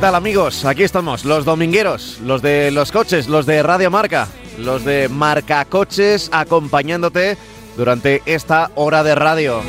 tal 0.00 0.14
amigos? 0.14 0.64
Aquí 0.64 0.82
estamos, 0.82 1.26
los 1.26 1.44
domingueros, 1.44 2.20
los 2.24 2.40
de 2.40 2.70
los 2.70 2.90
coches, 2.90 3.28
los 3.28 3.44
de 3.44 3.62
Radio 3.62 3.90
Marca, 3.90 4.28
los 4.58 4.82
de 4.82 5.10
Marca 5.10 5.66
Coches 5.66 6.30
acompañándote 6.32 7.36
durante 7.76 8.22
esta 8.24 8.70
hora 8.76 9.02
de 9.02 9.14
radio. 9.14 9.60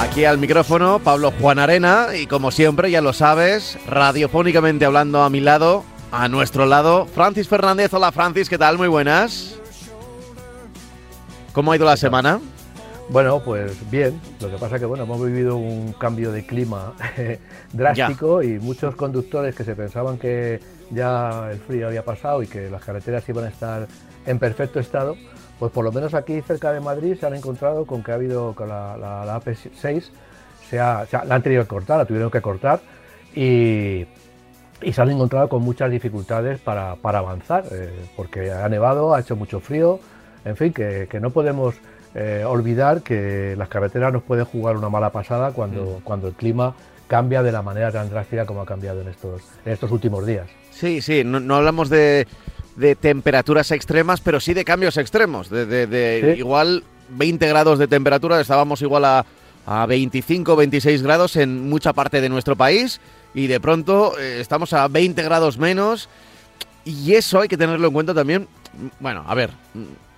Aquí 0.00 0.24
al 0.24 0.38
micrófono 0.38 0.98
Pablo 0.98 1.32
Juan 1.40 1.60
Arena 1.60 2.08
y 2.20 2.26
como 2.26 2.50
siempre 2.50 2.90
ya 2.90 3.00
lo 3.00 3.12
sabes, 3.12 3.78
radiofónicamente 3.86 4.84
hablando 4.84 5.22
a 5.22 5.30
mi 5.30 5.38
lado, 5.38 5.84
a 6.10 6.26
nuestro 6.26 6.66
lado, 6.66 7.06
Francis 7.06 7.46
Fernández. 7.46 7.94
Hola 7.94 8.10
Francis, 8.10 8.48
¿qué 8.48 8.58
tal? 8.58 8.78
Muy 8.78 8.88
buenas. 8.88 9.54
¿Cómo 11.52 11.70
ha 11.70 11.76
ido 11.76 11.86
la 11.86 11.96
semana? 11.96 12.40
Bueno, 13.10 13.40
pues 13.42 13.90
bien. 13.90 14.20
Lo 14.40 14.50
que 14.50 14.58
pasa 14.58 14.78
que 14.78 14.84
bueno, 14.84 15.04
hemos 15.04 15.24
vivido 15.24 15.56
un 15.56 15.94
cambio 15.94 16.30
de 16.30 16.44
clima 16.44 16.92
drástico 17.72 18.42
y 18.42 18.58
muchos 18.58 18.94
conductores 18.96 19.54
que 19.54 19.64
se 19.64 19.74
pensaban 19.74 20.18
que 20.18 20.60
ya 20.90 21.48
el 21.50 21.58
frío 21.58 21.86
había 21.86 22.04
pasado 22.04 22.42
y 22.42 22.46
que 22.46 22.68
las 22.68 22.84
carreteras 22.84 23.26
iban 23.28 23.46
a 23.46 23.48
estar 23.48 23.86
en 24.26 24.38
perfecto 24.38 24.78
estado, 24.78 25.16
pues 25.58 25.72
por 25.72 25.84
lo 25.84 25.92
menos 25.92 26.12
aquí 26.12 26.42
cerca 26.42 26.70
de 26.70 26.80
Madrid 26.80 27.16
se 27.18 27.26
han 27.26 27.34
encontrado 27.34 27.86
con 27.86 28.02
que 28.02 28.12
ha 28.12 28.14
habido 28.14 28.54
con 28.54 28.68
la, 28.68 28.96
la, 28.98 29.40
AP6, 29.40 30.10
se 30.68 30.78
ha, 30.78 31.06
la 31.24 31.34
han 31.34 31.42
tenido 31.42 31.62
que 31.62 31.68
cortar, 31.68 31.98
la 31.98 32.04
tuvieron 32.04 32.30
que 32.30 32.42
cortar 32.42 32.80
y, 33.34 34.06
y 34.82 34.92
se 34.92 35.00
han 35.00 35.10
encontrado 35.10 35.48
con 35.48 35.62
muchas 35.62 35.90
dificultades 35.90 36.60
para, 36.60 36.96
para 36.96 37.20
avanzar, 37.20 37.64
eh, 37.70 37.90
porque 38.16 38.52
ha 38.52 38.68
nevado, 38.68 39.14
ha 39.14 39.20
hecho 39.20 39.34
mucho 39.34 39.60
frío, 39.60 39.98
en 40.44 40.56
fin, 40.56 40.74
que, 40.74 41.08
que 41.10 41.20
no 41.20 41.30
podemos 41.30 41.74
eh, 42.14 42.44
olvidar 42.46 43.02
que 43.02 43.54
las 43.56 43.68
carreteras 43.68 44.12
nos 44.12 44.22
pueden 44.22 44.44
jugar 44.44 44.76
una 44.76 44.88
mala 44.88 45.10
pasada 45.10 45.52
cuando, 45.52 45.98
mm. 45.98 46.02
cuando 46.04 46.28
el 46.28 46.34
clima 46.34 46.74
cambia 47.06 47.42
de 47.42 47.52
la 47.52 47.62
manera 47.62 47.90
tan 47.90 48.08
drástica 48.10 48.46
como 48.46 48.62
ha 48.62 48.66
cambiado 48.66 49.00
en 49.00 49.08
estos, 49.08 49.42
en 49.64 49.72
estos 49.72 49.90
últimos 49.90 50.26
días. 50.26 50.48
Sí, 50.70 51.00
sí, 51.00 51.24
no, 51.24 51.56
hablamos 51.56 51.88
de, 51.88 52.26
de, 52.76 52.94
temperaturas 52.94 53.70
extremas, 53.72 54.20
pero 54.20 54.38
sí 54.38 54.54
de 54.54 54.64
cambios 54.64 54.96
extremos. 54.96 55.50
De, 55.50 56.36
igual 56.38 56.84
20 57.10 57.48
grados 57.48 57.78
de 57.78 57.88
temperatura, 57.88 58.40
estábamos 58.40 58.80
igual 58.82 59.04
a, 59.04 59.26
a 59.66 59.86
25, 59.86 60.54
26 60.54 61.02
grados 61.02 61.36
en 61.36 61.68
mucha 61.68 61.92
parte 61.92 62.20
de 62.20 62.28
nuestro 62.28 62.54
país 62.54 63.00
y 63.34 63.48
de 63.48 63.58
pronto 63.60 64.18
eh, 64.18 64.40
estamos 64.40 64.72
a 64.72 64.86
20 64.86 65.20
grados 65.22 65.58
menos. 65.58 66.08
Y 66.84 67.14
eso 67.14 67.40
hay 67.40 67.48
que 67.48 67.56
tenerlo 67.56 67.88
en 67.88 67.92
cuenta 67.92 68.14
también. 68.14 68.48
Bueno, 69.00 69.24
a 69.26 69.34
ver, 69.34 69.50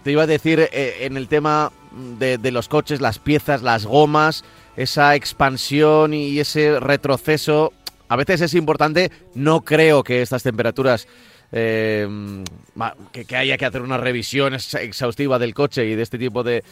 te 0.04 0.12
iba 0.12 0.22
a 0.22 0.26
decir 0.26 0.60
eh, 0.60 0.98
en 1.00 1.16
el 1.16 1.26
tema 1.28 1.72
de, 2.18 2.50
los 2.50 2.68
coches, 2.68 3.00
las 3.00 3.18
piezas, 3.18 3.62
las 3.62 3.86
gomas, 3.86 4.44
esa 4.76 5.14
expansión 5.14 6.14
y 6.14 6.38
ese 6.38 6.80
retroceso. 6.80 7.72
A 8.08 8.16
veces 8.16 8.40
es 8.40 8.54
importante, 8.54 9.10
no 9.34 9.62
creo 9.62 10.02
que 10.02 10.22
estas 10.22 10.42
temperaturas 10.42 11.06
eh, 11.52 12.08
que, 13.12 13.36
haya 13.36 13.58
que 13.58 13.66
hacer 13.66 13.82
una 13.82 13.98
revisión 13.98 14.54
exhaustiva 14.54 15.38
del 15.38 15.54
coche 15.54 15.86
y 15.86 15.94
de 15.94 16.02
este 16.02 16.18
tipo 16.18 16.42
de, 16.42 16.62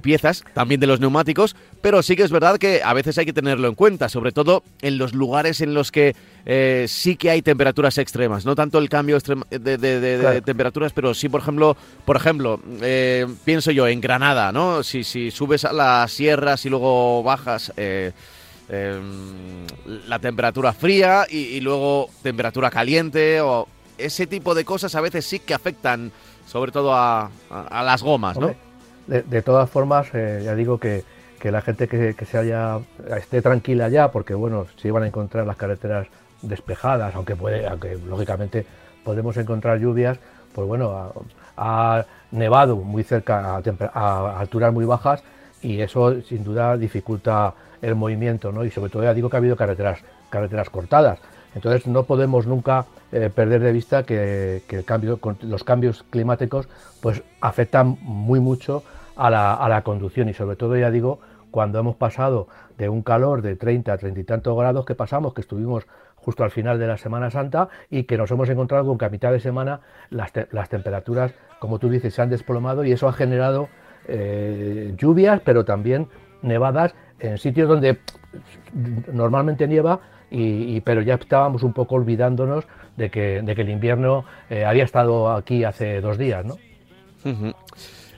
piezas, 0.00 0.44
también 0.54 0.80
de 0.80 0.86
los 0.86 1.00
neumáticos, 1.00 1.56
pero 1.82 2.02
sí 2.02 2.14
que 2.16 2.22
es 2.22 2.30
verdad 2.30 2.58
que 2.58 2.82
a 2.84 2.92
veces 2.94 3.18
hay 3.18 3.26
que 3.26 3.32
tenerlo 3.32 3.68
en 3.68 3.74
cuenta, 3.74 4.08
sobre 4.08 4.32
todo 4.32 4.62
en 4.82 4.98
los 4.98 5.12
lugares 5.12 5.60
en 5.60 5.74
los 5.74 5.90
que 5.90 6.14
eh, 6.46 6.86
sí 6.88 7.16
que 7.16 7.30
hay 7.30 7.42
temperaturas 7.42 7.98
extremas, 7.98 8.44
no 8.44 8.54
tanto 8.54 8.78
el 8.78 8.88
cambio 8.88 9.18
de, 9.18 10.42
temperaturas, 10.44 10.92
pero 10.92 11.14
sí, 11.14 11.28
por 11.28 11.40
ejemplo, 11.40 11.76
por 12.04 12.16
ejemplo, 12.16 12.60
eh, 12.80 13.26
pienso 13.44 13.70
yo 13.70 13.88
en 13.88 14.00
Granada, 14.00 14.52
¿no? 14.52 14.82
Si, 14.82 15.04
si 15.04 15.30
subes 15.30 15.64
a 15.64 15.72
las 15.72 16.12
sierras 16.12 16.64
y 16.64 16.70
luego 16.70 17.22
bajas. 17.22 17.72
Em, 18.70 19.64
la 20.06 20.18
temperatura 20.18 20.74
fría 20.74 21.26
y, 21.28 21.58
luego 21.60 22.10
temperatura 22.22 22.70
caliente 22.70 23.40
o 23.40 23.66
ese 23.98 24.26
tipo 24.26 24.54
de 24.54 24.64
cosas 24.64 24.94
a 24.94 25.00
veces 25.00 25.26
sí 25.26 25.40
que 25.40 25.54
afectan, 25.54 26.12
sobre 26.46 26.72
todo 26.72 26.94
a, 26.94 27.30
las 27.50 28.02
gomas, 28.02 28.38
¿no? 28.38 28.54
De, 29.06 29.42
todas 29.42 29.70
formas, 29.70 30.08
eh, 30.12 30.42
ya 30.44 30.54
digo 30.54 30.78
que, 30.78 31.04
la 31.42 31.62
gente 31.62 31.88
que, 31.88 32.14
se 32.26 32.38
haya 32.38 32.78
esté 33.16 33.42
tranquila 33.42 33.88
ya, 33.88 34.10
porque 34.10 34.34
bueno, 34.34 34.66
si 34.80 34.90
van 34.90 35.04
a 35.04 35.06
encontrar 35.06 35.46
las 35.46 35.56
carreteras 35.56 36.06
despejadas, 36.42 37.14
aunque 37.14 37.34
puede, 37.36 37.66
aunque 37.66 37.96
lógicamente 37.96 38.66
podemos 39.04 39.36
encontrar 39.36 39.78
lluvias, 39.78 40.18
pues 40.54 40.66
bueno, 40.66 41.12
ha, 41.56 42.04
nevado 42.30 42.76
muy 42.76 43.02
cerca 43.04 43.56
a, 43.56 43.62
a, 43.94 44.40
alturas 44.40 44.72
muy 44.72 44.84
bajas 44.84 45.22
y 45.62 45.80
eso 45.80 46.20
sin 46.22 46.44
duda 46.44 46.76
dificulta 46.76 47.54
el 47.80 47.94
movimiento, 47.94 48.52
¿no? 48.52 48.64
Y 48.64 48.70
sobre 48.70 48.90
todo 48.90 49.02
ya 49.02 49.14
digo 49.14 49.30
que 49.30 49.36
ha 49.36 49.38
habido 49.38 49.56
carreteras, 49.56 50.00
carreteras 50.28 50.68
cortadas. 50.68 51.18
Entonces 51.54 51.86
no 51.86 52.02
podemos 52.02 52.46
nunca 52.46 52.84
eh, 53.10 53.30
perder 53.34 53.62
de 53.62 53.72
vista 53.72 54.02
que, 54.02 54.62
los 55.42 55.64
cambios 55.64 56.04
climáticos 56.10 56.68
pues, 57.00 57.22
afectan 57.40 57.96
muy 58.02 58.40
mucho 58.40 58.82
a 59.16 59.30
la, 59.30 59.82
conducción. 59.82 60.28
Y 60.28 60.34
sobre 60.34 60.56
todo, 60.56 60.76
ya 60.76 60.90
digo, 60.90 61.18
cuando 61.50 61.78
hemos 61.78 61.96
pasado 61.96 62.48
de 62.76 62.88
un 62.88 63.02
calor 63.02 63.42
de 63.42 63.56
30 63.56 63.92
a 63.92 63.98
30 63.98 64.20
y 64.20 64.24
tantos 64.24 64.56
grados 64.56 64.84
que 64.84 64.94
pasamos, 64.94 65.34
que 65.34 65.40
estuvimos 65.40 65.86
justo 66.16 66.44
al 66.44 66.50
final 66.50 66.78
de 66.78 66.86
la 66.86 66.98
Semana 66.98 67.30
Santa 67.30 67.68
y 67.90 68.04
que 68.04 68.18
nos 68.18 68.30
hemos 68.30 68.48
encontrado 68.48 68.86
con 68.86 68.98
que 68.98 69.06
a 69.06 69.08
mitad 69.08 69.32
de 69.32 69.40
semana 69.40 69.80
las, 70.10 70.32
temperaturas, 70.68 71.32
como 71.58 71.78
tú 71.78 71.88
dices, 71.88 72.14
se 72.14 72.22
han 72.22 72.28
desplomado 72.28 72.84
y 72.84 72.92
eso 72.92 73.08
ha 73.08 73.12
generado 73.12 73.68
eh, 74.06 74.94
lluvias, 74.96 75.40
pero 75.44 75.64
también 75.64 76.08
nevadas 76.42 76.94
en 77.20 77.38
sitios 77.38 77.68
donde 77.68 77.98
normalmente 79.12 79.66
nieva 79.66 80.00
y, 80.30 80.80
pero 80.82 81.00
ya 81.00 81.14
estábamos 81.14 81.62
un 81.62 81.72
poco 81.72 81.94
olvidándonos 81.94 82.66
de 82.98 83.10
que, 83.10 83.40
de 83.42 83.54
que 83.54 83.62
el 83.62 83.70
invierno 83.70 84.24
eh, 84.50 84.64
había 84.64 84.84
estado 84.84 85.30
aquí 85.30 85.64
hace 85.64 86.00
dos 86.00 86.18
días, 86.18 86.44
¿no? 86.44 86.58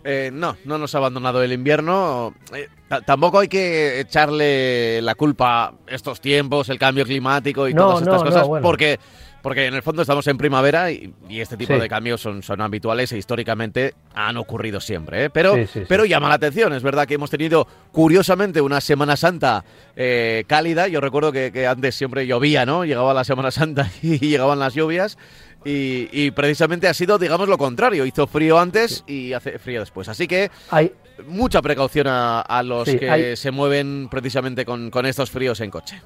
Eh, 0.03 0.31
no, 0.33 0.57
no 0.65 0.79
nos 0.79 0.95
ha 0.95 0.99
abandonado 0.99 1.43
el 1.43 1.53
invierno. 1.53 2.35
Eh, 2.55 2.69
tampoco 3.05 3.41
hay 3.41 3.49
que 3.49 4.01
echarle 4.01 5.03
la 5.03 5.15
culpa 5.15 5.67
a 5.67 5.75
estos 5.87 6.23
tiempos, 6.23 6.71
el 6.71 6.79
cambio 6.79 7.05
climático 7.05 7.69
y 7.69 7.75
todas 7.75 8.01
estas 8.01 8.23
cosas, 8.23 8.49
porque 8.63 8.99
porque 9.43 9.67
en 9.67 9.75
el 9.75 9.83
fondo 9.83 10.03
estamos 10.03 10.27
en 10.27 10.37
primavera 10.37 10.91
y, 10.91 11.13
este 11.29 11.57
tipo 11.57 11.79
de 11.79 11.89
cambios 11.89 12.21
son, 12.21 12.43
son 12.43 12.61
habituales 12.61 13.13
e 13.13 13.19
históricamente 13.19 13.95
han 14.15 14.37
ocurrido 14.37 14.81
siempre. 14.81 15.25
¿eh? 15.25 15.31
Pero, 15.31 15.57
pero 15.89 16.05
llama 16.05 16.29
la 16.29 16.35
atención, 16.35 16.73
es 16.73 16.83
verdad 16.83 17.07
que 17.07 17.15
hemos 17.15 17.31
tenido 17.31 17.67
curiosamente 17.93 18.61
una 18.61 18.81
Semana 18.81 19.17
Santa 19.17 19.65
eh, 19.97 20.45
cálida. 20.47 20.89
Yo 20.89 21.01
recuerdo 21.01 21.33
que, 21.33 21.67
antes 21.67 21.95
siempre 21.95 22.27
llovía, 22.27 22.67
¿no? 22.67 22.85
Llegaba 22.85 23.15
la 23.15 23.25
Semana 23.25 23.51
Santa 23.51 23.91
y 24.03 24.19
llegaban 24.19 24.59
las 24.59 24.75
lluvias. 24.75 25.17
Y, 25.65 26.31
precisamente 26.31 26.89
ha 26.89 26.95
sido, 26.95 27.19
digamos, 27.19 27.49
lo 27.49 27.59
contrario. 27.59 28.07
Hizo 28.07 28.27
frío 28.27 28.59
antes 28.59 29.05
y 29.07 29.35
hace 29.35 29.59
frío 29.59 29.81
después. 29.81 30.09
Así 30.09 30.27
que 30.27 30.51
hay 30.71 30.93
mucha 31.27 31.61
precaución 31.61 32.07
a, 32.09 32.63
los 32.65 32.89
que 32.89 33.37
se 33.37 33.51
mueven 33.51 34.09
precisamente 34.11 34.65
con, 34.65 34.91
con 34.91 35.05
estos 35.05 35.31
fríos 35.31 35.61
en 35.61 35.71
coche. 35.71 36.01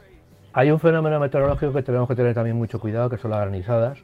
Hay 0.56 0.70
un 0.70 0.78
fenómeno 0.78 1.18
meteorológico 1.18 1.72
que 1.72 1.82
tenemos 1.82 2.06
que 2.06 2.14
tener 2.14 2.32
también 2.32 2.56
mucho 2.56 2.78
cuidado, 2.78 3.10
que 3.10 3.18
son 3.18 3.32
las 3.32 3.40
granizadas. 3.40 3.98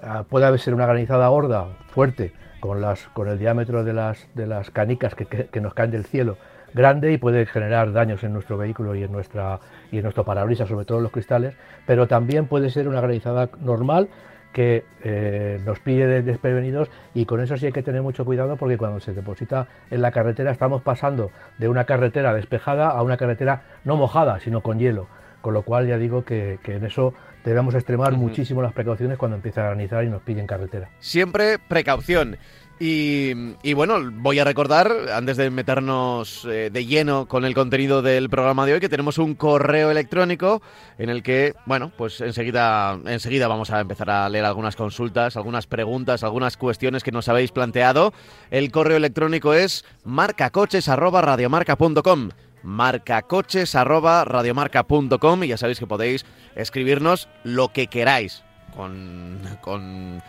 Ah, 0.00 0.22
puede 0.22 0.56
ser 0.58 0.72
una 0.72 0.86
granizada 0.86 1.26
gorda, 1.26 1.66
fuerte, 1.88 2.32
con, 2.60 2.80
las, 2.80 3.08
con 3.08 3.26
el 3.26 3.40
diámetro 3.40 3.82
de 3.82 3.92
las, 3.92 4.28
de 4.36 4.46
las 4.46 4.70
canicas 4.70 5.16
que, 5.16 5.60
nos 5.60 5.74
caen 5.74 5.90
del 5.90 6.04
cielo 6.04 6.36
grande 6.74 7.12
y 7.12 7.18
puede 7.18 7.44
generar 7.44 7.92
daños 7.92 8.22
en 8.22 8.32
nuestro 8.32 8.56
vehículo 8.56 8.94
y 8.94 9.02
en, 9.02 9.10
nuestra, 9.10 9.58
y 9.90 9.96
en 9.96 10.04
nuestro 10.04 10.24
parabrisas, 10.24 10.68
sobre 10.68 10.84
todo 10.84 10.98
en 10.98 11.02
los 11.02 11.12
cristales, 11.12 11.56
pero 11.88 12.06
también 12.06 12.46
puede 12.46 12.70
ser 12.70 12.86
una 12.86 13.00
granizada 13.00 13.48
normal 13.60 14.08
que 14.52 14.84
eh, 15.02 15.60
nos 15.66 15.80
pide 15.80 16.22
desprevenidos 16.22 16.88
y 17.14 17.24
con 17.24 17.40
eso 17.40 17.56
sí 17.56 17.66
hay 17.66 17.72
que 17.72 17.82
tener 17.82 18.02
mucho 18.02 18.24
cuidado 18.24 18.56
porque 18.56 18.78
cuando 18.78 19.00
se 19.00 19.12
deposita 19.12 19.66
en 19.90 20.02
la 20.02 20.12
carretera 20.12 20.52
estamos 20.52 20.82
pasando 20.82 21.32
de 21.58 21.68
una 21.68 21.84
carretera 21.84 22.32
despejada 22.32 22.90
a 22.90 23.02
una 23.02 23.16
carretera 23.16 23.62
no 23.84 23.96
mojada, 23.96 24.38
sino 24.38 24.60
con 24.60 24.78
hielo 24.78 25.08
con 25.40 25.54
lo 25.54 25.62
cual 25.62 25.88
ya 25.88 25.98
digo 25.98 26.24
que, 26.24 26.58
en 26.64 26.84
eso 26.84 27.14
debemos 27.44 27.74
extremar 27.74 28.12
muchísimo 28.12 28.62
las 28.62 28.72
precauciones 28.72 29.18
cuando 29.18 29.36
empieza 29.36 29.62
a 29.62 29.64
granizar 29.66 30.04
y 30.04 30.08
nos 30.08 30.22
pille 30.22 30.40
en 30.40 30.46
carretera. 30.46 30.88
Siempre 31.00 31.58
precaución. 31.58 32.38
Y, 32.82 33.74
bueno, 33.74 33.98
voy 34.10 34.38
a 34.38 34.44
recordar, 34.44 34.90
antes 35.12 35.36
de 35.36 35.50
meternos 35.50 36.46
eh, 36.46 36.70
de 36.72 36.86
lleno 36.86 37.26
con 37.26 37.44
el 37.44 37.54
contenido 37.54 38.00
del 38.00 38.30
programa 38.30 38.64
de 38.64 38.72
hoy, 38.72 38.80
que 38.80 38.88
tenemos 38.88 39.18
un 39.18 39.34
correo 39.34 39.90
electrónico 39.90 40.62
en 40.96 41.10
el 41.10 41.22
que, 41.22 41.52
bueno, 41.66 41.92
pues 41.94 42.22
enseguida, 42.22 42.98
enseguida 43.04 43.48
vamos 43.48 43.70
a 43.70 43.80
empezar 43.80 44.08
a 44.08 44.26
leer 44.30 44.46
algunas 44.46 44.76
consultas, 44.76 45.36
algunas 45.36 45.66
preguntas, 45.66 46.24
algunas 46.24 46.56
cuestiones 46.56 47.04
que 47.04 47.12
nos 47.12 47.28
habéis 47.28 47.52
planteado. 47.52 48.14
El 48.50 48.70
correo 48.70 48.96
electrónico 48.96 49.52
es 49.52 49.84
marcacoches.radiomarca.com 50.04 52.30
marcacoches.radiomarca.com 52.62 55.44
y 55.44 55.48
ya 55.48 55.56
sabéis 55.56 55.78
que 55.78 55.86
podéis 55.86 56.26
escribirnos 56.56 57.28
lo 57.44 57.72
que 57.72 57.86
queráis 57.86 58.42
con, 58.74 59.38
con 59.60 60.20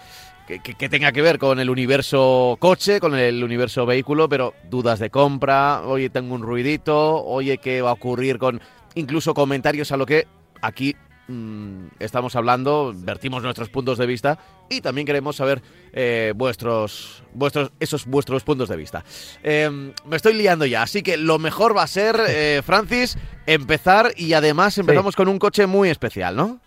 que, 0.60 0.90
tenga 0.90 1.12
que 1.12 1.22
ver 1.22 1.38
con 1.38 1.60
el 1.60 1.70
universo 1.70 2.58
coche, 2.60 3.00
con 3.00 3.16
el 3.16 3.44
universo 3.44 3.86
vehículo, 3.86 4.28
pero 4.28 4.54
dudas 4.70 5.00
de 5.00 5.10
compra, 5.10 5.82
oye, 5.86 6.10
tengo 6.10 6.36
un 6.36 6.42
ruidito, 6.42 7.24
oye, 7.24 7.58
¿qué 7.58 7.82
va 7.82 7.92
a 7.92 7.94
ocurrir 7.94 8.38
con 8.38 8.62
incluso 8.96 9.34
comentarios 9.34 9.92
a 9.92 9.98
lo 9.98 10.06
que 10.06 10.28
aquí 10.62 10.96
mm, 11.32 11.88
estamos 12.00 12.36
hablando, 12.36 12.94
vertimos 12.96 13.42
nuestros 13.44 13.70
puntos 13.70 13.98
de 13.98 14.06
vista 14.06 14.38
y 14.70 14.82
también 14.82 15.08
queremos 15.08 15.36
saber 15.36 15.62
eh, 15.94 16.34
vuestros, 16.36 17.24
vuestros, 17.34 17.72
esos 17.80 18.06
vuestros 18.06 18.44
puntos 18.44 18.70
de 18.70 18.76
vista. 18.76 19.04
Em, 19.44 19.94
me 20.06 20.16
estoy 20.16 20.34
liando 20.34 20.66
ya, 20.66 20.84
así 20.84 21.02
que 21.02 21.18
lo 21.18 21.40
mejor 21.40 21.76
va 21.76 21.84
a 21.84 21.88
ser, 21.88 22.18
eh, 22.28 22.62
Francis, 22.64 23.18
empezar 23.46 24.12
y 24.16 24.34
además 24.34 24.78
empezamos 24.78 25.16
con 25.16 25.28
un 25.28 25.40
coche 25.40 25.66
muy 25.66 25.90
especial, 25.90 26.36
¿no? 26.36 26.60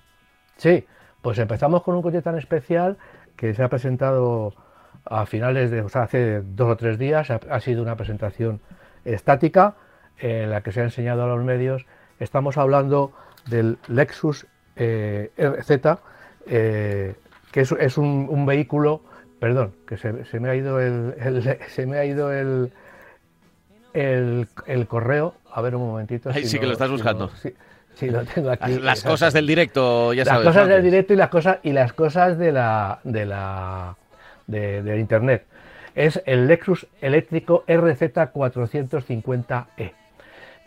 Sí, 0.56 0.84
pues 1.22 1.38
empezamos 1.38 1.82
con 1.82 1.94
un 1.94 2.02
coche 2.02 2.22
tan 2.22 2.38
especial 2.38 2.98
que 3.36 3.54
se 3.54 3.62
ha 3.62 3.68
presentado 3.68 4.54
a 5.04 5.26
finales 5.26 5.70
de, 5.70 5.82
o 5.82 5.88
sea, 5.88 6.02
hace 6.02 6.40
dos 6.42 6.70
o 6.70 6.76
tres 6.76 6.98
días, 6.98 7.30
ha, 7.30 7.60
sido 7.60 7.82
una 7.82 7.96
presentación 7.96 8.60
estática 9.04 9.74
en 10.18 10.50
la 10.50 10.62
que 10.62 10.72
se 10.72 10.80
ha 10.80 10.84
enseñado 10.84 11.24
a 11.24 11.26
los 11.26 11.44
medios. 11.44 11.86
Estamos 12.18 12.56
hablando 12.56 13.12
del 13.46 13.78
Lexus 13.88 14.46
eh, 14.76 15.30
RZ, 15.36 15.70
eh, 16.46 17.14
que 17.50 17.60
es, 17.60 17.98
un, 17.98 18.46
vehículo, 18.46 19.02
perdón, 19.38 19.74
que 19.86 19.96
se, 19.96 20.40
me 20.40 20.48
ha 20.48 20.54
ido 20.54 20.80
el, 20.80 21.14
se 21.68 21.86
me 21.86 21.98
ha 21.98 22.04
ido 22.04 22.32
el, 22.32 22.72
el, 23.92 24.86
correo. 24.88 25.34
A 25.52 25.60
ver 25.60 25.76
un 25.76 25.86
momentito. 25.86 26.30
Ahí 26.30 26.46
sí 26.46 26.58
que 26.58 26.66
lo 26.66 26.72
estás 26.72 26.90
buscando. 26.90 27.30
Sí, 27.94 28.10
lo 28.10 28.24
tengo 28.24 28.50
aquí. 28.50 28.80
Las 28.80 29.04
cosas 29.04 29.32
del 29.32 29.46
directo, 29.46 30.12
ya 30.12 30.24
sabes. 30.24 30.44
Las 30.44 30.54
cosas 30.54 30.68
del 30.68 30.82
directo 30.82 31.12
y 31.12 31.16
las 31.16 31.28
cosas 31.28 31.58
y 31.62 31.70
las 31.72 31.92
cosas 31.92 32.36
de 32.38 32.50
la 32.50 32.98
de 33.04 33.24
la 33.24 33.96
de, 34.46 34.98
internet. 34.98 35.46
Es 35.94 36.20
el 36.26 36.48
Lexus 36.48 36.88
eléctrico 37.00 37.62
RZ450e. 37.68 39.92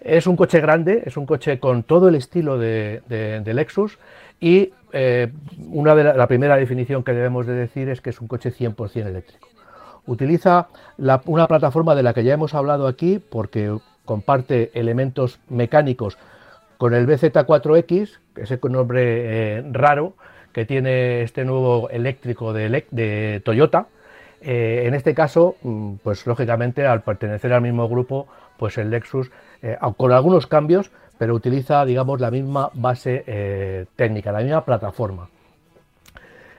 Es 0.07 0.25
un 0.25 0.37
coche 0.37 0.61
grande, 0.61 1.03
es 1.05 1.17
un 1.17 1.25
coche 1.25 1.59
con 1.59 1.83
todo 1.83 2.07
el 2.07 2.15
estilo 2.15 2.57
de, 2.57 3.01
Lexus 3.45 3.99
y 4.39 4.71
eh, 4.93 5.33
una 5.69 5.95
de 5.95 6.05
la, 6.05 6.27
primera 6.27 6.55
definición 6.55 7.03
que 7.03 7.11
debemos 7.11 7.45
de 7.45 7.51
decir 7.51 7.89
es 7.89 7.99
que 7.99 8.11
es 8.11 8.21
un 8.21 8.29
coche 8.29 8.53
100% 8.53 9.05
eléctrico. 9.05 9.49
Utiliza 10.05 10.69
una 11.25 11.47
plataforma 11.47 11.93
de 11.93 12.03
la 12.03 12.13
que 12.13 12.23
ya 12.23 12.33
hemos 12.33 12.53
hablado 12.53 12.87
aquí 12.87 13.19
porque 13.19 13.77
comparte 14.05 14.71
elementos 14.75 15.41
mecánicos 15.49 16.17
con 16.77 16.93
el 16.93 17.05
BZ4X, 17.05 18.19
ese 18.37 18.59
nombre 18.63 19.57
eh, 19.57 19.65
raro 19.73 20.13
que 20.53 20.63
tiene 20.63 21.23
este 21.23 21.43
nuevo 21.43 21.89
eléctrico 21.89 22.53
de, 22.53 23.41
Toyota. 23.43 23.87
Eh, 24.39 24.83
en 24.85 24.93
este 24.93 25.13
caso, 25.13 25.57
mm, 25.63 25.95
pues 26.01 26.25
lógicamente 26.25 26.85
al 26.85 27.01
pertenecer 27.01 27.51
al 27.51 27.61
mismo 27.61 27.89
grupo, 27.89 28.29
pues 28.57 28.77
el 28.77 28.89
Lexus, 28.89 29.29
eh, 29.61 29.77
con 29.95 30.11
algunos 30.11 30.47
cambios, 30.47 30.91
pero 31.17 31.33
utiliza, 31.33 31.85
digamos, 31.85 32.19
la 32.19 32.31
misma 32.31 32.69
base 32.73 33.87
técnica, 33.95 34.31
la 34.31 34.41
misma 34.41 34.63
plataforma. 34.63 35.29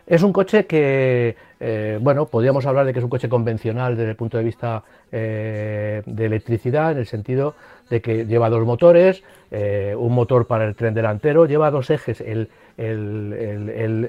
Es 0.04 0.24
un 0.24 0.32
coche 0.32 0.66
que, 0.66 1.36
bueno, 2.00 2.26
podríamos 2.26 2.66
hablar 2.66 2.84
de 2.84 2.92
que 2.92 2.98
es 2.98 3.04
un 3.04 3.10
coche 3.10 3.28
convencional 3.28 3.96
desde 3.96 4.10
el 4.10 4.16
punto 4.16 4.36
de 4.36 4.42
vista 4.42 4.82
de 5.12 6.02
electricidad, 6.04 6.90
en 6.90 6.98
el 6.98 7.06
sentido 7.06 7.54
de 7.88 8.00
que 8.00 8.26
lleva 8.26 8.50
dos 8.50 8.64
motores, 8.64 9.22
eh, 9.50 9.94
un 9.96 10.14
motor 10.14 10.46
para 10.46 10.66
el 10.66 10.74
tren 10.74 10.94
delantero, 10.94 11.46
lleva 11.46 11.70
dos 11.70 11.90
ejes, 11.90 12.20
el, 12.20 12.50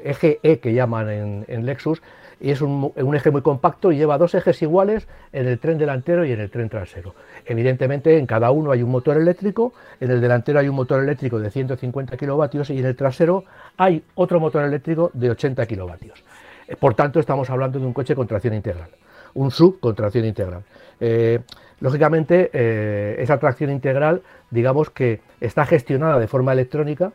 eje 0.04 0.40
E 0.44 0.60
que 0.60 0.74
llaman 0.74 1.46
en, 1.48 1.66
Lexus, 1.66 2.02
y 2.40 2.52
es 2.52 2.62
un, 2.62 2.94
eje 3.14 3.32
muy 3.32 3.42
compacto 3.42 3.92
y 3.92 3.98
lleva 3.98 4.18
dos 4.18 4.34
ejes 4.34 4.62
iguales 4.62 5.08
en 5.34 5.48
el 5.48 5.60
tren 5.60 5.78
delantero 5.78 6.26
y 6.26 6.32
en 6.32 6.40
el 6.40 6.50
tren 6.50 6.70
trasero. 6.70 7.14
Evidentemente 7.46 8.18
en 8.18 8.26
cada 8.26 8.52
uno 8.52 8.72
hay 8.72 8.82
un 8.82 8.92
motor 8.92 9.18
eléctrico, 9.18 9.74
en 10.00 10.12
el 10.12 10.22
delantero 10.22 10.60
hay 10.60 10.70
un 10.70 10.76
motor 10.76 11.04
eléctrico 11.04 11.40
de 11.40 11.52
150 11.52 12.16
kilovatios 12.18 12.70
y 12.70 12.80
en 12.80 12.86
el 12.86 12.96
trasero 12.96 13.44
hay 13.78 14.04
otro 14.16 14.40
motor 14.40 14.64
eléctrico 14.64 15.12
de 15.14 15.32
80 15.32 15.66
kilovatios. 15.66 16.24
Eh, 16.68 16.76
por 16.76 16.94
tanto 16.94 17.20
estamos 17.20 17.50
hablando 17.50 17.80
de 17.80 17.86
un 17.86 17.94
coche 17.94 18.16
con 18.16 18.28
tracción 18.28 18.54
integral, 18.54 18.90
un 19.34 19.52
sub 19.52 19.80
con 19.80 19.96
tracción 19.96 20.26
integral. 20.26 20.64
Eh, 21.00 21.40
Lógicamente, 21.82 22.50
eh, 22.52 23.16
esa 23.20 23.40
tracción 23.40 23.70
integral, 23.70 24.22
digamos 24.52 24.90
que 24.90 25.22
está 25.40 25.66
gestionada 25.66 26.20
de 26.20 26.28
forma 26.28 26.52
electrónica 26.52 27.14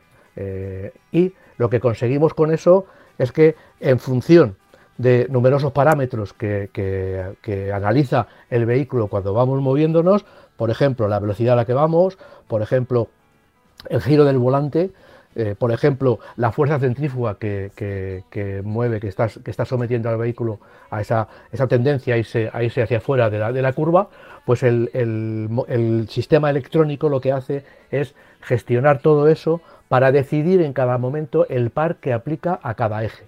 y 1.12 1.32
lo 1.58 1.70
que 1.70 1.78
conseguimos 1.78 2.34
con 2.34 2.50
eso 2.50 2.86
es 3.18 3.30
que 3.30 3.54
en 3.78 4.00
función 4.00 4.56
de 4.98 5.26
numerosos 5.30 5.72
parámetros 5.72 6.32
que, 6.32 7.70
analiza 7.74 8.26
el 8.50 8.66
vehículo 8.66 9.08
cuando 9.08 9.34
vamos 9.34 9.60
moviéndonos, 9.60 10.24
por 10.56 10.70
ejemplo, 10.70 11.08
la 11.08 11.18
velocidad 11.18 11.54
a 11.54 11.56
la 11.56 11.64
que 11.64 11.74
vamos, 11.74 12.18
por 12.46 12.62
ejemplo, 12.62 13.08
el 13.88 14.00
giro 14.00 14.24
del 14.24 14.38
volante, 14.38 14.92
eh, 15.36 15.56
por 15.58 15.72
ejemplo, 15.72 16.20
la 16.36 16.52
fuerza 16.52 16.78
centrífuga 16.78 17.36
que, 17.38 18.62
mueve, 18.64 19.00
que 19.00 19.08
está, 19.08 19.28
que 19.28 19.50
está 19.50 19.64
sometiendo 19.64 20.08
al 20.08 20.16
vehículo 20.16 20.60
a 20.90 21.00
esa, 21.00 21.26
esa 21.50 21.66
tendencia 21.66 22.14
a 22.14 22.18
irse, 22.18 22.50
hacia 22.54 22.98
afuera 22.98 23.30
de 23.30 23.40
la, 23.40 23.52
de 23.52 23.60
la 23.60 23.72
curva, 23.72 24.08
pues 24.44 24.62
el, 24.62 26.06
sistema 26.08 26.50
electrónico 26.50 27.08
lo 27.08 27.20
que 27.20 27.32
hace 27.32 27.64
es 27.90 28.14
gestionar 28.42 29.00
todo 29.00 29.28
eso 29.28 29.60
para 29.88 30.12
decidir 30.12 30.60
en 30.62 30.72
cada 30.72 30.98
momento 30.98 31.46
el 31.48 31.70
par 31.70 31.96
que 31.96 32.12
aplica 32.12 32.60
a 32.62 32.74
cada 32.74 33.02
eje, 33.02 33.24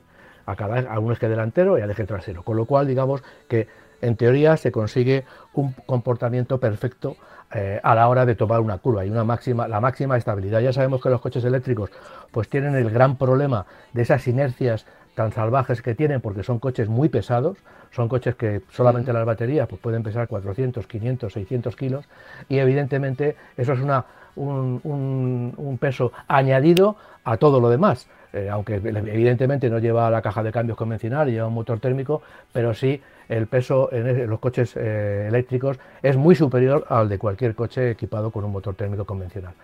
a, 0.46 0.56
cada, 0.56 0.90
a 0.90 0.98
un 0.98 1.12
eje 1.12 1.28
delantero 1.28 1.78
y 1.78 1.82
al 1.82 1.90
eje 1.90 2.04
trasero. 2.04 2.42
Con 2.42 2.56
lo 2.56 2.64
cual, 2.64 2.86
digamos 2.86 3.22
que 3.48 3.68
en 4.00 4.16
teoría 4.16 4.56
se 4.56 4.72
consigue 4.72 5.24
un 5.54 5.72
comportamiento 5.86 6.58
perfecto 6.58 7.16
eh, 7.54 7.80
a 7.82 7.94
la 7.94 8.08
hora 8.08 8.26
de 8.26 8.34
tomar 8.34 8.60
una 8.60 8.78
curva 8.78 9.04
y 9.04 9.10
una 9.10 9.24
máxima, 9.24 9.68
la 9.68 9.80
máxima 9.80 10.16
estabilidad. 10.16 10.60
Ya 10.60 10.72
sabemos 10.72 11.00
que 11.00 11.10
los 11.10 11.20
coches 11.20 11.44
eléctricos 11.44 11.90
pues 12.30 12.48
tienen 12.48 12.74
el 12.74 12.90
gran 12.90 13.16
problema 13.16 13.66
de 13.92 14.02
esas 14.02 14.26
inercias 14.26 14.86
tan 15.14 15.32
salvajes 15.32 15.80
que 15.80 15.94
tienen 15.94 16.20
porque 16.20 16.42
son 16.42 16.58
coches 16.58 16.88
muy 16.88 17.08
pesados, 17.08 17.56
son 17.90 18.08
coches 18.08 18.34
que 18.34 18.62
solamente 18.70 19.12
las 19.12 19.24
baterías 19.24 19.66
pues, 19.66 19.80
pueden 19.80 20.02
pesar 20.02 20.28
400, 20.28 20.86
500, 20.86 21.32
600 21.32 21.76
kilos 21.76 22.04
y 22.48 22.58
evidentemente 22.58 23.36
eso 23.56 23.72
es 23.72 23.80
una, 23.80 24.04
un, 24.36 25.78
peso 25.80 26.12
añadido 26.28 26.96
a 27.24 27.36
todo 27.38 27.60
lo 27.60 27.70
demás, 27.70 28.08
eh, 28.32 28.48
aunque 28.50 28.74
evidentemente 28.76 29.70
no 29.70 29.78
lleva 29.78 30.10
la 30.10 30.22
caja 30.22 30.42
de 30.42 30.52
cambios 30.52 30.76
convencional, 30.76 31.30
lleva 31.30 31.46
un 31.46 31.54
motor 31.54 31.80
térmico, 31.80 32.22
pero 32.52 32.74
sí 32.74 33.00
el 33.28 33.46
peso 33.46 33.92
en 33.92 34.28
los 34.28 34.38
coches 34.38 34.76
eh, 34.76 35.26
eléctricos 35.28 35.78
es 36.02 36.16
muy 36.16 36.34
superior 36.34 36.84
al 36.88 37.08
de 37.08 37.18
cualquier 37.18 37.54
coche 37.54 37.90
equipado 37.90 38.30
con 38.30 38.44
un 38.44 38.52
motor 38.52 38.74
térmico 38.74 39.04
convencional. 39.04 39.54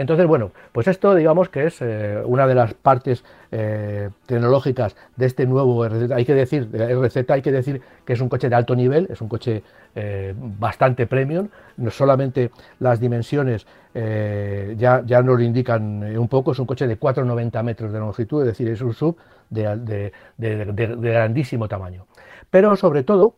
Entonces, 0.00 0.26
bueno, 0.26 0.50
pues 0.72 0.88
esto 0.88 1.14
digamos 1.14 1.48
que 1.50 1.66
es 1.66 1.78
eh, 1.80 2.22
una 2.24 2.46
de 2.46 2.54
las 2.54 2.74
partes 2.74 3.22
eh, 3.52 4.08
tecnológicas 4.26 4.96
de 5.16 5.26
este 5.26 5.46
nuevo 5.46 5.86
RZ. 5.86 6.10
Hay 6.12 6.24
que 6.24 6.34
decir, 6.34 6.68
RZ 6.72 7.30
hay 7.30 7.42
que 7.42 7.52
decir 7.52 7.82
que 8.04 8.14
es 8.14 8.20
un 8.20 8.28
coche 8.28 8.48
de 8.48 8.56
alto 8.56 8.74
nivel, 8.74 9.08
es 9.10 9.20
un 9.20 9.28
coche 9.28 9.62
bastante 10.58 11.08
premium, 11.08 11.48
no 11.76 11.90
solamente 11.90 12.52
las 12.78 13.00
dimensiones 13.00 13.66
ya, 13.92 15.02
ya 15.04 15.20
nos 15.20 15.36
lo 15.36 15.42
indican 15.42 16.16
un 16.16 16.28
poco, 16.28 16.52
es 16.52 16.60
un 16.60 16.66
coche 16.66 16.86
de 16.86 16.98
4,90 16.98 17.62
metros 17.64 17.92
de 17.92 17.98
longitud, 17.98 18.42
es 18.42 18.46
decir, 18.46 18.68
es 18.68 18.80
un 18.82 18.94
sub 18.94 19.16
de 19.50 20.12
grandísimo 20.38 21.66
tamaño. 21.66 22.06
Pero 22.50 22.76
sobre 22.76 23.02
todo, 23.02 23.34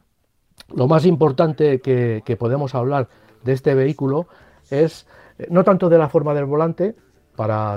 lo 0.75 0.89
más 0.89 1.05
importante 1.05 1.81
que, 1.81 2.37
podemos 2.39 2.75
hablar 2.75 3.09
de 3.45 3.53
este 3.53 3.75
vehículo 3.75 4.27
es 4.71 5.03
eh, 5.03 5.07
no 5.51 5.65
tanto 5.65 5.89
de 5.89 5.99
la 5.99 6.09
forma 6.09 6.35
del 6.35 6.45
volante, 6.45 6.95
para 7.37 7.75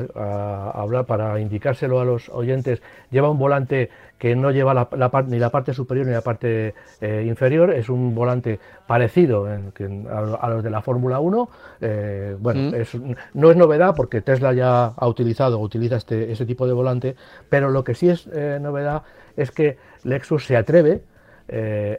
hablar, 0.73 1.05
para 1.05 1.39
indicárselo 1.39 1.99
a 1.99 2.05
los 2.05 2.29
oyentes, 2.29 2.81
lleva 3.09 3.29
un 3.29 3.39
volante 3.39 3.89
que 4.17 4.35
no 4.35 4.51
lleva 4.51 4.73
la, 4.73 4.89
ni 5.27 5.39
la 5.39 5.49
parte 5.49 5.73
superior 5.73 6.05
ni 6.05 6.13
la 6.13 6.21
parte 6.21 6.73
eh, 7.01 7.23
inferior, 7.25 7.71
es 7.71 7.89
un 7.89 8.13
volante 8.15 8.59
parecido 8.87 9.45
a, 9.45 10.49
los 10.49 10.63
de 10.63 10.69
la 10.69 10.81
Fórmula 10.81 11.19
1. 11.19 11.49
Eh, 11.81 12.35
bueno, 12.39 12.71
mm. 12.71 13.11
no 13.33 13.51
es 13.51 13.57
novedad 13.57 13.93
porque 13.95 14.21
Tesla 14.21 14.53
ya 14.53 14.85
ha 14.87 15.07
utilizado, 15.07 15.59
utiliza 15.59 15.97
este, 15.97 16.31
ese 16.31 16.45
tipo 16.45 16.67
de 16.67 16.73
volante, 16.73 17.15
pero 17.49 17.69
lo 17.69 17.83
que 17.83 17.95
sí 17.95 18.09
es 18.09 18.27
eh, 18.33 18.59
novedad 18.61 19.03
es 19.37 19.51
que 19.51 19.77
Lexus 20.03 20.45
se 20.45 20.57
atreve 20.57 21.01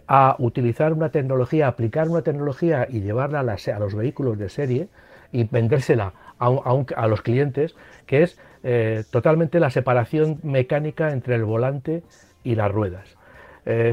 a 0.09 0.35
utilizar 0.41 0.93
una 0.93 1.11
tecnología, 1.11 1.69
aplicar 1.69 2.09
una 2.09 2.23
tecnología 2.23 2.89
y 2.91 3.01
llevarla 3.01 3.41
a, 3.41 3.77
a 3.77 3.79
los 3.79 3.95
vehículos 3.95 4.37
de 4.39 4.49
serie 4.49 4.89
y 5.37 5.45
vendérsela 5.45 6.15
a, 6.39 7.07
los 7.07 7.21
clientes, 7.21 7.77
que 8.07 8.23
es 8.23 8.39
eh, 8.63 9.05
totalmente 9.11 9.61
la 9.61 9.69
separación 9.69 10.41
mecánica 10.43 11.13
entre 11.13 11.35
el 11.35 11.45
volante 11.45 12.03
y 12.43 12.55
las 12.55 12.73
ruedas. 12.73 13.17
Eh, 13.67 13.93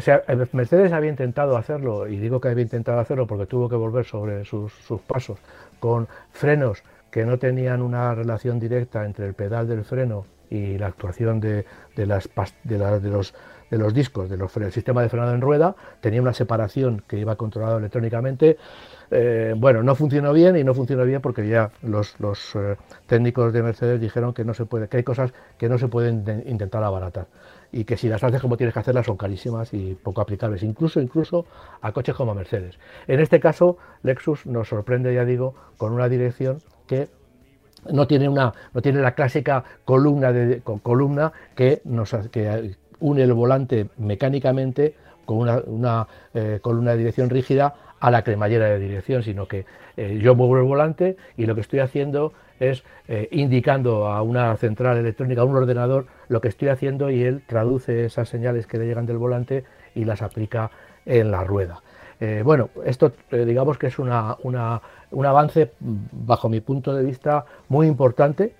Mercedes 0.53 0.93
había 0.93 1.09
intentado 1.09 1.57
hacerlo, 1.57 2.07
y 2.07 2.17
digo 2.17 2.39
que 2.39 2.47
había 2.47 2.63
intentado 2.63 2.99
hacerlo 2.99 3.27
porque 3.27 3.45
tuvo 3.45 3.67
que 3.67 3.75
volver 3.75 4.05
sobre 4.05 4.45
sus, 4.45 4.71
pasos, 5.05 5.39
con 5.81 6.07
frenos 6.31 6.81
que 7.11 7.25
no 7.25 7.37
tenían 7.39 7.81
una 7.81 8.15
relación 8.15 8.57
directa 8.57 9.05
entre 9.05 9.27
el 9.27 9.33
pedal 9.33 9.67
del 9.67 9.83
freno 9.83 10.25
y 10.49 10.77
la 10.77 10.87
actuación 10.87 11.41
de, 11.41 11.65
de, 11.95 12.05
los, 12.05 13.33
los 13.69 13.93
discos 13.93 14.29
del 14.29 14.71
sistema 14.71 15.01
de 15.01 15.09
frenado 15.09 15.33
en 15.33 15.41
rueda, 15.41 15.75
tenía 15.99 16.21
una 16.21 16.33
separación 16.33 17.03
que 17.05 17.17
iba 17.17 17.35
controlado 17.35 17.79
electrónicamente. 17.79 18.57
Eh, 19.15 19.53
bueno, 19.55 19.83
no 19.83 19.93
funcionó 19.93 20.33
bien 20.33 20.57
y 20.57 20.63
no 20.63 20.73
funcionó 20.73 21.05
bien 21.05 21.21
porque 21.21 21.47
ya 21.47 21.69
los, 21.83 22.15
eh, 22.55 22.75
técnicos 23.05 23.53
de 23.53 23.61
Mercedes 23.61 24.01
dijeron 24.01 24.33
que 24.33 24.43
no 24.43 24.55
se 24.55 24.65
puede, 24.65 24.87
que 24.87 24.97
hay 24.97 25.03
cosas 25.03 25.31
que 25.59 25.69
no 25.69 25.77
se 25.77 25.87
pueden 25.87 26.43
intentar 26.47 26.83
abaratar 26.83 27.27
y 27.71 27.83
que 27.83 27.95
si 27.95 28.09
las 28.09 28.23
haces 28.23 28.41
como 28.41 28.57
tienes 28.57 28.73
que 28.73 28.79
hacerlas 28.79 29.05
son 29.05 29.15
carísimas 29.15 29.71
y 29.71 29.93
poco 29.93 30.21
aplicables, 30.21 30.63
incluso 30.63 30.99
incluso 30.99 31.45
a 31.81 31.91
coches 31.91 32.15
como 32.15 32.33
Mercedes. 32.33 32.79
En 33.07 33.19
este 33.19 33.39
caso, 33.39 33.77
Lexus 34.01 34.47
nos 34.47 34.69
sorprende, 34.69 35.13
ya 35.13 35.25
digo, 35.25 35.53
con 35.77 35.93
una 35.93 36.09
dirección 36.09 36.57
que 36.87 37.07
no 37.91 38.07
tiene 38.07 38.27
una 38.29 38.51
no 38.73 38.81
tiene 38.81 38.99
la 39.01 39.13
clásica 39.13 39.63
columna 39.85 40.31
de 40.31 40.61
columna 40.61 41.33
que 41.55 41.81
nos 41.85 42.15
une 42.99 43.21
el 43.21 43.33
volante 43.33 43.89
mecánicamente 43.97 44.95
con 45.25 45.49
una, 45.67 46.07
eh, 46.33 46.59
columna 46.61 46.91
de 46.91 46.97
dirección 46.97 47.29
rígida 47.29 47.75
a 48.03 48.11
la 48.11 48.21
cremallera 48.21 48.65
de 48.65 48.79
dirección, 48.79 49.23
sino 49.23 49.47
que 49.47 49.65
eh, 49.95 50.19
yo 50.21 50.35
muevo 50.35 50.57
el 50.57 50.63
volante 50.63 51.15
y 51.37 51.45
lo 51.45 51.55
que 51.55 51.61
estoy 51.61 51.79
haciendo 51.79 52.33
es 52.59 52.83
eh, 53.07 53.29
indicando 53.31 54.07
a 54.07 54.21
una 54.21 54.53
central 54.57 54.97
electrónica, 54.97 55.39
a 55.39 55.45
un 55.45 55.55
ordenador, 55.55 56.07
lo 56.27 56.41
que 56.41 56.49
estoy 56.49 56.67
haciendo 56.67 57.09
y 57.09 57.23
él 57.23 57.43
traduce 57.47 58.03
esas 58.03 58.27
señales 58.27 58.67
que 58.67 58.77
le 58.77 58.87
llegan 58.87 59.05
del 59.05 59.19
volante 59.19 59.63
y 59.95 60.03
las 60.03 60.21
aplica 60.21 60.69
en 61.05 61.31
la 61.31 61.45
rueda. 61.45 61.81
Eh, 62.19 62.41
bueno, 62.43 62.71
esto 62.83 63.13
digamos 63.31 63.77
que 63.77 63.87
es 63.87 63.97
una, 63.97 64.35
un 64.41 65.25
avance, 65.25 65.71
bajo 65.79 66.49
mi 66.49 66.59
punto 66.59 66.93
de 66.93 67.05
vista, 67.05 67.45
muy 67.69 67.87
importante, 67.87 68.53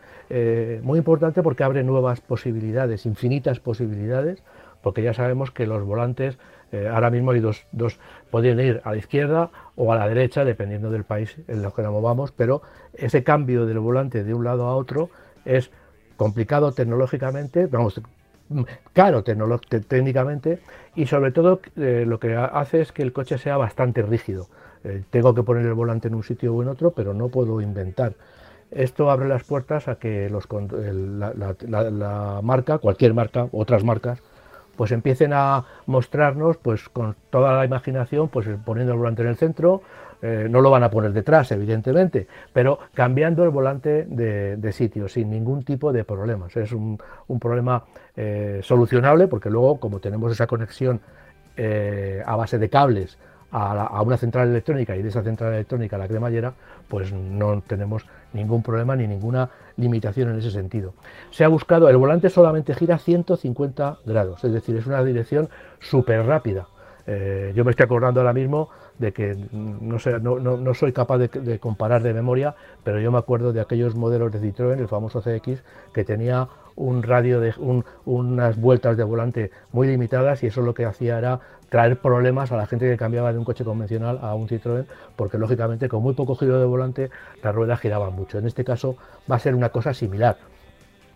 muy 0.83 0.97
importante 0.97 1.43
porque 1.43 1.65
abre 1.65 1.83
nuevas 1.83 2.21
posibilidades, 2.21 3.05
infinitas 3.05 3.59
posibilidades, 3.59 4.41
porque 4.81 5.03
ya 5.03 5.13
sabemos 5.13 5.51
que 5.51 5.67
los 5.67 5.83
volantes 5.83 6.37
eh, 6.73 6.87
ahora 6.87 7.11
mismo 7.11 7.31
hay 7.31 7.39
dos, 7.39 7.67
dos, 7.71 7.99
podrían 8.31 8.59
ir 8.59 8.81
a 8.83 8.91
la 8.91 8.97
izquierda 8.97 9.51
o 9.75 9.93
a 9.93 9.95
la 9.95 10.07
derecha, 10.07 10.43
dependiendo 10.43 10.89
del 10.89 11.03
país 11.03 11.37
en 11.47 11.63
el 11.63 11.71
que 11.71 11.83
nos 11.83 11.91
movamos, 11.91 12.31
pero 12.31 12.63
ese 12.93 13.23
cambio 13.23 13.67
del 13.67 13.77
volante 13.77 14.23
de 14.23 14.33
un 14.33 14.43
lado 14.43 14.65
a 14.65 14.75
otro 14.75 15.11
es 15.45 15.69
complicado 16.17 16.71
tecnológicamente, 16.71 17.67
vamos, 17.67 18.01
caro 18.93 19.23
técnicamente 19.23 20.59
y 20.95 21.05
sobre 21.05 21.31
todo 21.31 21.61
eh, 21.77 22.05
lo 22.07 22.19
que 22.19 22.35
hace 22.35 22.81
es 22.81 22.91
que 22.91 23.03
el 23.03 23.13
coche 23.13 23.37
sea 23.37 23.57
bastante 23.57 24.01
rígido. 24.01 24.47
Eh, 24.83 25.03
tengo 25.11 25.35
que 25.35 25.43
poner 25.43 25.65
el 25.67 25.73
volante 25.75 26.07
en 26.07 26.15
un 26.15 26.23
sitio 26.23 26.55
o 26.55 26.61
en 26.63 26.69
otro, 26.69 26.91
pero 26.91 27.13
no 27.13 27.29
puedo 27.29 27.61
inventar. 27.61 28.13
Esto 28.71 29.11
abre 29.11 29.27
las 29.27 29.43
puertas 29.43 29.87
a 29.87 29.95
que 29.95 30.27
los, 30.29 30.47
la 30.49 32.39
marca, 32.41 32.79
cualquier 32.79 33.13
marca, 33.13 33.47
otras 33.51 33.83
marcas, 33.83 34.19
pues 34.75 34.91
empiecen 34.91 35.33
a 35.33 35.65
mostrarnos 35.85 36.57
pues 36.57 36.89
con 36.89 37.15
toda 37.29 37.53
la 37.53 37.65
imaginación, 37.65 38.29
pues 38.29 38.47
poniendo 38.65 38.93
el 38.93 38.99
volante 38.99 39.21
en 39.21 39.27
el 39.29 39.37
centro, 39.37 39.81
eh, 40.21 40.47
no 40.49 40.61
lo 40.61 40.71
van 40.71 40.83
a 40.83 40.89
poner 40.89 41.11
detrás, 41.11 41.51
evidentemente, 41.51 42.27
pero 42.53 42.79
cambiando 42.93 43.43
el 43.43 43.49
volante 43.49 44.05
de, 44.05 44.71
sitio 44.71 45.09
sin 45.09 45.29
ningún 45.29 45.63
tipo 45.63 45.91
de 45.91 46.05
problemas. 46.05 46.55
Es 46.55 46.71
un, 46.71 46.97
problema 47.41 47.83
eh, 48.15 48.61
solucionable 48.63 49.27
porque 49.27 49.49
luego, 49.49 49.79
como 49.81 49.99
tenemos 49.99 50.31
esa 50.31 50.47
conexión 50.47 51.01
eh, 51.57 52.23
a 52.25 52.35
base 52.37 52.57
de 52.57 52.69
cables 52.69 53.17
a, 53.53 54.01
una 54.01 54.17
central 54.17 54.49
electrónica 54.49 54.95
y 54.95 55.03
de 55.03 55.09
esa 55.09 55.21
central 55.21 55.53
electrónica 55.53 55.95
a 55.95 55.99
la 55.99 56.07
cremallera, 56.07 56.53
pues 56.87 57.13
no 57.13 57.61
tenemos 57.61 58.05
ningún 58.33 58.63
problema 58.63 58.95
ni 58.95 59.07
ninguna 59.07 59.49
limitación 59.77 60.29
en 60.31 60.39
ese 60.39 60.49
sentido. 60.49 60.93
Se 61.29 61.43
ha 61.43 61.47
buscado, 61.47 61.87
el 61.87 61.97
volante 61.97 62.29
solamente 62.29 62.73
gira 62.73 62.97
150 62.97 63.99
grados, 64.05 64.43
es 64.43 64.51
decir, 64.51 64.75
es 64.75 64.87
una 64.87 65.03
dirección 65.03 65.49
súper 65.79 66.25
rápida. 66.25 66.67
Eh, 67.05 67.51
yo 67.55 67.65
me 67.65 67.71
estoy 67.71 67.83
acordando 67.83 68.21
ahora 68.21 68.33
mismo 68.33 68.69
de 68.97 69.11
que 69.11 69.35
no, 69.51 69.99
sé, 69.99 70.19
no, 70.19 70.73
soy 70.73 70.93
capaz 70.93 71.17
de, 71.17 71.59
comparar 71.59 72.01
de 72.01 72.13
memoria, 72.13 72.55
pero 72.83 72.99
yo 73.01 73.11
me 73.11 73.17
acuerdo 73.17 73.53
de 73.53 73.61
aquellos 73.61 73.95
modelos 73.95 74.31
de 74.31 74.39
Citroën, 74.39 74.79
el 74.79 74.87
famoso 74.87 75.21
CX, 75.21 75.63
que 75.93 76.03
tenía 76.05 76.47
un 76.75 77.03
radio 77.03 77.39
de 77.39 77.53
unas 78.05 78.59
vueltas 78.59 78.97
de 78.97 79.03
volante 79.03 79.51
muy 79.71 79.87
limitadas 79.87 80.43
y 80.43 80.47
eso 80.47 80.61
lo 80.61 80.73
que 80.73 80.85
hacía 80.85 81.17
era 81.19 81.39
traer 81.73 81.97
problemas 81.97 82.51
a 82.51 82.55
la 82.55 82.67
gente 82.67 82.87
que 82.87 82.97
cambiaba 82.97 83.33
de 83.33 83.39
un 83.39 83.45
coche 83.45 83.63
convencional 83.63 84.19
a 84.21 84.35
un 84.35 84.47
Citroën, 84.47 84.85
porque 85.15 85.39
lógicamente 85.39 85.89
con 85.89 86.03
muy 86.03 86.13
poco 86.13 86.35
giro 86.35 86.59
de 86.59 86.65
volante 86.65 87.09
las 87.41 87.55
ruedas 87.55 87.79
giraban 87.79 88.13
mucho. 88.13 88.37
En 88.37 88.45
este 88.45 88.63
caso 88.63 88.95
va 89.29 89.37
a 89.37 89.39
ser 89.39 89.55
una 89.55 89.69
cosa 89.69 89.91
similar. 89.95 90.37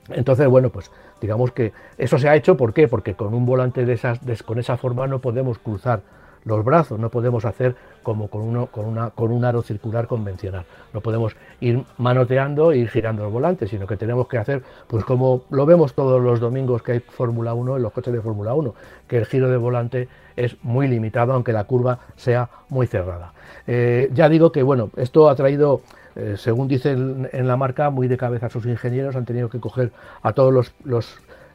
Entonces, 0.09 0.47
bueno, 0.47 0.71
pues 0.71 0.89
digamos 1.21 1.51
que 1.51 1.73
eso 1.99 2.17
se 2.17 2.27
ha 2.27 2.35
hecho, 2.35 2.57
¿por 2.57 2.73
qué? 2.73 2.87
Porque 2.87 3.13
con 3.13 3.35
un 3.35 3.45
volante 3.45 3.85
de 3.85 3.93
esas, 3.93 4.19
con 4.47 4.57
esa 4.57 4.77
forma 4.77 5.05
no 5.05 5.19
podemos 5.19 5.59
cruzar 5.59 6.01
los 6.43 6.65
brazos, 6.65 6.97
no 6.97 7.11
podemos 7.11 7.45
hacer 7.45 7.75
como 8.01 8.27
con, 8.27 8.41
uno, 8.41 8.65
con, 8.65 8.85
una, 8.85 9.11
con 9.11 9.31
un 9.31 9.45
aro 9.45 9.61
circular 9.61 10.07
convencional, 10.07 10.65
no 10.91 11.01
podemos 11.01 11.35
ir 11.59 11.83
manoteando 11.97 12.71
e 12.71 12.77
ir 12.77 12.89
girando 12.89 13.23
el 13.25 13.31
volante, 13.31 13.67
sino 13.67 13.85
que 13.85 13.97
tenemos 13.97 14.27
que 14.27 14.39
hacer, 14.39 14.63
pues 14.87 15.05
como 15.05 15.43
lo 15.51 15.67
vemos 15.67 15.93
todos 15.93 16.19
los 16.19 16.39
domingos 16.39 16.81
que 16.81 16.93
hay 16.93 16.99
Fórmula 17.01 17.53
1 17.53 17.77
en 17.77 17.83
los 17.83 17.91
coches 17.91 18.13
de 18.13 18.21
Fórmula 18.21 18.55
1, 18.55 18.73
que 19.07 19.17
el 19.17 19.25
giro 19.27 19.49
de 19.49 19.57
volante 19.57 20.07
es 20.37 20.55
muy 20.63 20.87
limitado, 20.87 21.33
aunque 21.33 21.51
la 21.51 21.65
curva 21.65 21.99
sea 22.15 22.49
muy 22.69 22.87
cerrada. 22.87 23.33
Eh, 23.67 24.09
ya 24.13 24.29
digo 24.29 24.53
que, 24.53 24.63
bueno, 24.63 24.89
esto 24.95 25.29
ha 25.29 25.35
traído 25.35 25.81
eh, 26.17 26.35
según 26.35 26.67
dicen 26.67 27.29
en 27.31 27.47
la 27.47 27.57
marca, 27.57 27.91
muy 27.91 28.07
de 28.07 28.17
cabeza 28.17 28.49
sus 28.49 28.65
ingenieros, 28.65 29.15
han 29.15 29.25
tenido 29.25 29.49
que 29.49 29.59
coger 29.59 29.91
a 30.23 30.33
todas 30.33 30.73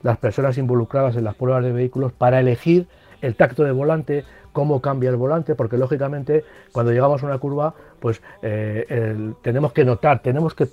las 0.02 0.18
personas 0.18 0.56
involucradas 0.56 1.16
en 1.16 1.24
las 1.24 1.34
pruebas 1.34 1.64
de 1.64 1.72
vehículos 1.72 2.12
para 2.12 2.38
elegir 2.38 2.86
el 3.22 3.34
tacto 3.34 3.64
de 3.64 3.72
volante, 3.72 4.24
cómo 4.52 4.80
cambia 4.80 5.10
el 5.10 5.16
volante, 5.16 5.56
porque 5.56 5.76
lógicamente 5.76 6.44
cuando 6.70 6.92
llegamos 6.92 7.22
a 7.22 7.26
una 7.26 7.38
curva, 7.38 7.74
pues 7.98 8.22
eh, 8.42 9.32
tenemos 9.42 9.72
que 9.72 9.84
notar, 9.84 10.22
tenemos 10.22 10.54
que 10.54 10.68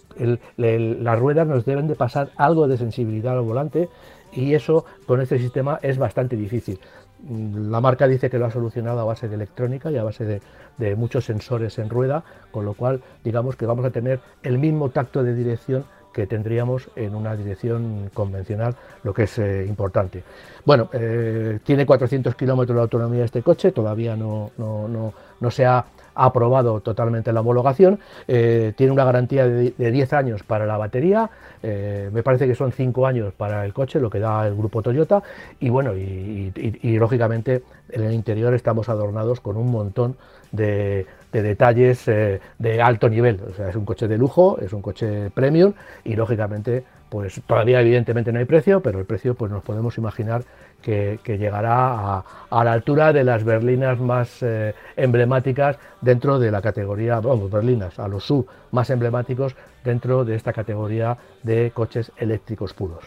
las 0.57 1.19
ruedas 1.19 1.47
nos 1.47 1.65
deben 1.65 1.87
de 1.87 1.95
pasar 1.95 2.29
algo 2.37 2.67
de 2.67 2.77
sensibilidad 2.77 3.33
al 3.33 3.41
volante 3.41 3.89
y 4.31 4.53
eso 4.53 4.85
con 5.07 5.19
este 5.19 5.39
sistema 5.39 5.79
es 5.81 5.97
bastante 5.97 6.35
difícil. 6.35 6.79
La 7.27 7.81
marca 7.81 8.07
dice 8.07 8.29
que 8.29 8.39
lo 8.39 8.45
ha 8.45 8.51
solucionado 8.51 9.01
a 9.01 9.03
base 9.03 9.27
de 9.27 9.35
electrónica 9.35 9.91
y 9.91 9.97
a 9.97 10.03
base 10.03 10.41
de, 10.77 10.95
muchos 10.95 11.25
sensores 11.25 11.77
en 11.77 11.89
rueda, 11.89 12.23
con 12.51 12.63
lo 12.63 12.73
cual 12.73 13.01
digamos 13.23 13.57
que 13.57 13.65
vamos 13.65 13.85
a 13.85 13.91
tener 13.91 14.21
el 14.43 14.57
mismo 14.57 14.89
tacto 14.89 15.23
de 15.23 15.35
dirección 15.35 15.83
que 16.13 16.25
tendríamos 16.25 16.89
en 16.95 17.13
una 17.15 17.35
dirección 17.35 18.09
convencional, 18.13 18.75
lo 19.03 19.13
que 19.13 19.23
es 19.23 19.37
eh, 19.37 19.65
importante. 19.67 20.23
Bueno, 20.65 20.89
eh, 20.93 21.59
tiene 21.63 21.85
400 21.85 22.33
kilómetros 22.35 22.75
de 22.75 22.81
autonomía 22.81 23.25
este 23.25 23.43
coche, 23.43 23.71
todavía 23.71 24.15
no, 24.15 24.51
no, 24.57 24.87
no, 24.87 25.13
no 25.39 25.51
se 25.51 25.65
ha 25.65 25.85
ha 26.19 26.25
aprobado 26.25 26.81
totalmente 26.81 27.31
la 27.31 27.39
homologación, 27.39 27.99
eh, 28.27 28.73
tiene 28.75 28.91
una 28.91 29.05
garantía 29.05 29.47
de, 29.47 29.71
10 29.71 30.13
años 30.13 30.43
para 30.43 30.65
la 30.65 30.77
batería, 30.77 31.29
eh, 31.63 32.09
me 32.11 32.23
parece 32.23 32.45
que 32.45 32.55
son 32.55 32.73
5 32.73 33.07
años 33.07 33.33
para 33.33 33.63
el 33.65 33.73
coche, 33.73 34.01
lo 34.01 34.09
que 34.09 34.19
da 34.19 34.45
el 34.45 34.55
grupo 34.55 34.81
Toyota, 34.81 35.23
y 35.61 35.69
bueno, 35.69 35.95
y, 35.95 36.51
lógicamente 36.99 37.63
en 37.91 38.03
el 38.03 38.13
interior 38.13 38.53
estamos 38.53 38.89
adornados 38.89 39.39
con 39.39 39.55
un 39.55 39.71
montón 39.71 40.17
de, 40.51 41.05
detalles 41.31 42.05
eh, 42.09 42.41
de 42.57 42.81
alto 42.81 43.07
nivel, 43.07 43.39
es 43.69 43.75
un 43.75 43.85
coche 43.85 44.09
de 44.09 44.17
lujo, 44.17 44.59
es 44.61 44.73
un 44.73 44.81
coche 44.81 45.29
premium 45.29 45.73
y 46.03 46.15
lógicamente 46.15 46.83
pues 47.09 47.41
todavía 47.47 47.81
evidentemente 47.81 48.31
no 48.31 48.39
hay 48.39 48.45
precio, 48.45 48.81
pero 48.81 48.99
el 48.99 49.05
precio 49.05 49.35
pues 49.35 49.51
nos 49.51 49.63
podemos 49.63 49.97
imaginar 49.97 50.43
que, 50.81 51.19
llegará 51.25 52.23
a, 52.49 52.63
la 52.63 52.71
altura 52.71 53.13
de 53.13 53.23
las 53.23 53.43
berlinas 53.43 53.99
más 53.99 54.41
eh, 54.41 54.73
emblemáticas 54.95 55.77
dentro 56.01 56.39
de 56.39 56.51
la 56.51 56.61
categoría, 56.61 57.19
vamos, 57.19 57.51
berlinas, 57.51 57.99
a 57.99 58.07
los 58.07 58.23
sub 58.23 58.47
más 58.71 58.89
emblemáticos 58.89 59.55
dentro 59.83 60.25
de 60.25 60.35
esta 60.35 60.53
categoría 60.53 61.17
de 61.43 61.71
coches 61.71 62.11
eléctricos 62.17 62.73
puros. 62.73 63.05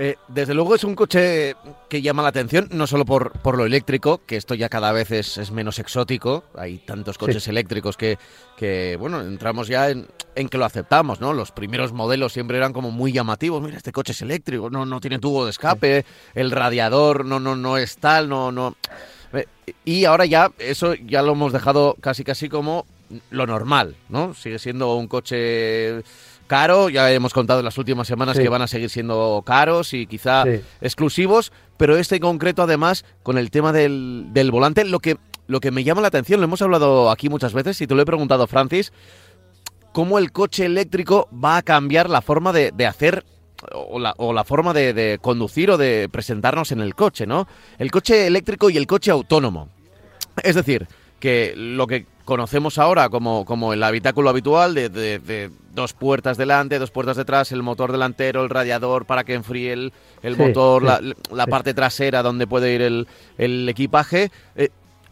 Eh, 0.00 0.16
desde 0.28 0.54
luego 0.54 0.76
es 0.76 0.84
un 0.84 0.94
coche 0.94 1.56
que 1.88 2.00
llama 2.00 2.22
la 2.22 2.28
atención, 2.28 2.68
no 2.70 2.86
solo 2.86 3.04
por, 3.04 3.32
por 3.32 3.58
lo 3.58 3.66
eléctrico, 3.66 4.20
que 4.24 4.36
esto 4.36 4.54
ya 4.54 4.68
cada 4.68 4.92
vez 4.92 5.10
es, 5.10 5.50
menos 5.50 5.80
exótico, 5.80 6.44
hay 6.56 6.78
tantos 6.78 7.18
coches 7.18 7.48
eléctricos 7.48 7.96
que, 7.96 8.16
que, 8.56 8.96
bueno, 8.96 9.20
entramos 9.22 9.66
ya 9.66 9.90
en, 9.90 10.06
que 10.36 10.56
lo 10.56 10.66
aceptamos, 10.66 11.20
¿no? 11.20 11.32
Los 11.32 11.50
primeros 11.50 11.92
modelos 11.92 12.32
siempre 12.32 12.58
eran 12.58 12.72
como 12.72 12.92
muy 12.92 13.10
llamativos, 13.10 13.60
mira, 13.60 13.76
este 13.76 13.90
coche 13.90 14.12
es 14.12 14.22
eléctrico, 14.22 14.70
no, 14.70 14.86
no 14.86 15.00
tiene 15.00 15.18
tubo 15.18 15.44
de 15.44 15.50
escape, 15.50 16.04
el 16.32 16.52
radiador 16.52 17.24
no, 17.24 17.40
no, 17.40 17.56
no 17.56 17.76
es 17.76 17.96
tal, 17.96 18.28
no, 18.28 18.52
no... 18.52 18.76
Eh, 19.32 19.46
y 19.84 20.04
ahora 20.04 20.26
ya, 20.26 20.52
eso 20.58 20.94
ya 20.94 21.22
lo 21.22 21.32
hemos 21.32 21.52
dejado 21.52 21.96
casi 22.00 22.22
casi 22.22 22.48
como 22.48 22.86
lo 23.30 23.48
normal, 23.48 23.96
¿no? 24.08 24.32
Sigue 24.32 24.60
siendo 24.60 24.94
un 24.94 25.08
coche 25.08 26.04
caro, 26.48 26.88
ya 26.88 27.12
hemos 27.12 27.32
contado 27.32 27.60
en 27.60 27.64
las 27.64 27.78
últimas 27.78 28.08
semanas 28.08 28.36
que 28.36 28.48
van 28.48 28.62
a 28.62 28.66
seguir 28.66 28.90
siendo 28.90 29.42
caros 29.46 29.94
y 29.94 30.06
quizá 30.06 30.42
exclusivos, 30.80 31.52
pero 31.76 31.96
este 31.96 32.16
en 32.16 32.22
concreto 32.22 32.62
además 32.62 33.04
con 33.22 33.38
el 33.38 33.52
tema 33.52 33.72
del, 33.72 34.26
del, 34.32 34.50
volante, 34.50 34.84
lo 34.84 34.98
que, 34.98 35.16
lo 35.46 35.60
que 35.60 35.70
me 35.70 35.84
llama 35.84 36.00
la 36.00 36.08
atención, 36.08 36.40
lo 36.40 36.44
hemos 36.44 36.62
hablado 36.62 37.10
aquí 37.10 37.28
muchas 37.28 37.52
veces 37.52 37.80
y 37.80 37.86
te 37.86 37.94
lo 37.94 38.02
he 38.02 38.06
preguntado 38.06 38.48
Francis, 38.48 38.92
cómo 39.92 40.18
el 40.18 40.32
coche 40.32 40.66
eléctrico 40.66 41.28
va 41.32 41.58
a 41.58 41.62
cambiar 41.62 42.10
la 42.10 42.22
forma 42.22 42.52
de, 42.52 42.72
hacer 42.86 43.24
o 43.72 43.98
la, 43.98 44.14
o 44.16 44.32
la, 44.32 44.44
forma 44.44 44.72
de, 44.72 44.92
de, 44.92 45.18
conducir 45.20 45.70
o 45.70 45.76
de 45.76 46.08
presentarnos 46.10 46.72
en 46.72 46.80
el 46.80 46.94
coche, 46.94 47.26
¿no? 47.26 47.46
El 47.78 47.90
coche 47.90 48.26
eléctrico 48.26 48.70
y 48.70 48.76
el 48.76 48.86
coche 48.86 49.10
autónomo. 49.10 49.68
Es 50.42 50.54
decir, 50.54 50.86
que 51.20 51.54
lo 51.56 51.86
que 51.86 52.06
conocemos 52.24 52.78
ahora 52.78 53.08
como, 53.08 53.44
como 53.44 53.72
el 53.72 53.82
habitáculo 53.82 54.28
habitual 54.28 54.74
de, 54.74 55.50
dos 55.72 55.94
puertas 55.94 56.36
delante, 56.36 56.78
dos 56.78 56.90
puertas 56.90 57.16
detrás, 57.16 57.52
el 57.52 57.62
motor 57.62 57.90
delantero, 57.90 58.42
el 58.42 58.50
radiador 58.50 59.06
para 59.06 59.24
que 59.24 59.34
enfríe 59.34 59.72
el, 59.72 59.92
el 60.22 60.36
motor, 60.36 60.82
la, 60.82 61.46
parte 61.46 61.72
trasera 61.72 62.22
donde 62.22 62.46
puede 62.46 62.74
ir 62.74 62.82
el, 62.82 63.08
el 63.38 63.68
equipaje, 63.68 64.30
eh, 64.56 64.68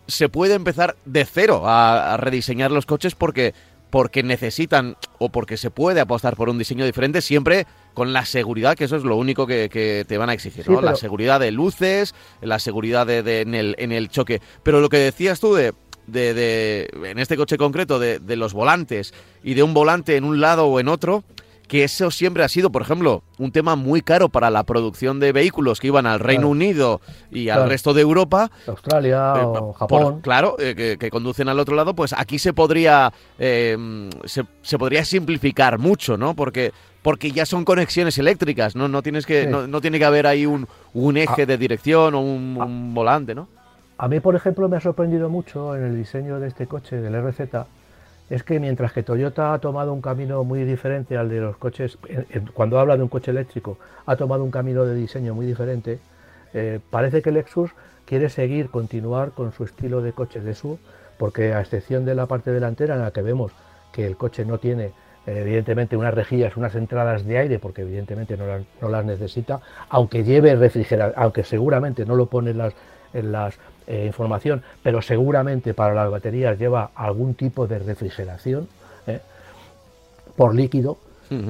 se 0.07 0.29
puede 0.29 0.55
empezar 0.55 0.97
de 1.05 1.25
cero 1.25 1.63
a, 1.65 2.17
rediseñar 2.19 2.71
los 2.71 2.87
coches 2.87 3.15
porque, 3.15 3.55
porque 3.91 4.23
necesitan 4.23 4.97
o 5.19 5.31
porque 5.31 5.57
se 5.57 5.71
puede 5.71 6.01
apostar 6.01 6.37
por 6.37 6.49
un 6.49 6.59
diseño 6.59 6.85
diferente 6.85 7.23
siempre 7.23 7.67
con 7.95 8.13
la 8.13 8.27
seguridad, 8.27 8.77
que 8.77 8.85
eso 8.85 8.97
es 8.97 9.05
lo 9.05 9.17
único 9.17 9.47
que, 9.47 10.05
te 10.07 10.19
van 10.19 10.29
a 10.29 10.35
exigir, 10.35 10.69
¿no? 10.69 10.83
La 10.83 10.97
seguridad 10.97 11.41
de 11.41 11.51
luces, 11.51 12.15
la 12.43 12.59
seguridad 12.59 13.07
de, 13.07 13.41
en, 13.41 13.55
el, 13.55 13.75
en 13.79 13.91
el 13.91 14.11
choque. 14.11 14.43
Pero 14.63 14.81
lo 14.81 14.91
que 14.91 14.99
decías 14.99 15.41
tú 15.41 15.55
de 15.55 15.73
de, 16.07 16.35
de, 16.35 16.91
en 17.05 17.19
este 17.19 17.37
coche 17.37 17.59
concreto, 17.59 17.99
de, 17.99 18.19
de, 18.19 18.37
los 18.37 18.53
volantes 18.53 19.15
y 19.43 19.55
de 19.55 19.63
un 19.63 19.75
volante 19.75 20.17
en 20.17 20.25
un 20.25 20.41
lado 20.41 20.67
o 20.67 20.81
en 20.81 20.89
otro, 20.89 21.25
que 21.67 21.85
eso 21.85 22.11
siempre 22.11 22.45
ha 22.45 22.49
sido, 22.49 22.71
por 22.71 22.83
ejemplo, 22.83 23.23
un 23.39 23.51
tema 23.51 23.77
muy 23.77 24.01
caro 24.01 24.29
para 24.29 24.51
la 24.51 24.65
producción 24.65 25.21
de 25.21 25.33
vehículos 25.33 25.81
que 25.81 25.89
iban 25.89 26.07
al 26.07 26.21
Reino 26.21 26.49
Unido 26.49 27.01
y 27.31 27.49
al 27.49 27.69
resto 27.69 27.93
de 27.93 28.03
Europa. 28.03 28.51
Australia 28.67 29.35
eh, 29.37 29.43
o 29.45 29.73
Japón. 29.73 30.21
claro, 30.21 30.57
eh, 30.59 30.97
que, 30.99 31.11
conducen 31.11 31.49
al 31.49 31.59
otro 31.59 31.75
lado, 31.75 31.95
pues 31.95 32.13
aquí 32.13 32.39
se 32.39 32.53
podría, 32.53 33.13
eh, 33.39 33.77
se, 34.25 34.79
podría 34.79 35.05
simplificar 35.05 35.79
mucho, 35.79 36.17
¿no? 36.17 36.35
Porque 36.35 36.73
porque 37.03 37.31
ya 37.31 37.47
son 37.47 37.65
conexiones 37.65 38.19
eléctricas, 38.19 38.75
no, 38.75 38.89
no 38.89 39.01
tienes 39.01 39.27
que, 39.27 39.47
no, 39.47 39.69
no, 39.69 39.81
tiene 39.81 40.01
que 40.01 40.05
haber 40.05 40.27
ahí 40.27 40.45
un, 40.45 40.67
un 40.93 41.17
eje 41.17 41.43
ah. 41.43 41.47
de 41.47 41.57
dirección 41.57 42.17
o 42.17 42.21
un, 42.21 42.61
un 42.61 42.95
volante, 42.95 43.33
¿no? 43.33 43.47
A 43.99 44.09
mí, 44.09 44.21
por 44.21 44.37
ejemplo, 44.37 44.69
me 44.69 44.77
ha 44.77 44.81
sorprendido 44.81 45.31
mucho 45.31 45.75
en 45.75 45.83
el 45.83 45.97
diseño 45.97 46.39
de 46.39 46.49
este 46.49 46.67
coche, 46.67 47.01
del 47.01 47.15
RZ, 47.15 47.41
es 48.29 48.43
que 48.43 48.61
mientras 48.61 48.93
que 48.93 49.03
Toyota 49.03 49.55
ha 49.55 49.59
tomado 49.59 49.93
un 49.93 50.03
camino 50.03 50.45
muy 50.45 50.65
diferente 50.65 51.17
al 51.17 51.31
de 51.31 51.41
los 51.41 51.57
coches, 51.57 51.97
cuando 52.53 52.79
habla 52.79 52.97
de 52.97 53.03
un 53.05 53.09
coche 53.09 53.31
eléctrico, 53.31 53.79
ha 54.05 54.17
tomado 54.17 54.45
un 54.45 54.51
camino 54.51 54.85
de 54.85 54.95
diseño 54.95 55.35
muy 55.35 55.47
diferente, 55.47 55.99
eh, 56.53 56.81
parece 56.91 57.23
que 57.23 57.31
Lexus 57.31 57.71
quiere 58.05 58.29
seguir, 58.29 58.69
continuar 58.69 59.31
con 59.31 59.53
su 59.53 59.65
estilo 59.65 60.03
de 60.03 60.13
coche 60.13 60.41
de 60.41 60.55
SUV, 60.55 60.79
porque 61.19 61.55
a 61.55 61.61
excepción 61.61 62.05
de 62.05 62.15
la 62.15 62.27
parte 62.27 62.51
delantera 62.51 62.97
en 62.97 63.03
la 63.03 63.13
que 63.13 63.23
vemos 63.23 63.53
que 63.93 64.07
el 64.07 64.19
coche 64.19 64.45
no 64.45 64.59
tiene 64.59 64.93
evidentemente 65.27 65.97
unas 65.97 66.15
rejillas, 66.15 66.57
unas 66.57 66.75
entradas 66.75 67.25
de 67.27 67.39
aire, 67.39 67.59
porque 67.59 67.83
evidentemente 67.83 68.37
no 68.37 68.47
las, 68.47 68.63
no 68.81 68.89
las 68.89 69.05
necesita, 69.05 69.61
aunque 69.89 70.25
lleve 70.25 70.55
refrigeración, 70.55 71.15
aunque 71.17 71.43
seguramente 71.45 72.07
no 72.07 72.15
lo 72.15 72.27
pone 72.27 72.51
en 72.53 72.59
las, 72.59 72.75
en 73.13 73.33
las 73.33 73.59
eh, 73.87 74.05
información, 74.07 74.63
pero 74.83 75.03
seguramente 75.03 75.75
para 75.75 75.95
las 75.95 76.11
baterías 76.11 76.59
lleva 76.59 76.91
algún 76.95 77.35
tipo 77.35 77.67
de 77.67 77.79
refrigeración 77.79 78.69
¿eh? 79.07 79.21
por 80.37 80.55
líquido, 80.55 80.99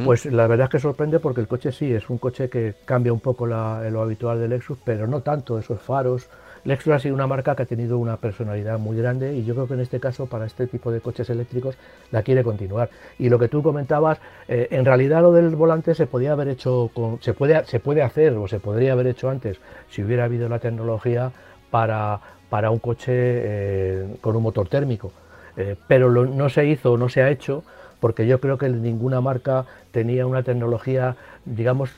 pues 0.05 0.25
la 0.25 0.47
verdad 0.47 0.65
es 0.67 0.71
que 0.71 0.79
sorprende 0.79 1.19
porque 1.19 1.43
el 1.43 1.49
coche 1.49 1.71
sí 1.71 1.93
es 1.93 2.09
un 2.09 2.17
coche 2.17 2.49
que 2.49 2.77
cambia 2.87 3.13
un 3.13 3.21
poco 3.21 3.47
lo 3.47 4.03
habitual 4.03 4.41
de 4.41 4.49
Lexus, 4.49 4.79
pero 4.85 5.07
no 5.07 5.21
tanto 5.21 5.59
esos 5.59 5.81
faros. 5.83 6.29
Lexus 6.67 6.93
ha 6.93 6.99
sido 6.99 7.15
una 7.15 7.29
marca 7.29 7.55
que 7.55 7.63
ha 7.63 7.67
tenido 7.67 7.97
una 7.97 8.17
personalidad 8.17 8.79
muy 8.81 8.97
grande 8.97 9.35
y 9.35 9.45
yo 9.45 9.55
creo 9.55 9.69
que 9.69 9.75
en 9.75 9.81
este 9.81 10.01
caso 10.01 10.27
para 10.27 10.47
este 10.47 10.67
tipo 10.67 10.91
de 10.91 11.01
coches 11.01 11.31
eléctricos 11.31 11.77
la 12.11 12.23
quiere 12.23 12.43
continuar. 12.43 12.91
Y 13.21 13.29
lo 13.29 13.39
que 13.39 13.47
tú 13.47 13.63
comentabas, 13.63 14.19
eh, 14.49 14.67
en 14.73 14.85
realidad 14.85 15.23
lo 15.23 15.33
del 15.33 15.55
volante 15.55 15.95
se 15.95 16.09
podía 16.09 16.33
haber 16.33 16.49
hecho, 16.49 16.91
se, 17.21 17.35
puede, 17.35 17.65
se 17.67 17.79
puede 17.79 18.03
hacer 18.03 18.33
o 18.33 18.49
se 18.49 18.59
podría 18.59 18.93
haber 18.93 19.07
hecho 19.07 19.31
antes 19.31 19.59
si 19.91 20.03
hubiera 20.03 20.25
habido 20.25 20.49
la 20.49 20.59
tecnología 20.59 21.31
para, 21.71 22.21
para 22.51 22.71
un 22.71 22.81
coche 22.81 23.13
eh, 23.15 24.17
con 24.21 24.35
un 24.35 24.43
motor 24.43 24.69
térmico. 24.69 25.13
Eh, 25.57 25.77
pero 25.87 26.11
no 26.11 26.49
se 26.49 26.67
hizo, 26.67 26.99
no 26.99 27.09
se 27.09 27.23
ha 27.23 27.31
hecho, 27.31 27.63
porque 28.01 28.27
yo 28.27 28.41
creo 28.41 28.59
que 28.59 28.69
ninguna 28.69 29.21
marca 29.21 29.65
tenía 29.93 30.27
una 30.27 30.43
tecnología, 30.43 31.15
digamos, 31.45 31.91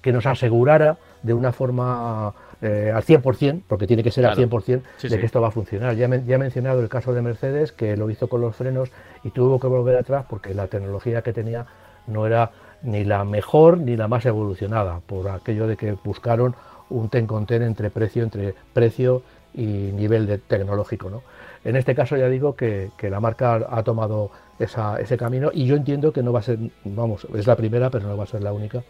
que 0.00 0.12
nos 0.12 0.26
asegurara 0.26 0.96
de 1.22 1.34
una 1.34 1.52
forma 1.52 2.32
eh, 2.62 2.92
al 2.94 3.02
100%, 3.02 3.62
porque 3.66 3.86
tiene 3.86 4.02
que 4.02 4.10
ser 4.10 4.24
al 4.24 4.36
100% 4.36 4.82
de 5.02 5.18
que 5.18 5.26
esto 5.26 5.40
va 5.40 5.48
a 5.48 5.50
funcionar. 5.50 5.96
Ya, 5.96 6.08
ya 6.08 6.34
he 6.36 6.38
mencionado 6.38 6.80
el 6.80 6.88
caso 6.88 7.12
de 7.12 7.20
Mercedes, 7.20 7.72
que 7.72 7.96
lo 7.96 8.08
hizo 8.08 8.28
con 8.28 8.40
los 8.40 8.54
frenos 8.54 8.90
y 9.24 9.30
tuvo 9.30 9.58
que 9.58 9.66
volver 9.66 9.96
atrás 9.96 10.26
porque 10.28 10.54
la 10.54 10.68
tecnología 10.68 11.22
que 11.22 11.32
tenía 11.32 11.66
no 12.06 12.26
era 12.26 12.52
ni 12.82 13.04
la 13.04 13.24
mejor 13.24 13.78
ni 13.78 13.96
la 13.96 14.08
más 14.08 14.26
evolucionada, 14.26 15.00
por 15.00 15.28
aquello 15.28 15.66
de 15.66 15.76
que 15.76 15.96
buscaron 16.04 16.54
un 16.90 17.08
ten 17.08 17.26
con 17.26 17.46
ten 17.46 17.62
entre 17.62 17.90
precio, 17.90 18.22
entre 18.22 18.54
precio 18.72 19.22
y 19.54 19.66
nivel 19.66 20.26
de 20.26 20.38
tecnológico. 20.38 21.10
¿no? 21.10 21.22
En 21.64 21.76
este 21.76 21.94
caso 21.94 22.16
ya 22.16 22.28
digo 22.28 22.54
que, 22.56 22.90
la 23.02 23.20
marca 23.20 23.66
ha 23.68 23.82
tomado 23.82 24.30
ese 24.58 25.16
camino 25.16 25.50
y 25.52 25.66
yo 25.66 25.76
entiendo 25.76 26.12
que 26.12 26.22
no 26.22 26.32
va 26.32 26.40
a 26.40 26.42
ser, 26.42 26.58
vamos, 26.84 27.26
es 27.34 27.46
la 27.46 27.56
primera, 27.56 27.90
pero 27.90 28.06
no 28.06 28.16
va 28.16 28.24
a 28.24 28.28
ser 28.28 28.42
la 28.42 28.52
única, 28.52 28.82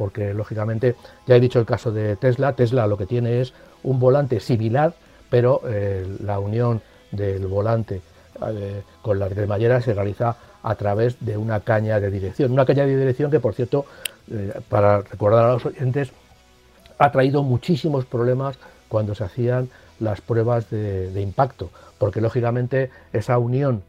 porque 0.00 0.32
lógicamente, 0.32 0.96
ya 1.26 1.36
he 1.36 1.40
dicho 1.40 1.58
el 1.60 1.66
caso 1.66 1.92
de 1.92 2.16
Tesla, 2.16 2.54
Tesla 2.54 2.86
lo 2.86 2.96
que 2.96 3.04
tiene 3.04 3.42
es 3.42 3.52
un 3.82 4.00
volante 4.00 4.40
similar, 4.40 4.94
pero 5.28 5.60
eh, 5.68 6.06
la 6.24 6.38
unión 6.38 6.80
del 7.12 7.46
volante 7.46 8.00
eh, 8.48 8.82
con 9.02 9.18
la 9.18 9.28
cremallera 9.28 9.82
se 9.82 9.92
realiza 9.92 10.36
a 10.62 10.74
través 10.76 11.18
de 11.20 11.36
una 11.36 11.60
caña 11.60 12.00
de 12.00 12.10
dirección. 12.10 12.50
Una 12.50 12.64
caña 12.64 12.86
de 12.86 12.96
dirección 12.96 13.30
que, 13.30 13.40
por 13.40 13.52
cierto, 13.52 13.84
eh, 14.30 14.58
para 14.70 15.02
recordar 15.02 15.44
a 15.44 15.52
los 15.52 15.66
oyentes, 15.66 16.12
ha 16.96 17.12
traído 17.12 17.42
muchísimos 17.42 18.06
problemas 18.06 18.56
cuando 18.88 19.14
se 19.14 19.24
hacían 19.24 19.68
las 19.98 20.22
pruebas 20.22 20.70
de, 20.70 21.20
impacto, 21.20 21.68
porque 21.98 22.22
lógicamente 22.22 22.88
esa 23.12 23.36
unión 23.36 23.82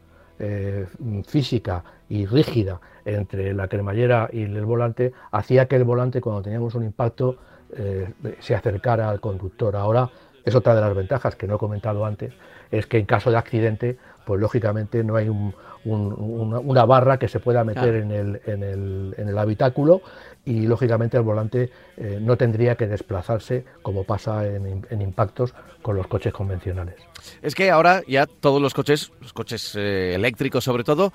física 1.24 1.84
y 2.10 2.26
rígida 2.26 2.80
entre 3.04 3.54
la 3.54 3.68
cremallera 3.68 4.28
y 4.32 4.42
el 4.42 4.64
volante 4.64 5.12
hacía 5.30 5.66
que 5.66 5.76
el 5.76 5.84
volante 5.84 6.20
cuando 6.20 6.42
teníamos 6.42 6.74
un 6.74 6.84
impacto 6.84 7.36
eh, 7.76 8.12
se 8.40 8.54
acercara 8.54 9.08
al 9.08 9.20
conductor. 9.20 9.76
Ahora 9.76 10.10
es 10.44 10.54
otra 10.54 10.74
de 10.74 10.80
las 10.80 10.94
ventajas 10.94 11.36
que 11.36 11.46
no 11.46 11.54
he 11.54 11.58
comentado 11.58 12.04
antes, 12.04 12.34
es 12.70 12.86
que 12.86 12.98
en 12.98 13.06
caso 13.06 13.30
de 13.30 13.36
accidente, 13.36 13.96
pues 14.26 14.40
lógicamente 14.40 15.04
no 15.04 15.16
hay 15.16 15.28
una, 15.84 16.84
barra 16.84 17.18
que 17.18 17.28
se 17.28 17.40
pueda 17.40 17.64
meter 17.64 17.94
en, 17.94 18.10
el, 18.10 18.40
en, 18.46 18.62
el, 18.62 19.14
en, 19.16 19.28
el, 19.28 19.38
habitáculo 19.38 20.02
y 20.44 20.66
lógicamente 20.66 21.16
el 21.16 21.22
volante 21.22 21.70
eh, 21.96 22.18
no 22.20 22.36
tendría 22.36 22.76
que 22.76 22.86
desplazarse 22.86 23.64
como 23.82 24.04
pasa 24.04 24.46
en, 24.46 25.00
impactos 25.00 25.54
con 25.80 25.96
los 25.96 26.06
coches 26.06 26.32
convencionales. 26.32 26.96
Es 27.40 27.54
que 27.54 27.70
ahora 27.70 28.02
ya 28.06 28.26
todos 28.26 28.60
los 28.60 28.74
coches, 28.74 29.12
los 29.20 29.32
coches 29.32 29.74
eh, 29.76 30.14
eléctricos 30.14 30.64
sobre 30.64 30.84
todo, 30.84 31.12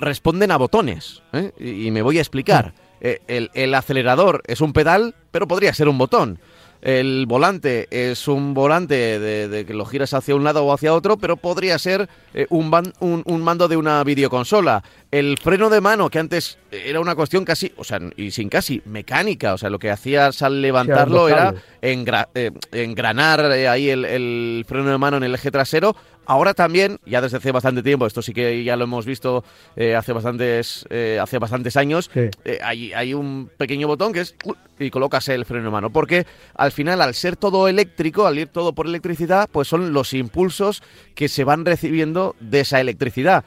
responden 0.00 0.50
a 0.50 0.56
botones. 0.56 1.22
Y, 1.58 1.90
me 1.90 2.02
voy 2.02 2.18
a 2.18 2.22
explicar. 2.22 2.72
El, 3.00 3.50
el, 3.54 3.74
acelerador 3.74 4.42
es 4.46 4.60
un 4.60 4.72
pedal, 4.72 5.14
pero 5.30 5.46
podría 5.46 5.72
ser 5.72 5.88
un 5.88 5.98
botón. 5.98 6.38
el 6.82 7.26
volante 7.26 7.88
es 7.90 8.26
un 8.28 8.54
volante 8.54 9.18
de, 9.18 9.64
que 9.66 9.74
lo 9.74 9.84
giras 9.84 10.14
hacia 10.14 10.34
un 10.34 10.44
lado 10.44 10.64
o 10.64 10.72
hacia 10.72 10.94
otro, 10.94 11.16
pero 11.16 11.36
podría 11.36 11.78
ser 11.78 12.08
eh, 12.34 12.46
un, 12.50 12.70
un, 13.00 13.42
mando 13.42 13.68
de 13.68 13.76
una 13.76 14.02
videoconsola. 14.04 14.82
El 15.10 15.38
freno 15.38 15.68
de 15.70 15.80
mano, 15.80 16.08
que 16.08 16.18
antes 16.18 16.58
era 16.70 17.00
una 17.00 17.14
cuestión 17.14 17.44
casi, 17.44 17.72
o 17.76 17.84
sea, 17.84 18.00
y 18.16 18.30
sin 18.30 18.48
casi, 18.48 18.80
mecánica, 18.84 19.54
o 19.54 19.58
sea, 19.58 19.70
lo 19.70 19.78
que 19.78 19.90
hacías 19.90 20.40
al 20.42 20.62
levantarlo 20.62 21.28
era 21.28 21.54
eh, 21.82 22.50
engranar 22.72 23.40
eh, 23.52 23.68
ahí 23.68 23.90
el, 23.90 24.04
el 24.04 24.64
freno 24.66 24.90
de 24.90 24.98
mano 24.98 25.16
en 25.16 25.24
el 25.24 25.34
eje 25.34 25.50
trasero, 25.50 25.96
Ahora 26.30 26.54
también, 26.54 27.00
ya 27.04 27.20
desde 27.20 27.38
hace 27.38 27.50
bastante 27.50 27.82
tiempo, 27.82 28.06
esto 28.06 28.22
sí 28.22 28.32
que 28.32 28.62
ya 28.62 28.76
lo 28.76 28.84
hemos 28.84 29.04
visto 29.04 29.42
eh, 29.74 29.96
hace 29.96 30.12
bastantes 30.12 30.86
eh, 30.88 31.18
hace 31.20 31.38
bastantes 31.38 31.76
años, 31.76 32.08
eh, 32.14 32.30
hay, 32.62 32.92
hay, 32.92 33.14
un 33.14 33.50
pequeño 33.56 33.88
botón 33.88 34.12
que 34.12 34.20
es 34.20 34.36
y 34.78 34.90
colocas 34.90 35.28
el 35.28 35.44
freno 35.44 35.64
de 35.64 35.70
mano, 35.70 35.90
porque 35.90 36.28
al 36.54 36.70
final 36.70 37.02
al 37.02 37.14
ser 37.14 37.34
todo 37.34 37.66
eléctrico, 37.66 38.28
al 38.28 38.38
ir 38.38 38.46
todo 38.46 38.72
por 38.72 38.86
electricidad, 38.86 39.48
pues 39.50 39.66
son 39.66 39.92
los 39.92 40.14
impulsos 40.14 40.84
que 41.16 41.28
se 41.28 41.42
van 41.42 41.64
recibiendo 41.64 42.36
de 42.38 42.60
esa 42.60 42.80
electricidad. 42.80 43.44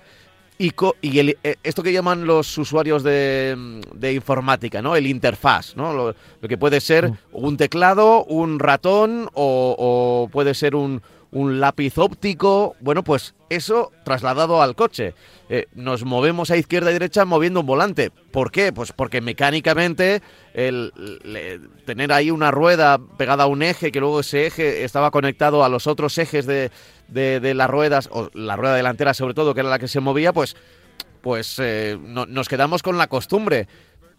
Y, 0.57 0.73
y 1.01 1.35
esto 1.63 1.83
que 1.83 1.93
llaman 1.93 2.25
los 2.27 2.57
usuarios 2.57 3.01
de, 3.01 3.55
informática, 4.13 4.81
¿no? 4.81 4.97
El 4.97 5.07
interfaz, 5.07 5.77
¿no? 5.77 5.93
Lo, 5.93 6.15
que 6.47 6.57
puede 6.57 6.81
ser 6.81 7.11
mm. 7.11 7.17
un 7.31 7.55
teclado, 7.55 8.25
un 8.25 8.59
ratón 8.59 9.29
o 9.33 10.29
puede 10.31 10.53
ser 10.53 10.75
un, 10.75 11.01
un 11.33 11.59
lápiz 11.59 11.97
óptico, 11.97 12.75
bueno, 12.79 13.03
pues 13.03 13.33
eso 13.49 13.91
trasladado 14.05 14.61
al 14.61 14.75
coche. 14.75 15.15
Eh, 15.49 15.65
nos 15.73 16.05
movemos 16.05 16.51
a 16.51 16.57
izquierda 16.57 16.91
y 16.91 16.93
derecha 16.93 17.25
moviendo 17.25 17.61
un 17.61 17.65
volante. 17.65 18.11
¿Por 18.11 18.51
qué? 18.51 18.71
Pues 18.71 18.91
porque 18.91 19.19
mecánicamente 19.19 20.21
el, 20.53 20.93
tener 21.85 22.13
ahí 22.13 22.29
una 22.29 22.51
rueda 22.51 22.99
pegada 23.17 23.45
a 23.45 23.47
un 23.47 23.63
eje, 23.63 23.91
que 23.91 23.99
luego 23.99 24.19
ese 24.19 24.45
eje 24.45 24.83
estaba 24.83 25.09
conectado 25.09 25.63
a 25.63 25.69
los 25.69 25.87
otros 25.87 26.17
ejes 26.19 26.45
de, 26.45 26.69
de, 27.07 27.53
las 27.55 27.69
ruedas, 27.69 28.09
o 28.11 28.29
la 28.33 28.55
rueda 28.55 28.75
delantera 28.75 29.15
sobre 29.15 29.33
todo, 29.33 29.55
que 29.55 29.61
era 29.61 29.69
la 29.69 29.79
que 29.79 29.87
se 29.87 29.99
movía, 29.99 30.33
pues, 30.33 30.55
pues 31.21 31.57
eh, 31.57 31.97
nos 31.99 32.47
quedamos 32.47 32.83
con 32.83 32.99
la 32.99 33.07
costumbre. 33.07 33.67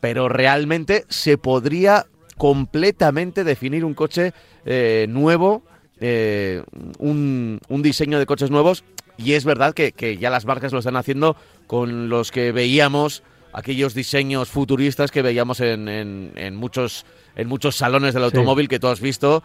Pero 0.01 0.29
realmente 0.29 1.05
se 1.09 1.39
podría 1.39 2.07
completamente 2.37 3.45
definir 3.45 3.85
un 3.85 3.95
coche 3.95 4.33
eh, 4.67 5.07
nuevo 5.09 5.63
eh, 6.01 6.63
un, 6.99 7.61
diseño 7.69 8.19
de 8.19 8.27
coches 8.27 8.51
nuevos. 8.51 8.85
Y 9.17 9.35
es 9.35 9.45
verdad 9.45 9.75
que, 9.75 10.19
ya 10.19 10.31
las 10.31 10.45
marcas 10.45 10.73
lo 10.73 10.81
están 10.81 10.97
haciendo 10.97 11.37
con 11.67 12.09
los 12.09 12.33
que 12.33 12.53
veíamos 12.53 13.23
aquellos 13.53 13.95
diseños 13.95 14.49
futuristas 14.49 15.13
que 15.13 15.23
veíamos 15.23 15.61
en, 15.61 15.89
en, 15.89 16.57
muchos 16.57 17.07
en 17.37 17.47
muchos 17.47 17.77
salones 17.77 18.13
del 18.13 18.25
automóvil 18.25 18.69
que 18.69 18.81
tú 18.81 18.89
has 18.89 19.01
visto. 19.01 19.45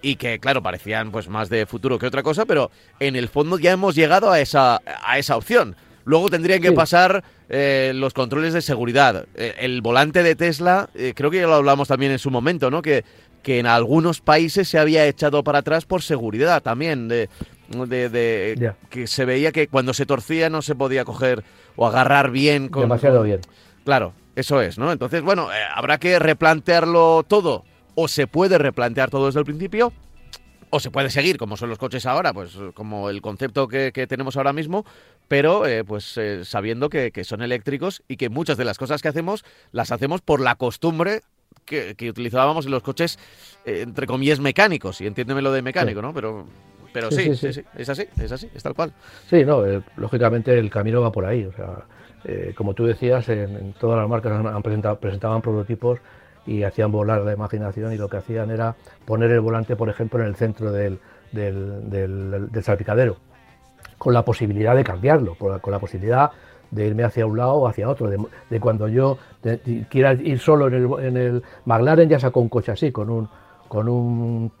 Y, 0.00 0.16
que 0.16 0.38
claro 0.40 0.62
parecían 0.62 1.10
pues 1.10 1.28
más 1.28 1.50
de 1.50 1.66
futuro 1.66 1.98
que 1.98 2.06
otra 2.06 2.22
cosa 2.22 2.46
pero 2.46 2.70
en 3.00 3.16
el 3.16 3.28
fondo 3.28 3.58
ya 3.58 3.72
hemos 3.72 3.94
llegado 3.94 4.30
a 4.30 4.40
esa 4.40 4.80
a 4.84 5.18
esa 5.18 5.36
opción. 5.36 5.76
Luego 6.06 6.30
tendrían 6.30 6.60
que 6.60 6.72
pasar 6.72 7.24
eh, 7.48 7.92
los 7.94 8.12
controles 8.12 8.52
de 8.52 8.60
seguridad. 8.60 9.26
Eh, 9.34 9.54
el 9.58 9.80
volante 9.80 10.22
de 10.22 10.34
Tesla 10.34 10.88
creo 11.14 11.30
que 11.30 11.40
ya 11.40 11.46
lo 11.46 11.54
hablamos 11.54 11.88
también 11.88 12.12
en 12.12 12.18
su 12.18 12.30
momento 12.30 12.70
no 12.70 12.80
que 12.80 13.04
que 13.44 13.60
en 13.60 13.66
algunos 13.66 14.20
países 14.20 14.66
se 14.66 14.78
había 14.78 15.06
echado 15.06 15.44
para 15.44 15.60
atrás 15.60 15.84
por 15.84 16.02
seguridad 16.02 16.62
también, 16.62 17.06
de, 17.06 17.28
de, 17.68 18.74
que 18.90 19.06
se 19.06 19.24
veía 19.24 19.52
que 19.52 19.68
cuando 19.68 19.94
se 19.94 20.06
torcía 20.06 20.50
no 20.50 20.62
se 20.62 20.74
podía 20.74 21.04
coger 21.04 21.44
o 21.76 21.86
agarrar 21.86 22.32
bien. 22.32 22.68
Con, 22.68 22.82
Demasiado 22.82 23.22
bien. 23.22 23.40
Claro, 23.84 24.14
eso 24.34 24.60
es, 24.60 24.78
¿no? 24.78 24.90
Entonces, 24.90 25.22
bueno, 25.22 25.52
eh, 25.52 25.56
habrá 25.72 25.98
que 25.98 26.18
replantearlo 26.18 27.22
todo, 27.28 27.64
o 27.94 28.08
se 28.08 28.26
puede 28.26 28.58
replantear 28.58 29.10
todo 29.10 29.26
desde 29.26 29.40
el 29.40 29.46
principio, 29.46 29.92
o 30.70 30.80
se 30.80 30.90
puede 30.90 31.10
seguir, 31.10 31.36
como 31.36 31.58
son 31.58 31.68
los 31.68 31.78
coches 31.78 32.06
ahora, 32.06 32.32
pues 32.32 32.56
como 32.72 33.10
el 33.10 33.20
concepto 33.20 33.68
que, 33.68 33.92
tenemos 34.08 34.36
ahora 34.38 34.54
mismo, 34.54 34.86
pero 35.28 35.66
eh, 35.66 35.84
pues 35.84 36.16
eh, 36.16 36.44
sabiendo 36.46 36.88
que, 36.88 37.12
que, 37.12 37.24
son 37.24 37.42
eléctricos 37.42 38.02
y 38.08 38.16
que 38.16 38.30
muchas 38.30 38.56
de 38.56 38.64
las 38.64 38.78
cosas 38.78 39.02
que 39.02 39.08
hacemos 39.08 39.44
las 39.70 39.92
hacemos 39.92 40.22
por 40.22 40.40
la 40.40 40.56
costumbre 40.56 41.20
que, 41.64 42.08
utilizábamos 42.08 42.66
en 42.66 42.72
los 42.72 42.82
coches, 42.82 43.18
eh, 43.64 43.80
entre 43.82 44.06
comillas, 44.06 44.40
mecánicos. 44.40 45.00
Y 45.00 45.06
entiéndeme 45.06 45.42
lo 45.42 45.52
de 45.52 45.62
mecánico, 45.62 46.02
¿no? 46.02 46.12
Pero, 46.12 46.46
pero 46.92 47.10
sí, 47.10 47.34
sí, 47.34 47.52
sí, 47.52 47.62
es 47.76 47.88
así, 47.88 48.06
es 48.20 48.32
así, 48.32 48.48
es 48.54 48.62
tal 48.62 48.74
cual. 48.74 48.92
Sí, 49.28 49.44
no, 49.44 49.66
eh, 49.66 49.82
lógicamente 49.96 50.58
el 50.58 50.70
camino 50.70 51.00
va 51.00 51.12
por 51.12 51.24
ahí. 51.24 51.44
O 51.44 51.52
sea, 51.52 51.84
eh, 52.24 52.54
como 52.56 52.74
tú 52.74 52.86
decías, 52.86 53.28
en, 53.28 53.74
todas 53.74 53.98
las 53.98 54.08
marcas 54.08 54.32
han, 54.32 54.62
presentado, 54.62 54.98
presentaban 54.98 55.42
prototipos 55.42 55.98
y 56.46 56.62
hacían 56.62 56.92
volar 56.92 57.22
la 57.22 57.32
imaginación 57.32 57.92
y 57.92 57.96
lo 57.96 58.08
que 58.08 58.18
hacían 58.18 58.50
era 58.50 58.76
poner 59.04 59.30
el 59.30 59.40
volante, 59.40 59.76
por 59.76 59.88
ejemplo, 59.88 60.20
en 60.20 60.26
el 60.26 60.36
centro 60.36 60.72
del, 60.72 60.98
del, 61.32 61.90
del, 61.90 62.62
salpicadero, 62.62 63.16
con 63.96 64.12
la 64.12 64.24
posibilidad 64.24 64.76
de 64.76 64.84
cambiarlo, 64.84 65.36
con 65.36 65.72
la 65.72 65.78
posibilidad 65.78 66.30
de 66.74 66.86
irme 66.86 67.04
hacia 67.04 67.26
un 67.26 67.36
lado 67.38 67.54
o 67.54 67.68
hacia 67.68 67.88
otro, 67.88 68.08
de, 68.08 68.60
cuando 68.60 68.88
yo 68.88 69.18
quiera 69.88 70.12
ir 70.14 70.38
solo 70.38 70.68
en 70.68 70.74
el, 70.74 71.04
en 71.04 71.16
el, 71.16 71.42
McLaren 71.64 72.08
ya 72.08 72.18
sacó 72.18 72.40
un 72.40 72.48
coche 72.48 72.72
así, 72.72 72.90
con 72.90 73.10
un, 73.10 73.28
con 73.68 73.88
un 73.88 74.52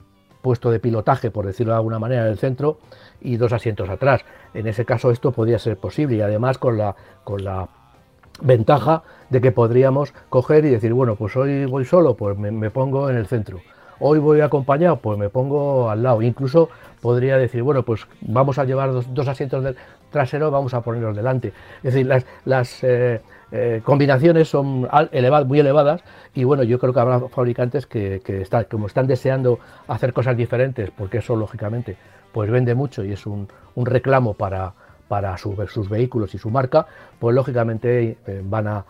puesto 0.42 0.70
de 0.70 0.78
pilotaje, 0.78 1.30
por 1.30 1.46
decirlo 1.46 1.72
de 1.72 1.78
alguna 1.78 1.98
manera, 1.98 2.26
en 2.26 2.32
el 2.32 2.38
centro 2.38 2.78
y 3.20 3.36
dos 3.36 3.52
asientos 3.52 3.88
atrás. 3.88 4.22
En 4.52 4.66
ese 4.66 4.84
caso 4.84 5.10
esto 5.10 5.32
podría 5.32 5.58
ser 5.58 5.78
posible 5.78 6.16
y 6.16 6.20
además 6.20 6.58
con 6.58 6.76
la, 6.76 6.94
con 7.24 7.42
la 7.42 7.68
ventaja 8.42 9.02
de 9.30 9.40
que 9.40 9.52
podríamos 9.52 10.12
coger 10.28 10.64
y 10.66 10.70
decir, 10.70 10.92
bueno, 10.92 11.16
pues 11.16 11.34
hoy 11.36 11.64
voy 11.64 11.84
solo, 11.84 12.14
pues 12.14 12.36
me, 12.36 12.70
pongo 12.70 13.08
en 13.10 13.16
el 13.16 13.26
centro. 13.26 13.60
Hoy 14.00 14.18
voy 14.18 14.40
acompañado, 14.40 14.96
pues 14.96 15.18
me 15.18 15.30
pongo 15.30 15.88
al 15.88 16.02
lado. 16.02 16.20
Incluso 16.20 16.68
podría 17.00 17.38
decir, 17.38 17.62
bueno, 17.62 17.82
pues 17.84 18.06
vamos 18.20 18.58
a 18.58 18.64
llevar 18.64 18.92
dos, 18.92 19.06
dos 19.14 19.28
asientos 19.28 19.64
del, 19.64 19.76
trasero 20.14 20.50
vamos 20.50 20.72
a 20.72 20.80
ponerlos 20.80 21.14
delante. 21.14 21.52
Es 21.82 21.92
decir, 21.92 22.06
las, 22.44 22.82
eh, 22.82 23.20
eh, 23.52 23.82
combinaciones 23.84 24.48
son 24.48 24.88
muy 25.46 25.58
elevadas 25.60 26.02
y 26.34 26.44
bueno, 26.44 26.62
yo 26.62 26.78
creo 26.78 26.94
que 26.94 27.00
habrá 27.00 27.20
fabricantes 27.28 27.86
que, 27.86 28.22
como 28.70 28.86
están 28.86 29.06
deseando 29.06 29.58
hacer 29.88 30.12
cosas 30.14 30.36
diferentes, 30.36 30.90
porque 30.90 31.18
eso 31.18 31.36
lógicamente 31.36 31.96
pues 32.32 32.50
vende 32.50 32.74
mucho 32.74 33.04
y 33.04 33.12
es 33.12 33.26
un, 33.26 33.48
reclamo 33.76 34.34
para, 34.34 34.72
para 35.08 35.36
sus 35.36 35.88
vehículos 35.88 36.34
y 36.34 36.38
su 36.38 36.50
marca, 36.50 36.86
pues 37.18 37.34
lógicamente 37.34 38.16
eh, 38.26 38.42
van 38.44 38.66
a, 38.68 38.84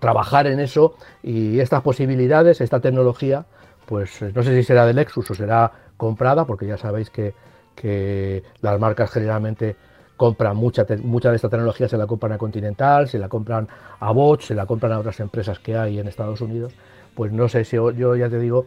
trabajar 0.00 0.46
en 0.46 0.58
eso 0.58 0.94
y 1.22 1.60
estas 1.60 1.82
posibilidades, 1.82 2.62
esta 2.62 2.80
tecnología, 2.80 3.44
pues 3.84 4.22
no 4.34 4.42
sé 4.42 4.54
si 4.56 4.62
será 4.62 4.86
de 4.86 4.94
Lexus 4.94 5.30
o 5.30 5.34
será 5.34 5.70
comprada, 5.98 6.46
porque 6.46 6.66
ya 6.66 6.78
sabéis 6.78 7.10
que, 7.10 7.34
que 7.74 8.42
las 8.60 8.80
marcas 8.80 9.10
generalmente 9.10 9.76
compran 10.18 10.56
mucha, 10.56 10.84
mucha 11.02 11.30
de 11.30 11.36
esta 11.36 11.48
tecnología, 11.48 11.88
se 11.88 11.96
la 11.96 12.06
compran 12.06 12.32
a 12.32 12.38
Continental, 12.38 13.08
se 13.08 13.18
la 13.18 13.28
compran 13.28 13.68
a 14.00 14.10
Bosch, 14.10 14.42
se 14.42 14.54
la 14.54 14.66
compran 14.66 14.92
a 14.92 14.98
otras 14.98 15.20
empresas 15.20 15.60
que 15.60 15.78
hay 15.78 15.98
en 15.98 16.08
Estados 16.08 16.42
Unidos, 16.42 16.74
pues 17.14 17.32
no 17.32 17.48
sé 17.48 17.64
si 17.64 17.76
yo 17.76 18.16
ya 18.16 18.28
te 18.28 18.38
digo 18.38 18.66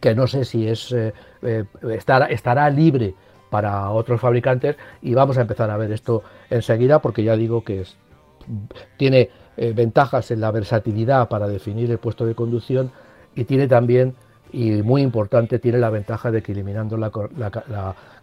que 0.00 0.14
no 0.14 0.28
sé 0.28 0.44
si 0.44 0.68
es 0.68 0.92
eh, 0.92 1.12
eh, 1.42 1.64
estará, 1.90 2.26
estará 2.26 2.70
libre 2.70 3.14
para 3.50 3.90
otros 3.90 4.20
fabricantes 4.20 4.76
y 5.02 5.14
vamos 5.14 5.36
a 5.36 5.40
empezar 5.40 5.68
a 5.70 5.76
ver 5.76 5.90
esto 5.90 6.22
enseguida 6.48 7.00
porque 7.00 7.24
ya 7.24 7.34
digo 7.36 7.64
que 7.64 7.80
es, 7.80 7.96
tiene 8.96 9.30
eh, 9.56 9.72
ventajas 9.74 10.30
en 10.30 10.40
la 10.40 10.52
versatilidad 10.52 11.28
para 11.28 11.48
definir 11.48 11.90
el 11.90 11.98
puesto 11.98 12.24
de 12.24 12.36
conducción 12.36 12.92
y 13.34 13.44
tiene 13.44 13.66
también 13.66 14.14
y 14.52 14.82
muy 14.82 15.02
importante 15.02 15.58
tiene 15.58 15.78
la 15.78 15.90
ventaja 15.90 16.30
de 16.30 16.40
que 16.40 16.52
eliminando 16.52 16.96
la 16.96 17.10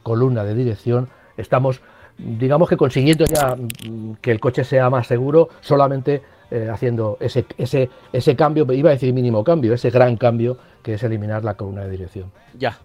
columna 0.03 0.45
de 0.45 0.55
dirección 0.55 1.09
estamos 1.37 1.81
digamos 2.17 2.69
que 2.69 2.77
consiguiendo 2.77 3.25
ya 3.25 3.55
mm, 3.55 4.15
que 4.21 4.31
el 4.31 4.39
coche 4.39 4.63
sea 4.63 4.89
más 4.89 5.07
seguro, 5.07 5.49
solamente 5.61 6.21
eh, 6.51 6.69
haciendo 6.71 7.17
ese, 7.19 7.45
ese, 7.57 7.89
ese 8.13 8.35
cambio, 8.35 8.71
iba 8.71 8.89
a 8.89 8.93
decir 8.93 9.13
mínimo 9.13 9.43
cambio, 9.43 9.73
ese 9.73 9.89
gran 9.89 10.15
cambio 10.15 10.57
que 10.83 10.93
es 10.93 11.03
eliminar 11.03 11.43
la 11.43 11.55
columna 11.55 11.83
de 11.83 11.89
dirección. 11.89 12.31
Ya. 12.57 12.77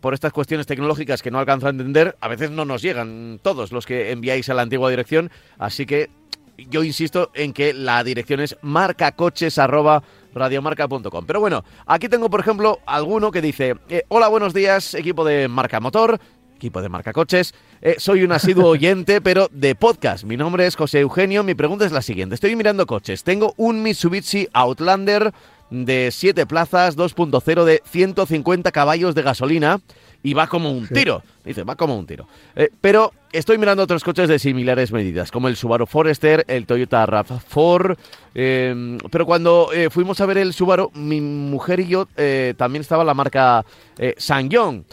por 0.00 0.14
estas 0.14 0.32
cuestiones 0.32 0.66
tecnológicas 0.66 1.22
que 1.22 1.30
no 1.30 1.38
alcanzo 1.38 1.66
a 1.66 1.70
entender, 1.70 2.16
a 2.20 2.28
veces 2.28 2.50
no 2.50 2.64
nos 2.64 2.82
llegan 2.82 3.40
todos 3.42 3.72
los 3.72 3.86
que 3.86 4.12
enviáis 4.12 4.48
a 4.48 4.54
la 4.54 4.62
antigua 4.62 4.90
dirección, 4.90 5.30
así 5.58 5.86
que 5.86 6.10
yo 6.56 6.84
insisto 6.84 7.32
en 7.34 7.52
que 7.52 7.72
la 7.72 8.04
dirección 8.04 8.38
es 8.40 8.56
marcacoches@radiomarca.com. 8.62 11.26
Pero 11.26 11.40
bueno, 11.40 11.64
aquí 11.86 12.08
tengo 12.08 12.30
por 12.30 12.38
ejemplo 12.40 12.78
alguno 12.86 13.32
que 13.32 13.42
dice, 13.42 13.74
hola, 14.08 14.28
buenos 14.28 14.54
días, 14.54 14.94
equipo 14.94 15.24
de 15.24 15.48
Marca 15.48 15.80
Motor, 15.80 16.20
equipo 16.54 16.82
de 16.82 16.88
Marca 16.88 17.12
Coches. 17.12 17.54
Eh, 17.82 17.96
soy 17.98 18.22
un 18.22 18.32
asiduo 18.32 18.68
oyente, 18.70 19.20
pero 19.20 19.48
de 19.52 19.74
podcast. 19.74 20.24
Mi 20.24 20.36
nombre 20.36 20.66
es 20.66 20.76
José 20.76 21.00
Eugenio. 21.00 21.42
Mi 21.44 21.54
pregunta 21.54 21.84
es 21.84 21.92
la 21.92 22.02
siguiente. 22.02 22.34
Estoy 22.34 22.56
mirando 22.56 22.86
coches. 22.86 23.24
Tengo 23.24 23.54
un 23.56 23.82
Mitsubishi 23.82 24.48
Outlander 24.52 25.32
de 25.70 26.10
7 26.12 26.46
plazas, 26.46 26.96
2.0 26.96 27.64
de 27.64 27.82
150 27.84 28.70
caballos 28.70 29.14
de 29.14 29.22
gasolina 29.22 29.80
y 30.22 30.34
va 30.34 30.46
como 30.46 30.70
un 30.70 30.86
tiro. 30.86 31.22
Dice, 31.44 31.64
va 31.64 31.74
como 31.74 31.98
un 31.98 32.06
tiro. 32.06 32.28
Eh, 32.54 32.70
pero 32.80 33.12
estoy 33.32 33.58
mirando 33.58 33.82
otros 33.82 34.04
coches 34.04 34.28
de 34.28 34.38
similares 34.38 34.92
medidas, 34.92 35.30
como 35.30 35.48
el 35.48 35.56
Subaru 35.56 35.86
Forester, 35.86 36.44
el 36.48 36.66
Toyota 36.66 37.04
RAV4. 37.06 37.96
Em, 38.34 38.98
pero 39.10 39.26
cuando 39.26 39.70
eh, 39.72 39.90
fuimos 39.90 40.20
a 40.20 40.26
ver 40.26 40.38
el 40.38 40.54
Subaru, 40.54 40.90
mi 40.94 41.20
mujer 41.20 41.80
y 41.80 41.88
yo 41.88 42.06
también 42.56 42.80
estaba 42.80 43.04
la 43.04 43.14
marca 43.14 43.64
Sangyong 44.16 44.84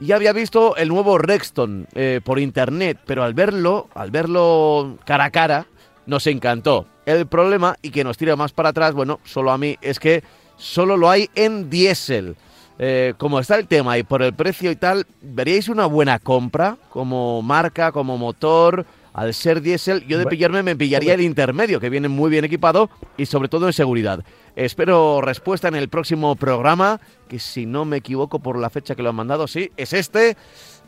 ya 0.00 0.16
había 0.16 0.32
visto 0.32 0.76
el 0.76 0.88
nuevo 0.88 1.18
Rexton 1.18 1.86
eh, 1.94 2.20
por 2.22 2.38
internet, 2.38 2.98
pero 3.06 3.24
al 3.24 3.34
verlo, 3.34 3.88
al 3.94 4.10
verlo 4.10 4.98
cara 5.04 5.24
a 5.24 5.30
cara, 5.30 5.66
nos 6.06 6.26
encantó. 6.26 6.86
El 7.06 7.26
problema, 7.26 7.76
y 7.82 7.90
que 7.90 8.04
nos 8.04 8.16
tira 8.16 8.36
más 8.36 8.52
para 8.52 8.70
atrás, 8.70 8.92
bueno, 8.92 9.20
solo 9.24 9.52
a 9.52 9.58
mí, 9.58 9.76
es 9.80 9.98
que 9.98 10.22
solo 10.56 10.96
lo 10.96 11.08
hay 11.08 11.30
en 11.34 11.70
diésel. 11.70 12.36
Eh, 12.78 13.14
como 13.16 13.40
está 13.40 13.56
el 13.56 13.66
tema 13.66 13.96
y 13.96 14.02
por 14.02 14.22
el 14.22 14.34
precio 14.34 14.70
y 14.70 14.76
tal, 14.76 15.06
¿veríais 15.22 15.68
una 15.68 15.86
buena 15.86 16.18
compra 16.18 16.76
como 16.90 17.40
marca, 17.40 17.90
como 17.90 18.18
motor? 18.18 18.84
Al 19.16 19.32
ser 19.32 19.62
diésel, 19.62 20.06
yo 20.06 20.18
de 20.18 20.26
pillarme 20.26 20.62
me 20.62 20.76
pillaría 20.76 21.14
el 21.14 21.22
intermedio, 21.22 21.80
que 21.80 21.88
viene 21.88 22.06
muy 22.06 22.28
bien 22.28 22.44
equipado 22.44 22.90
y 23.16 23.24
sobre 23.24 23.48
todo 23.48 23.66
en 23.66 23.72
seguridad. 23.72 24.22
Espero 24.56 25.22
respuesta 25.22 25.68
en 25.68 25.74
el 25.74 25.88
próximo 25.88 26.36
programa, 26.36 27.00
que 27.26 27.38
si 27.38 27.64
no 27.64 27.86
me 27.86 27.96
equivoco 27.96 28.40
por 28.40 28.58
la 28.58 28.68
fecha 28.68 28.94
que 28.94 29.02
lo 29.02 29.08
han 29.08 29.14
mandado, 29.14 29.48
sí, 29.48 29.72
es 29.78 29.94
este. 29.94 30.36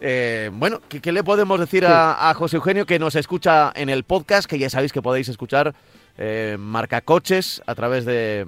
Eh, 0.03 0.51
bueno, 0.53 0.83
¿qué, 0.91 1.11
le 1.11 1.25
podemos 1.25 1.59
decir 1.59 1.87
a, 1.87 2.35
José 2.35 2.57
Eugenio 2.57 2.85
que 2.85 2.99
nos 2.99 3.15
escucha 3.15 3.73
en 3.75 3.89
el 3.89 4.05
podcast, 4.05 4.47
que 4.47 4.59
ya 4.59 4.69
sabéis 4.69 4.93
que 4.93 5.01
podéis 5.01 5.31
escuchar 5.31 5.75
eh, 6.19 6.59
Marca 6.61 7.01
Coches 7.01 7.63
a 7.65 7.75
través 7.75 8.05
de 8.05 8.47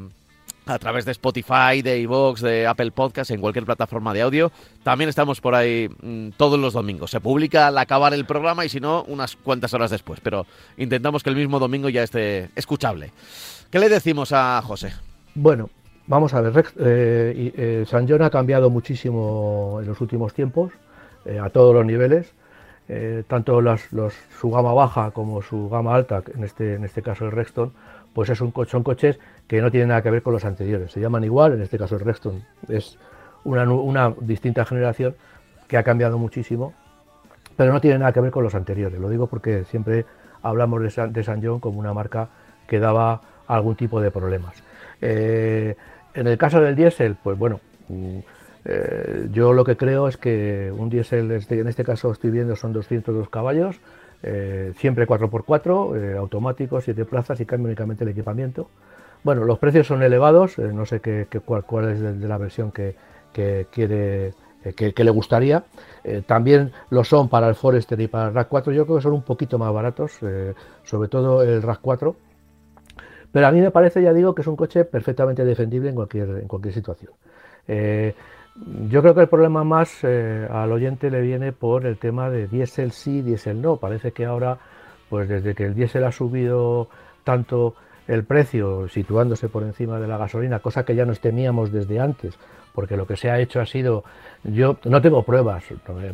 a 0.66 0.78
través 0.78 1.04
de 1.04 1.12
Spotify, 1.12 1.82
de 1.82 1.98
iVoox, 2.00 2.40
de 2.40 2.66
Apple 2.66 2.90
Podcast, 2.92 3.30
en 3.30 3.40
cualquier 3.40 3.64
plataforma 3.64 4.14
de 4.14 4.22
audio. 4.22 4.52
También 4.82 5.08
estamos 5.08 5.40
por 5.40 5.54
ahí 5.54 5.88
mm, 6.02 6.30
todos 6.36 6.58
los 6.58 6.72
domingos. 6.72 7.10
Se 7.10 7.20
publica 7.20 7.68
al 7.68 7.78
acabar 7.78 8.14
el 8.14 8.24
programa 8.24 8.64
y 8.64 8.68
si 8.68 8.80
no, 8.80 9.04
unas 9.04 9.36
cuantas 9.36 9.74
horas 9.74 9.90
después. 9.90 10.20
Pero 10.20 10.46
intentamos 10.76 11.22
que 11.22 11.30
el 11.30 11.36
mismo 11.36 11.58
domingo 11.58 11.88
ya 11.88 12.02
esté 12.02 12.50
escuchable. 12.54 13.12
¿Qué 13.70 13.78
le 13.78 13.88
decimos 13.88 14.32
a 14.32 14.60
José? 14.62 14.92
Bueno, 15.34 15.70
vamos 16.06 16.34
a 16.34 16.40
ver. 16.40 16.66
Eh, 16.78 17.52
eh, 17.56 17.84
San 17.86 18.08
John 18.08 18.22
ha 18.22 18.30
cambiado 18.30 18.70
muchísimo 18.70 19.78
en 19.80 19.86
los 19.86 20.00
últimos 20.00 20.34
tiempos, 20.34 20.72
eh, 21.24 21.38
a 21.38 21.50
todos 21.50 21.74
los 21.74 21.84
niveles. 21.84 22.32
tanto 23.28 23.60
los, 23.60 23.82
su 24.40 24.50
gama 24.50 24.72
baja 24.72 25.12
como 25.12 25.42
su 25.42 25.68
gama 25.68 25.94
alta, 25.94 26.24
en 26.34 26.42
este, 26.42 26.74
en 26.74 26.82
este 26.84 27.02
caso 27.02 27.24
el 27.24 27.30
Rexton, 27.30 27.72
pues 28.12 28.30
es 28.30 28.40
un, 28.40 28.52
son 28.66 28.82
coches 28.82 29.18
que 29.46 29.60
no 29.60 29.70
tienen 29.70 29.88
nada 29.88 30.02
que 30.02 30.10
ver 30.10 30.22
con 30.22 30.32
los 30.32 30.44
anteriores. 30.44 30.92
Se 30.92 31.00
llaman 31.00 31.24
igual, 31.24 31.54
en 31.54 31.62
este 31.62 31.78
caso 31.78 31.96
el 31.96 32.02
Rexton 32.02 32.42
es 32.68 32.98
una, 33.44 34.14
distinta 34.20 34.64
generación 34.64 35.14
que 35.68 35.76
ha 35.76 35.82
cambiado 35.82 36.18
muchísimo, 36.18 36.74
pero 37.56 37.72
no 37.72 37.80
tiene 37.80 37.98
nada 37.98 38.12
que 38.12 38.20
ver 38.20 38.30
con 38.30 38.44
los 38.44 38.54
anteriores. 38.54 38.98
Lo 38.98 39.08
digo 39.08 39.26
porque 39.26 39.64
siempre 39.64 40.04
hablamos 40.42 40.82
de 40.82 40.90
San, 40.90 41.12
de 41.12 41.24
John 41.24 41.60
como 41.60 41.78
una 41.78 41.92
marca 41.92 42.28
que 42.66 42.78
daba 42.78 43.20
algún 43.46 43.76
tipo 43.76 44.00
de 44.00 44.10
problemas. 44.10 44.62
Eh, 45.00 45.76
en 46.14 46.26
el 46.26 46.38
caso 46.38 46.60
del 46.60 46.76
diésel, 46.76 47.16
pues 47.22 47.38
bueno, 47.38 47.60
mm, 47.88 48.18
eh, 48.64 49.28
yo 49.32 49.52
lo 49.52 49.64
que 49.64 49.76
creo 49.76 50.08
es 50.08 50.16
que 50.16 50.72
un 50.76 50.90
diésel, 50.90 51.30
en 51.48 51.68
este 51.68 51.84
caso 51.84 52.12
estoy 52.12 52.30
viendo, 52.30 52.56
son 52.56 52.72
202 52.72 53.28
caballos, 53.28 53.80
eh, 54.22 54.72
siempre 54.76 55.06
4x4, 55.06 55.96
eh, 55.96 56.16
automático, 56.16 56.80
7 56.80 57.04
plazas 57.04 57.40
y 57.40 57.46
cambia 57.46 57.66
únicamente 57.66 58.04
el 58.04 58.10
equipamiento. 58.10 58.68
Bueno, 59.22 59.44
los 59.44 59.58
precios 59.58 59.86
son 59.86 60.02
elevados, 60.02 60.58
eh, 60.58 60.72
no 60.72 60.86
sé 60.86 61.00
qué, 61.00 61.26
cuál, 61.66 61.90
es 61.90 62.00
de, 62.00 62.28
la 62.28 62.38
versión 62.38 62.70
que, 62.70 62.96
quiere 63.32 64.34
que, 64.76 65.04
le 65.04 65.10
gustaría. 65.10 65.64
también 66.26 66.72
lo 66.90 67.04
son 67.04 67.28
para 67.28 67.48
el 67.48 67.54
Forester 67.54 68.00
y 68.00 68.08
para 68.08 68.28
el 68.28 68.34
RAC 68.34 68.48
4. 68.48 68.72
Yo 68.72 68.84
creo 68.84 68.96
que 68.96 69.02
son 69.02 69.12
un 69.12 69.22
poquito 69.22 69.58
más 69.58 69.72
baratos, 69.72 70.18
sobre 70.84 71.08
todo 71.08 71.42
el 71.42 71.62
RAC 71.62 71.80
4. 71.80 72.16
Pero 73.32 73.46
a 73.46 73.52
mí 73.52 73.60
me 73.60 73.70
parece, 73.70 74.02
ya 74.02 74.12
digo, 74.12 74.34
que 74.34 74.42
es 74.42 74.48
un 74.48 74.56
coche 74.56 74.84
perfectamente 74.84 75.44
defendible 75.44 75.90
en 75.90 75.94
cualquier, 75.94 76.28
en 76.30 76.48
cualquier 76.48 76.74
situación. 76.74 77.12
Yo 78.88 79.00
creo 79.00 79.14
que 79.14 79.22
el 79.22 79.28
problema 79.28 79.64
más 79.64 80.00
eh, 80.02 80.46
al 80.50 80.72
oyente 80.72 81.10
le 81.10 81.20
viene 81.20 81.52
por 81.52 81.86
el 81.86 81.98
tema 81.98 82.30
de 82.30 82.46
diésel 82.46 82.92
sí, 82.92 83.22
diésel 83.22 83.62
no. 83.62 83.76
Parece 83.76 84.12
que 84.12 84.24
ahora, 84.24 84.58
pues 85.08 85.28
desde 85.28 85.54
que 85.54 85.64
el 85.64 85.74
diésel 85.74 86.04
ha 86.04 86.12
subido 86.12 86.88
tanto 87.24 87.74
el 88.08 88.24
precio, 88.24 88.88
situándose 88.88 89.48
por 89.48 89.62
encima 89.62 90.00
de 90.00 90.08
la 90.08 90.18
gasolina, 90.18 90.58
cosa 90.58 90.84
que 90.84 90.96
ya 90.96 91.04
nos 91.04 91.20
temíamos 91.20 91.70
desde 91.70 92.00
antes, 92.00 92.36
porque 92.74 92.96
lo 92.96 93.06
que 93.06 93.16
se 93.16 93.30
ha 93.30 93.38
hecho 93.38 93.60
ha 93.60 93.66
sido, 93.66 94.02
yo 94.42 94.78
no 94.84 95.00
tengo 95.00 95.22
pruebas, 95.22 95.64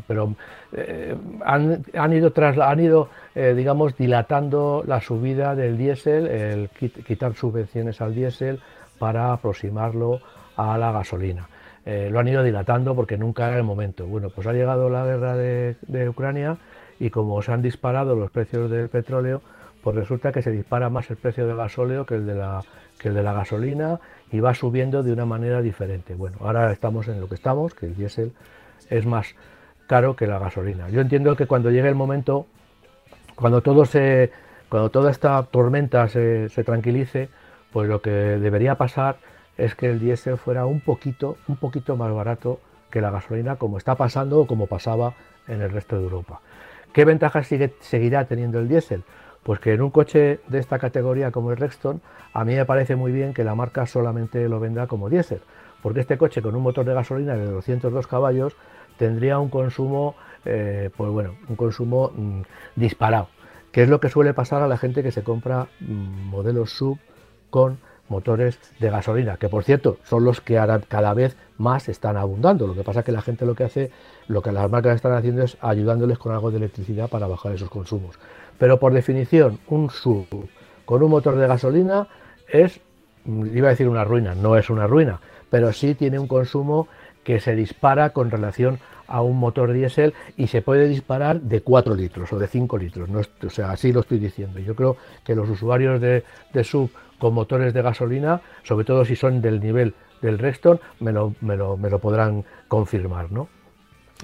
pero 0.06 0.34
eh, 0.72 1.16
han, 1.42 2.12
ido, 2.12 2.32
tras, 2.32 2.58
han 2.58 2.80
ido 2.80 3.08
eh, 3.34 3.54
digamos, 3.56 3.96
dilatando 3.96 4.84
la 4.86 5.00
subida 5.00 5.54
del 5.54 5.78
diésel, 5.78 6.26
el 6.26 6.68
quitar 6.68 7.34
subvenciones 7.34 8.00
al 8.02 8.14
diésel 8.14 8.60
para 8.98 9.32
aproximarlo 9.32 10.20
a 10.56 10.76
la 10.76 10.92
gasolina. 10.92 11.48
Eh, 11.86 12.08
lo 12.10 12.18
han 12.18 12.26
ido 12.26 12.42
dilatando 12.42 12.96
porque 12.96 13.16
nunca 13.16 13.46
era 13.46 13.58
el 13.58 13.62
momento. 13.62 14.06
Bueno, 14.06 14.28
pues 14.28 14.44
ha 14.48 14.52
llegado 14.52 14.90
la 14.90 15.06
guerra 15.06 15.36
de, 15.36 16.08
Ucrania 16.08 16.58
y 16.98 17.10
como 17.10 17.40
se 17.42 17.52
han 17.52 17.62
disparado 17.62 18.16
los 18.16 18.32
precios 18.32 18.68
del 18.68 18.88
petróleo, 18.88 19.40
pues 19.84 19.94
resulta 19.94 20.32
que 20.32 20.42
se 20.42 20.50
dispara 20.50 20.90
más 20.90 21.08
el 21.10 21.16
precio 21.16 21.46
del 21.46 21.56
gasóleo 21.56 22.04
que 22.04 22.16
el 22.16 22.26
de 22.26 22.34
la, 22.34 22.60
que 22.98 23.08
el 23.08 23.14
de 23.14 23.22
la 23.22 23.32
gasolina 23.32 24.00
y 24.32 24.40
va 24.40 24.52
subiendo 24.52 25.04
de 25.04 25.12
una 25.12 25.26
manera 25.26 25.62
diferente. 25.62 26.16
Bueno, 26.16 26.38
ahora 26.40 26.72
estamos 26.72 27.06
en 27.06 27.20
lo 27.20 27.28
que 27.28 27.36
estamos, 27.36 27.72
que 27.74 27.86
el 27.86 27.94
diésel 27.94 28.32
es 28.90 29.06
más 29.06 29.36
caro 29.86 30.16
que 30.16 30.26
la 30.26 30.40
gasolina. 30.40 30.88
Yo 30.88 31.00
entiendo 31.00 31.36
que 31.36 31.46
cuando 31.46 31.70
llegue 31.70 31.88
el 31.88 31.94
momento, 31.94 32.46
cuando 33.36 33.60
todo 33.60 33.84
se, 33.84 34.32
cuando 34.68 34.90
toda 34.90 35.12
esta 35.12 35.40
tormenta 35.44 36.08
se, 36.08 36.48
se 36.48 36.64
tranquilice, 36.64 37.28
pues 37.72 37.88
lo 37.88 38.02
que 38.02 38.10
debería 38.10 38.74
pasar 38.74 39.18
es 39.56 39.74
que 39.74 39.90
el 39.90 40.00
diésel 40.00 40.36
fuera 40.36 40.66
un 40.66 40.80
poquito, 40.80 41.36
un 41.48 41.56
poquito 41.56 41.96
más 41.96 42.12
barato 42.12 42.60
que 42.90 43.00
la 43.00 43.10
gasolina, 43.10 43.56
como 43.56 43.78
está 43.78 43.94
pasando 43.94 44.40
o 44.40 44.46
como 44.46 44.66
pasaba 44.66 45.14
en 45.48 45.62
el 45.62 45.70
resto 45.70 45.96
de 45.96 46.04
Europa. 46.04 46.40
¿Qué 46.92 47.04
ventajas 47.04 47.46
sigue, 47.46 47.74
seguirá 47.80 48.26
teniendo 48.26 48.58
el 48.58 48.68
diésel? 48.68 49.04
Pues 49.42 49.60
que 49.60 49.74
en 49.74 49.82
un 49.82 49.90
coche 49.90 50.40
de 50.48 50.58
esta 50.58 50.78
categoría 50.78 51.30
como 51.30 51.50
el 51.50 51.56
Rexton, 51.56 52.00
a 52.32 52.44
mí 52.44 52.54
me 52.54 52.64
parece 52.64 52.96
muy 52.96 53.12
bien 53.12 53.32
que 53.32 53.44
la 53.44 53.54
marca 53.54 53.86
solamente 53.86 54.48
lo 54.48 54.60
venda 54.60 54.86
como 54.86 55.08
diésel, 55.08 55.40
porque 55.82 56.00
este 56.00 56.18
coche 56.18 56.42
con 56.42 56.56
un 56.56 56.62
motor 56.62 56.84
de 56.84 56.94
gasolina 56.94 57.36
de 57.36 57.46
202 57.46 58.06
caballos 58.06 58.56
tendría 58.98 59.38
un 59.38 59.50
consumo, 59.50 60.16
eh, 60.44 60.90
pues 60.96 61.10
bueno, 61.10 61.36
un 61.48 61.56
consumo 61.56 62.12
mm, 62.14 62.40
disparado, 62.76 63.28
que 63.72 63.82
es 63.82 63.88
lo 63.88 64.00
que 64.00 64.08
suele 64.08 64.34
pasar 64.34 64.62
a 64.62 64.68
la 64.68 64.78
gente 64.78 65.02
que 65.02 65.12
se 65.12 65.22
compra 65.22 65.68
mm, 65.80 66.28
modelos 66.30 66.70
sub 66.70 66.98
con 67.50 67.78
motores 68.08 68.58
de 68.78 68.90
gasolina, 68.90 69.36
que 69.36 69.48
por 69.48 69.64
cierto 69.64 69.98
son 70.04 70.24
los 70.24 70.40
que 70.40 70.54
cada 70.88 71.14
vez 71.14 71.36
más 71.58 71.88
están 71.88 72.16
abundando. 72.16 72.66
Lo 72.66 72.74
que 72.74 72.84
pasa 72.84 73.00
es 73.00 73.06
que 73.06 73.12
la 73.12 73.22
gente 73.22 73.46
lo 73.46 73.54
que 73.54 73.64
hace, 73.64 73.90
lo 74.28 74.42
que 74.42 74.52
las 74.52 74.70
marcas 74.70 74.96
están 74.96 75.12
haciendo 75.12 75.42
es 75.42 75.56
ayudándoles 75.60 76.18
con 76.18 76.32
algo 76.32 76.50
de 76.50 76.58
electricidad 76.58 77.08
para 77.08 77.26
bajar 77.26 77.52
esos 77.52 77.70
consumos. 77.70 78.18
Pero 78.58 78.78
por 78.78 78.92
definición, 78.92 79.58
un 79.68 79.90
sub 79.90 80.26
con 80.84 81.02
un 81.02 81.10
motor 81.10 81.36
de 81.36 81.46
gasolina 81.46 82.08
es, 82.48 82.80
iba 83.26 83.68
a 83.68 83.70
decir 83.70 83.88
una 83.88 84.04
ruina, 84.04 84.34
no 84.34 84.56
es 84.56 84.70
una 84.70 84.86
ruina, 84.86 85.20
pero 85.50 85.72
sí 85.72 85.94
tiene 85.94 86.18
un 86.18 86.28
consumo 86.28 86.88
que 87.24 87.40
se 87.40 87.56
dispara 87.56 88.10
con 88.10 88.30
relación 88.30 88.78
a 89.08 89.22
un 89.22 89.36
motor 89.36 89.72
diésel 89.72 90.14
y 90.36 90.48
se 90.48 90.62
puede 90.62 90.88
disparar 90.88 91.40
de 91.40 91.60
4 91.60 91.94
litros 91.94 92.32
o 92.32 92.38
de 92.38 92.46
5 92.46 92.78
litros. 92.78 93.08
No 93.08 93.20
o 93.20 93.50
sea, 93.50 93.70
así 93.70 93.92
lo 93.92 94.00
estoy 94.00 94.18
diciendo. 94.18 94.58
Yo 94.60 94.74
creo 94.74 94.96
que 95.24 95.34
los 95.34 95.48
usuarios 95.48 96.00
de 96.00 96.24
sub 96.64 96.90
con 97.18 97.34
motores 97.34 97.74
de 97.74 97.82
gasolina, 97.82 98.40
sobre 98.62 98.84
todo 98.84 99.04
si 99.04 99.16
son 99.16 99.40
del 99.40 99.60
nivel 99.60 99.94
del 100.22 100.38
Rexton, 100.38 100.80
me 101.00 101.12
lo, 101.12 101.34
me 101.40 101.56
lo, 101.56 101.76
me 101.76 101.90
lo 101.90 101.98
podrán 101.98 102.44
confirmar, 102.68 103.30
¿no? 103.30 103.48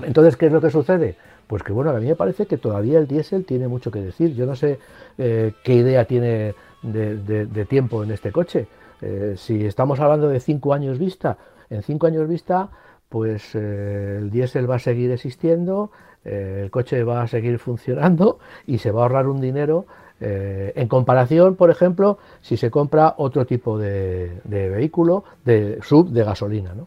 Entonces, 0.02 0.36
¿qué 0.36 0.46
es 0.46 0.52
lo 0.52 0.60
que 0.60 0.70
sucede? 0.70 1.16
Pues 1.46 1.62
que 1.62 1.72
bueno, 1.72 1.90
a 1.90 2.00
mí 2.00 2.06
me 2.06 2.16
parece 2.16 2.46
que 2.46 2.56
todavía 2.56 2.98
el 2.98 3.06
diésel 3.06 3.44
tiene 3.44 3.68
mucho 3.68 3.90
que 3.90 4.00
decir. 4.00 4.34
Yo 4.34 4.46
no 4.46 4.56
sé 4.56 4.78
eh, 5.18 5.52
qué 5.62 5.74
idea 5.74 6.06
tiene 6.06 6.54
de, 6.82 7.66
tiempo 7.68 8.02
en 8.02 8.10
este 8.10 8.32
coche. 8.32 8.68
Eh, 9.02 9.34
si 9.36 9.66
estamos 9.66 10.00
hablando 10.00 10.28
de 10.28 10.40
cinco 10.40 10.72
años 10.72 10.98
vista, 10.98 11.36
en 11.68 11.82
cinco 11.82 12.06
años 12.06 12.28
vista, 12.28 12.70
pues 13.08 13.54
eh, 13.54 14.16
el 14.18 14.30
diésel 14.30 14.70
va 14.70 14.76
a 14.76 14.78
seguir 14.78 15.10
existiendo, 15.10 15.90
el 16.24 16.70
coche 16.70 17.02
va 17.02 17.22
a 17.22 17.26
seguir 17.26 17.58
funcionando 17.58 18.38
y 18.64 18.78
se 18.78 18.92
va 18.92 19.00
a 19.00 19.02
ahorrar 19.02 19.26
un 19.26 19.40
dinero 19.40 19.86
en 20.24 20.88
comparación, 20.88 21.56
por 21.56 21.70
ejemplo, 21.70 22.18
si 22.42 22.56
se 22.56 22.70
compra 22.70 23.14
otro 23.16 23.44
tipo 23.44 23.76
de, 23.78 24.40
vehículo, 24.44 25.24
de 25.44 25.80
sub 25.82 26.10
de 26.10 26.22
gasolina. 26.22 26.74
¿no? 26.74 26.86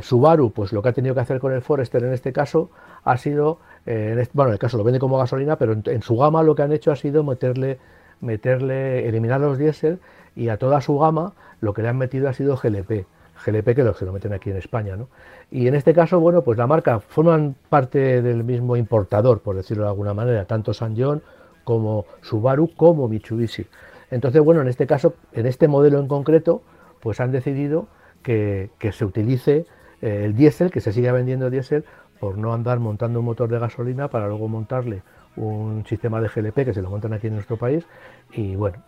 Subaru, 0.00 0.50
pues 0.50 0.72
lo 0.72 0.82
que 0.82 0.88
ha 0.88 0.92
tenido 0.92 1.14
que 1.14 1.20
hacer 1.20 1.38
con 1.38 1.52
el 1.52 1.62
Forester 1.62 2.02
en 2.02 2.12
este 2.12 2.32
caso 2.32 2.70
ha 3.04 3.16
sido 3.16 3.58
eh, 3.86 4.28
bueno, 4.32 4.50
en 4.50 4.54
el 4.54 4.58
caso 4.58 4.76
lo 4.76 4.84
vende 4.84 5.00
como 5.00 5.18
gasolina, 5.18 5.56
pero 5.56 5.72
en, 5.84 6.02
su 6.02 6.16
gama 6.16 6.42
lo 6.42 6.54
que 6.54 6.62
han 6.62 6.72
hecho 6.72 6.92
ha 6.92 6.96
sido 6.96 7.24
meterle, 7.24 7.78
meterle, 8.20 9.08
eliminar 9.08 9.40
los 9.40 9.58
diésel 9.58 9.98
y 10.36 10.48
a 10.48 10.56
toda 10.56 10.80
su 10.80 10.98
gama 10.98 11.32
lo 11.60 11.74
que 11.74 11.82
le 11.82 11.88
han 11.88 11.98
metido 11.98 12.28
ha 12.28 12.32
sido 12.32 12.56
GLP. 12.56 13.06
GLP 13.44 13.74
que 13.74 13.82
lo, 13.82 13.94
se 13.94 14.04
lo 14.04 14.12
meten 14.12 14.32
aquí 14.32 14.50
en 14.50 14.56
España, 14.56 14.96
¿no? 14.96 15.08
Y 15.50 15.66
en 15.66 15.74
este 15.74 15.94
caso, 15.94 16.20
bueno, 16.20 16.42
pues 16.42 16.58
la 16.58 16.66
marca 16.66 17.00
forman 17.00 17.56
parte 17.68 18.22
del 18.22 18.44
mismo 18.44 18.76
importador, 18.76 19.40
por 19.40 19.56
decirlo 19.56 19.84
de 19.84 19.90
alguna 19.90 20.14
manera, 20.14 20.44
tanto 20.44 20.72
Sanyon 20.72 21.22
como 21.64 22.06
Subaru 22.22 22.74
como 22.74 23.08
Mitsubishi. 23.08 23.66
Entonces, 24.10 24.42
bueno, 24.42 24.60
en 24.60 24.68
este 24.68 24.86
caso, 24.86 25.14
en 25.32 25.46
este 25.46 25.68
modelo 25.68 25.98
en 25.98 26.08
concreto, 26.08 26.62
pues 27.00 27.20
han 27.20 27.32
decidido 27.32 27.88
que, 28.22 28.70
se 28.92 29.04
utilice 29.04 29.66
eh, 30.00 30.22
el 30.24 30.34
diésel, 30.34 30.70
que 30.70 30.80
se 30.80 30.92
siga 30.92 31.12
vendiendo 31.12 31.50
diésel, 31.50 31.84
por 32.20 32.38
no 32.38 32.52
andar 32.52 32.78
montando 32.78 33.18
un 33.18 33.24
motor 33.24 33.50
de 33.50 33.58
gasolina 33.58 34.08
para 34.08 34.28
luego 34.28 34.46
montarle 34.48 35.02
un 35.36 35.84
sistema 35.86 36.20
de 36.20 36.28
GLP 36.28 36.64
que 36.64 36.74
se 36.74 36.82
lo 36.82 36.90
montan 36.90 37.12
aquí 37.12 37.26
en 37.26 37.34
nuestro 37.34 37.56
país. 37.56 37.84
Y 38.32 38.54
bueno, 38.54 38.78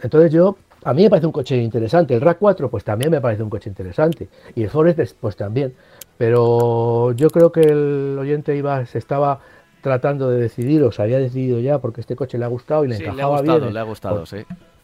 entonces 0.00 0.30
yo, 0.30 0.56
a 0.84 0.94
mí 0.94 1.02
me 1.02 1.10
parece 1.10 1.26
un 1.26 1.32
coche 1.32 1.56
interesante. 1.56 2.14
El 2.14 2.20
RAC4 2.20 2.70
pues 2.70 2.84
también 2.84 3.10
me 3.10 3.20
parece 3.20 3.42
un 3.42 3.50
coche 3.50 3.68
interesante. 3.68 4.28
Y 4.54 4.62
el 4.62 4.70
Forest 4.70 5.14
pues 5.20 5.34
también. 5.36 5.74
Pero 6.16 7.12
yo 7.12 7.30
creo 7.30 7.50
que 7.52 7.62
el 7.62 8.16
oyente 8.18 8.54
iba, 8.56 8.84
se 8.86 8.98
estaba 8.98 9.40
tratando 9.88 10.30
de 10.30 10.38
decidir, 10.38 10.82
o 10.82 10.92
se 10.92 11.02
había 11.02 11.18
decidido 11.18 11.58
ya, 11.60 11.78
porque 11.78 12.00
este 12.00 12.14
coche 12.14 12.38
le 12.38 12.44
ha 12.44 12.48
gustado 12.48 12.84
y 12.84 12.88
le 12.88 12.96
encajaba 12.96 13.16
le 13.16 13.22
ha 13.22 13.28
gustado, 13.28 13.60
bien. 13.60 13.74
Le 13.74 13.80
ha 13.80 13.82
gustado, 13.84 14.26
sí. 14.26 14.36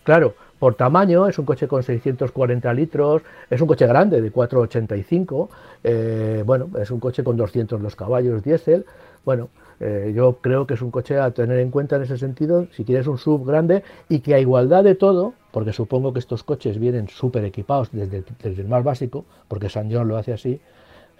Claro, 0.02 0.34
por 0.58 0.74
tamaño 0.74 1.26
es 1.28 1.38
un 1.38 1.46
coche 1.46 1.68
con 1.68 1.82
640 1.82 2.72
litros, 2.74 3.22
es 3.50 3.60
un 3.60 3.66
coche 3.66 3.86
grande 3.86 4.20
de 4.20 4.30
485, 4.30 5.50
eh, 5.82 6.42
bueno, 6.44 6.68
es 6.80 6.90
un 6.90 7.00
coche 7.00 7.22
con 7.24 7.36
202 7.36 7.96
caballos 7.96 8.42
diésel, 8.42 8.84
bueno, 9.24 9.48
eh, 9.80 10.12
yo 10.14 10.38
creo 10.40 10.66
que 10.66 10.74
es 10.74 10.82
un 10.82 10.90
coche 10.90 11.18
a 11.18 11.30
tener 11.30 11.58
en 11.58 11.70
cuenta 11.70 11.96
en 11.96 12.02
ese 12.02 12.18
sentido, 12.18 12.66
si 12.72 12.84
quieres 12.84 13.06
un 13.06 13.18
sub 13.18 13.46
grande 13.46 13.82
y 14.08 14.20
que 14.20 14.34
a 14.34 14.38
igualdad 14.38 14.84
de 14.84 14.94
todo, 14.94 15.34
porque 15.50 15.72
supongo 15.72 16.12
que 16.12 16.18
estos 16.18 16.42
coches 16.42 16.78
vienen 16.78 17.08
súper 17.08 17.44
equipados 17.44 17.88
desde, 17.92 18.24
el 18.42 18.68
más 18.68 18.84
básico, 18.84 19.24
porque 19.48 19.68
San 19.68 19.90
John 19.90 20.08
lo 20.08 20.16
hace 20.16 20.32
así, 20.32 20.60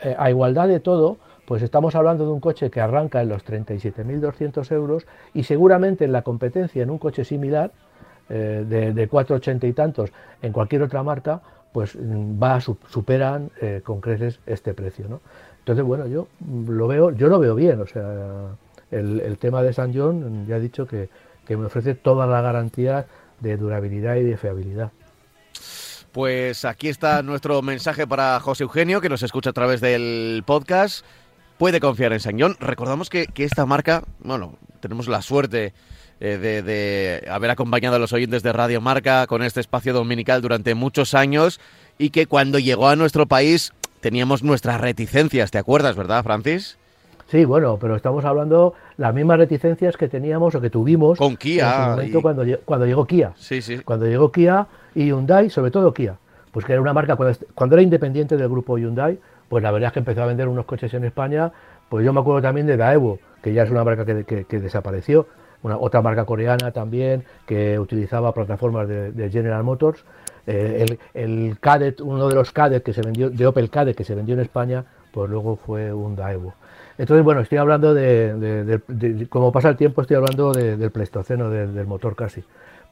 eh, 0.03 0.14
a 0.18 0.31
igualdad 0.31 0.68
de 0.68 0.81
todo, 0.81 1.16
pues 1.46 1.62
estamos 1.62 1.94
hablando 1.94 2.24
de 2.24 2.33
un 2.33 2.40
coche 2.40 2.70
que 2.70 2.80
arranca 2.80 3.20
en 3.20 3.28
los 3.28 3.44
37.200 3.44 4.72
euros 4.72 5.07
y 5.33 5.44
seguramente 5.44 6.04
en 6.04 6.12
la 6.12 6.22
competencia 6.22 6.83
en 6.83 6.90
un 6.90 6.98
coche 6.98 7.24
similar, 7.24 7.72
eh, 8.30 8.64
de, 8.66 8.94
de 8.94 9.11
4,80 9.11 9.68
y 9.68 9.72
tantos 9.74 10.11
en 10.40 10.52
cualquier 10.52 10.83
otra 10.83 11.02
marca, 11.02 11.42
pues 11.74 11.96
mm, 11.96 12.42
va 12.42 12.61
superan 12.61 13.50
eh, 13.61 13.83
con 13.85 14.00
creces 14.00 14.38
este 14.46 14.72
precio. 14.72 15.09
¿no? 15.09 15.20
Entonces, 15.59 15.85
bueno, 15.85 16.07
yo 16.07 16.28
lo 16.68 16.87
veo, 16.87 17.11
yo 17.11 17.26
lo 17.28 17.38
veo 17.40 17.54
bien, 17.54 17.80
o 17.80 17.87
sea, 17.87 18.57
el, 18.90 19.37
tema 19.38 19.62
de 19.62 19.72
San 19.72 19.92
John 19.92 20.46
ya 20.46 20.57
he 20.57 20.61
dicho 20.61 20.87
que, 20.87 21.09
me 21.48 21.66
ofrece 21.66 21.94
toda 21.94 22.26
la 22.26 22.40
garantía 22.40 23.07
de 23.40 23.57
durabilidad 23.57 24.16
y 24.16 24.22
de 24.22 24.37
fiabilidad. 24.37 24.92
Pues 26.12 26.64
aquí 26.64 26.88
está 26.88 27.22
nuestro 27.22 27.61
mensaje 27.61 28.07
para 28.07 28.38
José 28.40 28.62
Eugenio, 28.62 29.00
que 29.00 29.09
nos 29.09 29.22
escucha 29.22 29.50
a 29.50 29.52
través 29.52 29.80
del 29.80 30.44
podcast. 30.46 31.04
Puede 31.59 31.81
confiar 31.81 32.12
en 32.12 32.40
John. 32.40 32.57
Recordamos 32.61 33.11
que, 33.11 33.27
que 33.27 33.45
esta 33.45 33.64
marca, 33.67 34.03
bueno, 34.21 34.55
tenemos 34.81 35.09
la 35.09 35.23
suerte 35.23 35.73
eh, 36.21 36.38
de, 36.38 37.29
haber 37.31 37.51
acompañado 37.51 37.97
a 37.97 37.99
los 37.99 38.12
oyentes 38.12 38.43
de 38.43 38.53
Radio 38.53 38.81
Marca 38.81 39.27
con 39.27 39.43
este 39.43 39.61
espacio 39.61 39.93
dominical 39.93 40.43
durante 40.43 40.75
muchos 40.75 41.12
años 41.12 41.61
y 41.99 42.11
que 42.11 42.27
cuando 42.27 42.59
llegó 42.59 42.88
a 42.88 42.97
nuestro 42.97 43.27
país 43.27 43.73
teníamos 44.01 44.43
nuestras 44.43 44.81
reticencias, 44.81 45.51
¿te 45.51 45.59
acuerdas, 45.59 45.97
verdad, 45.97 46.23
Francis? 46.23 46.79
Sí, 47.27 47.45
bueno, 47.45 47.79
pero 47.81 47.97
estamos 47.97 48.25
hablando 48.25 48.75
las 48.97 49.12
mismas 49.14 49.38
reticencias 49.38 49.97
que 49.97 50.09
teníamos 50.09 50.55
o 50.55 50.61
que 50.61 50.71
tuvimos 50.71 51.19
con 51.19 51.37
Kia 51.37 51.97
cuando, 52.23 52.45
cuando 52.64 52.87
llegó 52.87 53.07
Kia. 53.07 53.33
Sí, 53.37 53.61
sí. 53.61 53.79
Cuando 53.79 54.07
llegó 54.07 54.31
Kia 54.31 54.67
y 54.95 55.07
Hyundai, 55.07 55.51
sobre 55.51 55.71
todo 55.71 55.93
Kia, 55.93 56.17
pues 56.53 56.64
que 56.64 56.73
era 56.73 56.81
una 56.81 56.93
marca 56.93 57.17
cuando, 57.17 57.75
era 57.75 57.83
independiente 57.83 58.37
del 58.37 58.49
grupo 58.49 58.79
Hyundai, 58.79 59.19
pues 59.48 59.62
la 59.62 59.70
verdad 59.70 59.88
es 59.88 59.92
que 59.92 59.98
empezó 60.00 60.22
a 60.22 60.26
vender 60.26 60.48
unos 60.48 60.64
coches 60.66 60.92
en 60.94 61.04
España, 61.04 61.52
pues 61.88 62.04
yo 62.04 62.12
me 62.12 62.20
acuerdo 62.20 62.42
también 62.42 62.66
de 62.66 62.76
Daewoo, 62.76 63.18
que 63.42 63.52
ya 63.52 63.62
es 63.62 63.70
una 63.70 63.85
marca 63.85 64.04
que 64.04 64.61
desapareció, 64.61 65.26
una, 65.64 65.78
otra 65.78 66.02
marca 66.02 66.24
coreana 66.24 66.70
también 66.70 67.24
que 67.46 67.78
utilizaba 67.78 68.33
plataformas 68.33 68.87
de, 68.87 69.30
General 69.30 69.64
Motors. 69.64 70.04
Eh, 70.46 70.98
el, 71.14 71.59
Cadet, 71.59 72.00
uno 72.00 72.28
de 72.28 72.35
los 72.35 72.52
Cadet 72.52 72.83
que 72.83 72.92
se 72.92 73.00
vendió, 73.00 73.30
de 73.30 73.46
Opel 73.46 73.70
Cadet 73.70 73.96
que 73.96 74.04
se 74.04 74.14
vendió 74.14 74.35
en 74.35 74.40
España, 74.40 74.85
pues 75.12 75.30
luego 75.30 75.57
fue 75.57 75.92
un 75.92 76.14
Daewoo. 76.14 76.52
Entonces, 76.98 77.24
bueno, 77.24 77.40
estoy 77.40 77.59
hablando 77.59 77.92
de, 77.92 79.26
como 79.28 79.50
pasa 79.50 79.70
el 79.70 79.76
tiempo, 79.76 80.02
estoy 80.02 80.16
hablando 80.16 80.52
del 80.52 80.90
Pleistoceno, 80.90 81.50
del 81.50 81.87
motor 81.87 82.14
casi. 82.14 82.44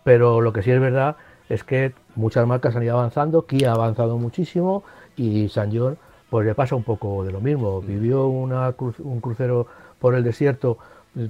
Pero 0.02 0.40
lo 0.40 0.52
que 0.52 0.62
sí 0.62 0.70
es 0.72 0.80
verdad 0.80 1.16
es 1.48 1.62
que 1.62 1.92
muchas 2.16 2.46
marcas 2.46 2.74
han 2.74 2.82
ido 2.82 2.98
avanzando, 2.98 3.46
Kia 3.46 3.70
ha 3.70 3.74
avanzado 3.74 4.18
muchísimo 4.18 4.82
y 5.16 5.48
John 5.54 5.98
pues 6.32 6.46
le 6.46 6.54
pasa 6.54 6.74
un 6.74 6.82
poco 6.82 7.24
de 7.24 7.30
lo 7.30 7.42
mismo. 7.42 7.82
Vivió 7.82 8.26
una, 8.26 8.74
un 9.00 9.20
crucero 9.20 9.66
por 9.98 10.14
el 10.14 10.24
desierto 10.24 10.78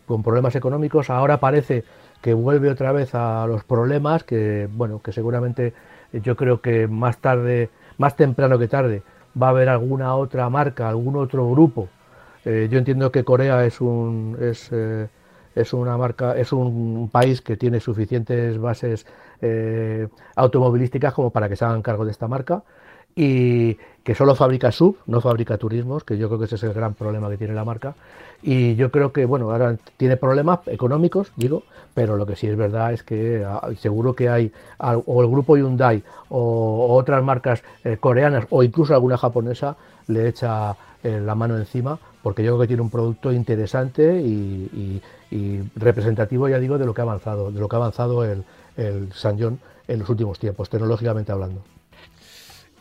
con 0.06 0.22
problemas 0.22 0.54
económicos, 0.54 1.10
ahora 1.10 1.40
parece 1.40 1.82
que 2.20 2.34
vuelve 2.34 2.70
otra 2.70 2.92
vez 2.92 3.12
a 3.16 3.44
los 3.48 3.64
problemas, 3.64 4.22
que 4.22 4.68
bueno, 4.72 5.02
que 5.02 5.10
seguramente 5.10 5.74
yo 6.12 6.36
creo 6.36 6.60
que 6.60 6.86
más 6.86 7.18
tarde, 7.18 7.68
más 7.98 8.14
temprano 8.14 8.60
que 8.60 8.68
tarde, 8.68 9.02
va 9.34 9.48
a 9.48 9.50
haber 9.50 9.70
alguna 9.70 10.14
otra 10.14 10.48
marca, 10.50 10.88
algún 10.88 11.16
otro 11.16 11.50
grupo. 11.50 11.88
Eh, 12.44 12.68
yo 12.70 12.78
entiendo 12.78 13.10
que 13.10 13.24
Corea 13.24 13.66
es 13.66 13.80
un 13.80 14.38
es, 14.40 14.68
eh, 14.70 15.08
es 15.56 15.72
una 15.72 15.96
marca, 15.96 16.36
es 16.36 16.52
un 16.52 17.10
país 17.10 17.42
que 17.42 17.56
tiene 17.56 17.80
suficientes 17.80 18.56
bases 18.56 19.04
eh, 19.40 20.06
automovilísticas 20.36 21.12
como 21.12 21.30
para 21.30 21.48
que 21.48 21.56
se 21.56 21.64
hagan 21.64 21.82
cargo 21.82 22.04
de 22.04 22.12
esta 22.12 22.28
marca 22.28 22.62
y 23.14 23.76
que 24.04 24.14
solo 24.14 24.34
fabrica 24.34 24.72
sub, 24.72 24.96
no 25.06 25.20
fabrica 25.20 25.58
turismos, 25.58 26.04
que 26.04 26.18
yo 26.18 26.28
creo 26.28 26.38
que 26.38 26.46
ese 26.46 26.56
es 26.56 26.62
el 26.64 26.72
gran 26.72 26.94
problema 26.94 27.30
que 27.30 27.36
tiene 27.36 27.54
la 27.54 27.64
marca. 27.64 27.94
Y 28.42 28.74
yo 28.74 28.90
creo 28.90 29.12
que, 29.12 29.24
bueno, 29.24 29.52
ahora 29.52 29.76
tiene 29.96 30.16
problemas 30.16 30.60
económicos, 30.66 31.30
digo, 31.36 31.62
pero 31.94 32.16
lo 32.16 32.26
que 32.26 32.34
sí 32.34 32.48
es 32.48 32.56
verdad 32.56 32.92
es 32.92 33.04
que 33.04 33.44
ah, 33.46 33.68
seguro 33.78 34.14
que 34.14 34.28
hay, 34.28 34.52
o 34.78 35.22
el 35.22 35.28
grupo 35.28 35.56
Hyundai, 35.56 36.02
o, 36.28 36.96
otras 36.96 37.22
marcas 37.22 37.62
eh, 37.84 37.98
coreanas, 37.98 38.46
o 38.50 38.64
incluso 38.64 38.94
alguna 38.94 39.16
japonesa, 39.16 39.76
le 40.08 40.28
echa 40.28 40.76
eh, 41.04 41.20
la 41.24 41.36
mano 41.36 41.56
encima, 41.56 41.98
porque 42.22 42.42
yo 42.42 42.52
creo 42.52 42.62
que 42.62 42.66
tiene 42.66 42.82
un 42.82 42.90
producto 42.90 43.32
interesante 43.32 44.20
y, 44.20 45.00
representativo, 45.76 46.46
ya 46.46 46.58
digo, 46.58 46.76
de 46.76 46.84
lo 46.84 46.92
que 46.92 47.00
ha 47.00 47.04
avanzado, 47.04 47.50
de 47.50 47.58
lo 47.58 47.66
que 47.66 47.76
ha 47.76 47.78
avanzado 47.78 48.22
el, 48.24 48.44
el 48.76 49.08
en 49.88 49.98
los 49.98 50.08
últimos 50.10 50.38
tiempos, 50.38 50.68
tecnológicamente 50.68 51.32
hablando. 51.32 51.62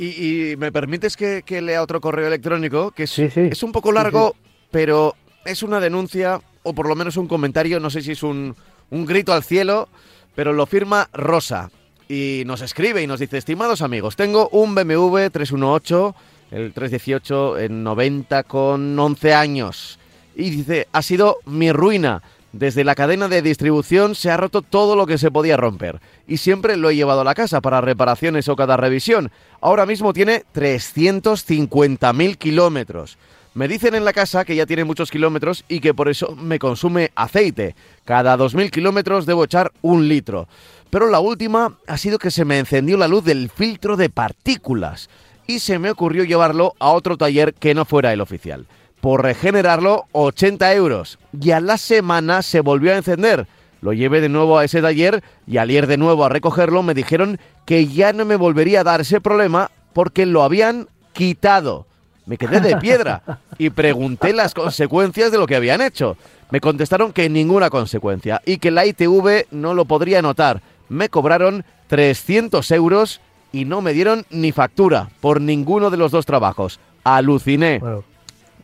Y, 0.03 0.55
me 0.57 0.71
permites 0.71 1.15
que, 1.15 1.61
lea 1.61 1.83
otro 1.83 2.01
correo 2.01 2.25
electrónico, 2.25 2.89
que 2.89 3.03
es, 3.03 3.19
es 3.19 3.61
un 3.61 3.71
poco 3.71 3.91
largo, 3.91 4.35
pero 4.71 5.15
es 5.45 5.61
una 5.61 5.79
denuncia, 5.79 6.41
o 6.63 6.73
por 6.73 6.87
lo 6.87 6.95
menos 6.95 7.17
un 7.17 7.27
comentario, 7.27 7.79
no 7.79 7.91
sé 7.91 8.01
si 8.01 8.13
es 8.13 8.23
un, 8.23 8.55
un 8.89 9.05
grito 9.05 9.31
al 9.31 9.43
cielo, 9.43 9.89
pero 10.33 10.53
lo 10.53 10.65
firma 10.65 11.07
Rosa. 11.13 11.69
Y 12.09 12.41
nos 12.47 12.61
escribe 12.61 13.03
y 13.03 13.07
nos 13.07 13.19
dice, 13.19 13.37
estimados 13.37 13.83
amigos, 13.83 14.15
tengo 14.15 14.49
un 14.49 14.73
BMW 14.73 15.29
318, 15.31 16.15
el 16.49 16.73
318 16.73 17.59
en 17.59 17.83
90 17.83 18.43
con 18.43 18.97
11 18.97 19.33
años. 19.35 19.99
Y 20.35 20.49
dice, 20.49 20.87
ha 20.91 21.03
sido 21.03 21.37
mi 21.45 21.71
ruina. 21.71 22.23
Desde 22.53 22.83
la 22.83 22.95
cadena 22.95 23.29
de 23.29 23.41
distribución 23.41 24.13
se 24.13 24.29
ha 24.29 24.35
roto 24.35 24.61
todo 24.61 24.97
lo 24.97 25.07
que 25.07 25.17
se 25.17 25.31
podía 25.31 25.55
romper 25.55 26.01
y 26.27 26.37
siempre 26.37 26.75
lo 26.75 26.89
he 26.89 26.95
llevado 26.95 27.21
a 27.21 27.25
la 27.25 27.33
casa 27.33 27.61
para 27.61 27.79
reparaciones 27.79 28.49
o 28.49 28.57
cada 28.57 28.75
revisión. 28.75 29.31
Ahora 29.61 29.85
mismo 29.85 30.11
tiene 30.11 30.43
350.000 30.53 32.37
kilómetros. 32.37 33.17
Me 33.53 33.69
dicen 33.69 33.95
en 33.95 34.03
la 34.03 34.11
casa 34.11 34.43
que 34.43 34.55
ya 34.55 34.65
tiene 34.65 34.83
muchos 34.83 35.11
kilómetros 35.11 35.63
y 35.69 35.79
que 35.79 35.93
por 35.93 36.09
eso 36.09 36.35
me 36.35 36.59
consume 36.59 37.11
aceite. 37.15 37.75
Cada 38.03 38.37
2.000 38.37 38.69
kilómetros 38.69 39.25
debo 39.25 39.45
echar 39.45 39.71
un 39.81 40.09
litro. 40.09 40.49
Pero 40.89 41.09
la 41.09 41.21
última 41.21 41.77
ha 41.87 41.97
sido 41.97 42.19
que 42.19 42.31
se 42.31 42.43
me 42.43 42.59
encendió 42.59 42.97
la 42.97 43.07
luz 43.07 43.23
del 43.23 43.49
filtro 43.49 43.95
de 43.95 44.09
partículas 44.09 45.09
y 45.47 45.59
se 45.59 45.79
me 45.79 45.89
ocurrió 45.89 46.25
llevarlo 46.25 46.73
a 46.79 46.89
otro 46.89 47.15
taller 47.15 47.53
que 47.53 47.73
no 47.73 47.85
fuera 47.85 48.11
el 48.11 48.19
oficial 48.19 48.67
por 49.01 49.23
regenerarlo 49.23 50.05
80 50.13 50.73
euros 50.75 51.19
y 51.39 51.51
a 51.51 51.59
la 51.59 51.77
semana 51.77 52.41
se 52.41 52.61
volvió 52.61 52.93
a 52.93 52.97
encender. 52.97 53.47
lo 53.81 53.93
llevé 53.93 54.21
de 54.21 54.29
nuevo 54.29 54.59
a 54.59 54.63
ese 54.63 54.81
taller 54.81 55.23
y 55.47 55.57
al 55.57 55.71
ir 55.71 55.87
de 55.87 55.97
nuevo 55.97 56.23
a 56.23 56.29
recogerlo 56.29 56.83
me 56.83 56.93
dijeron 56.93 57.39
que 57.65 57.87
ya 57.87 58.13
no 58.13 58.25
me 58.25 58.35
volvería 58.35 58.81
a 58.81 58.83
dar 58.83 59.01
ese 59.01 59.19
problema 59.19 59.71
porque 59.93 60.27
lo 60.27 60.43
habían 60.43 60.87
quitado. 61.13 61.87
Me 62.27 62.37
quedé 62.37 62.61
de 62.61 62.77
piedra 62.77 63.23
y 63.57 63.71
pregunté 63.71 64.33
las 64.33 64.53
consecuencias 64.53 65.31
de 65.31 65.39
lo 65.39 65.47
que 65.47 65.55
habían 65.55 65.81
hecho. 65.81 66.15
Me 66.51 66.61
contestaron 66.61 67.11
que 67.11 67.27
ninguna 67.29 67.69
consecuencia 67.69 68.41
y 68.45 68.57
que 68.57 68.71
la 68.71 68.85
ITV 68.85 69.47
no 69.49 69.73
lo 69.73 69.85
podría 69.85 70.21
notar. 70.21 70.61
Me 70.87 71.09
cobraron 71.09 71.65
300 71.87 72.69
euros 72.71 73.19
y 73.51 73.65
no 73.65 73.81
me 73.81 73.93
dieron 73.93 74.25
ni 74.29 74.51
factura 74.51 75.09
por 75.19 75.41
ninguno 75.41 75.89
de 75.89 75.97
los 75.97 76.11
dos 76.11 76.25
trabajos. 76.25 76.79
Aluciné. 77.03 77.81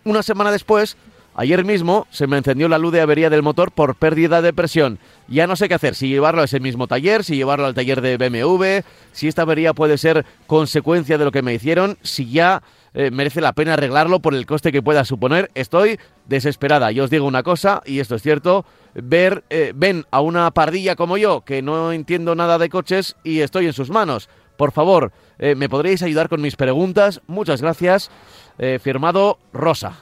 Una 0.07 0.23
semana 0.23 0.53
después, 0.53 0.95
ayer 1.35 1.65
mismo, 1.65 2.07
se 2.11 2.27
me 2.27 2.37
encendió 2.37 2.69
la 2.69 2.77
luz 2.77 2.93
de 2.93 3.01
avería 3.01 3.29
del 3.29 3.43
motor 3.43 3.73
por 3.73 3.95
pérdida 3.95 4.41
de 4.41 4.53
presión. 4.53 4.99
Ya 5.27 5.47
no 5.47 5.57
sé 5.57 5.67
qué 5.67 5.73
hacer, 5.73 5.95
si 5.95 6.07
llevarlo 6.07 6.41
a 6.41 6.45
ese 6.45 6.61
mismo 6.61 6.87
taller, 6.87 7.25
si 7.25 7.35
llevarlo 7.35 7.65
al 7.65 7.73
taller 7.73 7.99
de 7.99 8.15
BMW, 8.15 8.87
si 9.11 9.27
esta 9.27 9.41
avería 9.41 9.73
puede 9.73 9.97
ser 9.97 10.25
consecuencia 10.45 11.17
de 11.17 11.25
lo 11.25 11.33
que 11.33 11.41
me 11.41 11.53
hicieron, 11.53 11.97
si 12.03 12.31
ya 12.31 12.63
eh, 12.93 13.11
merece 13.11 13.41
la 13.41 13.51
pena 13.51 13.73
arreglarlo 13.73 14.21
por 14.21 14.33
el 14.33 14.45
coste 14.45 14.71
que 14.71 14.81
pueda 14.81 15.03
suponer. 15.03 15.51
Estoy 15.55 15.99
desesperada. 16.25 16.89
Yo 16.91 17.03
os 17.03 17.09
digo 17.09 17.27
una 17.27 17.43
cosa, 17.43 17.81
y 17.85 17.99
esto 17.99 18.15
es 18.15 18.21
cierto, 18.21 18.65
ver, 18.93 19.43
eh, 19.49 19.73
ven 19.75 20.05
a 20.09 20.21
una 20.21 20.49
pardilla 20.51 20.95
como 20.95 21.17
yo, 21.17 21.41
que 21.41 21.61
no 21.61 21.91
entiendo 21.91 22.33
nada 22.33 22.57
de 22.57 22.69
coches, 22.69 23.17
y 23.25 23.41
estoy 23.41 23.65
en 23.65 23.73
sus 23.73 23.89
manos. 23.89 24.29
Por 24.55 24.71
favor, 24.71 25.11
eh, 25.37 25.53
¿me 25.53 25.69
podríais 25.69 26.01
ayudar 26.01 26.29
con 26.29 26.41
mis 26.41 26.55
preguntas? 26.55 27.21
Muchas 27.27 27.61
gracias. 27.61 28.09
Eh, 28.57 28.79
firmado 28.81 29.39
Rosa. 29.53 29.93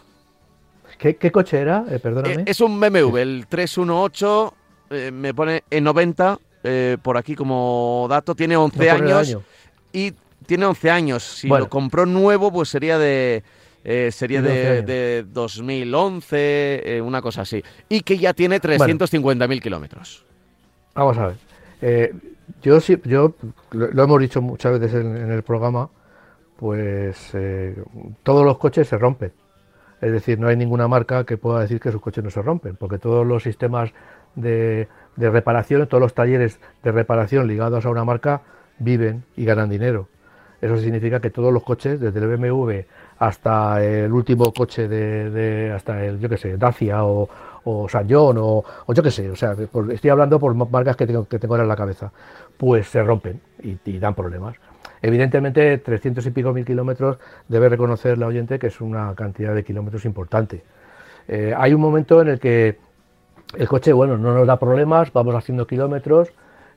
¿Qué, 0.97 1.31
coche 1.31 1.59
era? 1.59 1.83
Eh, 1.89 1.99
perdóname. 1.99 2.43
es 2.47 2.61
un 2.61 2.79
BMW, 2.79 3.17
el 3.17 3.47
318, 3.49 4.53
me 5.11 5.33
pone 5.33 5.63
en 5.69 5.83
90, 5.83 6.39
por 7.01 7.17
aquí 7.17 7.35
como 7.35 8.07
dato, 8.09 8.33
tiene 8.33 8.55
11 8.55 8.89
años. 8.89 9.37
Y 9.91 10.13
tiene 10.45 10.65
11 10.65 10.91
años. 10.91 11.23
Si 11.23 11.47
lo 11.47 11.67
compró 11.67 12.05
nuevo, 12.05 12.51
pues 12.51 12.69
sería 12.69 12.97
de... 12.97 13.43
sería 14.11 14.41
de, 14.41 14.83
de, 14.83 15.25
2011, 15.27 17.01
una 17.03 17.21
cosa 17.21 17.41
así. 17.41 17.61
Y 17.89 18.01
que 18.01 18.17
ya 18.17 18.33
tiene 18.33 18.61
350.000 18.61 19.61
kilómetros. 19.61 20.25
Vamos 20.93 21.17
a 21.17 21.27
ver. 21.81 22.15
Yo 22.61 22.79
sí, 22.79 22.97
yo 23.05 23.35
lo, 23.71 24.03
hemos 24.03 24.19
dicho 24.19 24.41
muchas 24.41 24.79
veces 24.79 25.05
en, 25.05 25.31
el 25.31 25.43
programa, 25.43 25.89
pues 26.57 27.31
eh, 27.33 27.75
todos 28.23 28.45
los 28.45 28.57
coches 28.57 28.87
se 28.87 28.97
rompen. 28.97 29.31
Es 30.01 30.11
decir, 30.11 30.39
no 30.39 30.47
hay 30.47 30.57
ninguna 30.57 30.87
marca 30.87 31.23
que 31.23 31.37
pueda 31.37 31.61
decir 31.61 31.79
que 31.79 31.91
sus 31.91 32.01
coches 32.01 32.23
no 32.23 32.29
se 32.29 32.41
rompen, 32.41 32.75
porque 32.75 32.97
todos 32.97 33.25
los 33.25 33.43
sistemas 33.43 33.91
de, 34.35 34.87
reparación, 35.17 35.87
todos 35.87 36.01
los 36.01 36.13
talleres 36.13 36.59
de 36.83 36.91
reparación 36.91 37.47
ligados 37.47 37.85
a 37.85 37.89
una 37.89 38.03
marca 38.03 38.41
viven 38.77 39.23
y 39.35 39.45
ganan 39.45 39.69
dinero. 39.69 40.09
Eso 40.61 40.77
significa 40.77 41.19
que 41.19 41.29
todos 41.29 41.53
los 41.53 41.63
coches, 41.63 41.99
desde 41.99 42.19
el 42.19 42.37
BMW 42.37 42.81
hasta 43.19 43.83
el 43.83 44.11
último 44.11 44.53
coche 44.53 44.87
de, 44.87 45.71
hasta 45.73 46.03
el, 46.03 46.19
yo 46.19 46.27
qué 46.27 46.37
sé, 46.37 46.57
Dacia 46.57 47.05
o, 47.05 47.29
o 47.65 47.89
San 47.89 48.07
John 48.09 48.37
o, 48.39 48.63
yo 48.93 49.03
qué 49.03 49.11
sé, 49.11 49.29
o 49.29 49.35
sea, 49.35 49.55
estoy 49.91 50.09
hablando 50.09 50.39
por 50.39 50.53
marcas 50.53 50.95
que 50.95 51.05
tengo, 51.05 51.25
que 51.27 51.39
tengo 51.39 51.57
en 51.57 51.67
la 51.67 51.75
cabeza, 51.75 52.11
pues 52.57 52.87
se 52.87 53.03
rompen 53.03 53.41
y, 53.61 53.97
dan 53.99 54.15
problemas. 54.15 54.55
Evidentemente, 55.01 55.77
300 55.77 56.25
y 56.25 56.31
pico 56.31 56.53
mil 56.53 56.65
kilómetros 56.65 57.17
debe 57.47 57.69
reconocer 57.69 58.17
la 58.17 58.27
oyente 58.27 58.59
que 58.59 58.67
es 58.67 58.81
una 58.81 59.13
cantidad 59.15 59.53
de 59.53 59.63
kilómetros 59.63 60.05
importante. 60.05 60.63
Eh, 61.27 61.53
hay 61.57 61.73
un 61.73 61.81
momento 61.81 62.21
en 62.21 62.29
el 62.29 62.39
que 62.39 62.77
el 63.57 63.67
coche, 63.67 63.93
bueno, 63.93 64.17
no 64.17 64.33
nos 64.33 64.47
da 64.47 64.57
problemas, 64.57 65.11
vamos 65.13 65.35
haciendo 65.35 65.65
kilómetros, 65.65 66.31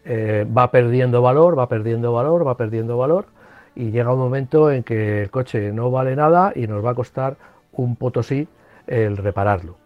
eh, 0.04 0.46
va 0.56 0.70
perdiendo 0.70 1.22
valor, 1.22 1.58
va 1.58 1.68
perdiendo 1.68 2.12
valor, 2.12 2.46
va 2.46 2.56
perdiendo 2.56 2.96
valor, 2.96 3.26
y 3.74 3.90
llega 3.90 4.12
un 4.12 4.18
momento 4.18 4.70
en 4.70 4.82
que 4.82 5.22
el 5.22 5.30
coche 5.30 5.72
no 5.72 5.90
vale 5.90 6.16
nada 6.16 6.52
y 6.54 6.66
nos 6.66 6.84
va 6.84 6.90
a 6.90 6.94
costar 6.94 7.36
un 7.72 7.96
potosí 7.96 8.48
el 8.86 9.16
repararlo. 9.16 9.76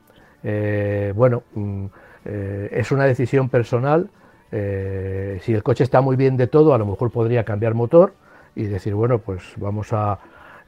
Eh, 0.45 1.13
bueno, 1.15 1.43
mm, 1.55 1.87
es 2.25 2.93
una 2.93 3.05
decisión 3.05 3.49
personal. 3.49 4.09
Eh, 4.53 5.39
si 5.43 5.55
el 5.55 5.63
coche 5.63 5.83
está 5.83 6.03
muy 6.03 6.15
bien 6.15 6.37
de 6.37 6.47
todo, 6.47 6.75
a 6.75 6.79
lo 6.79 6.87
mejor 6.87 7.11
podría 7.11 7.45
cambiar 7.45 7.75
motor 7.75 8.13
y 8.55 8.65
decir, 8.65 8.95
bueno, 8.95 9.19
pues 9.19 9.43
vamos 9.57 9.93
a... 9.93 10.19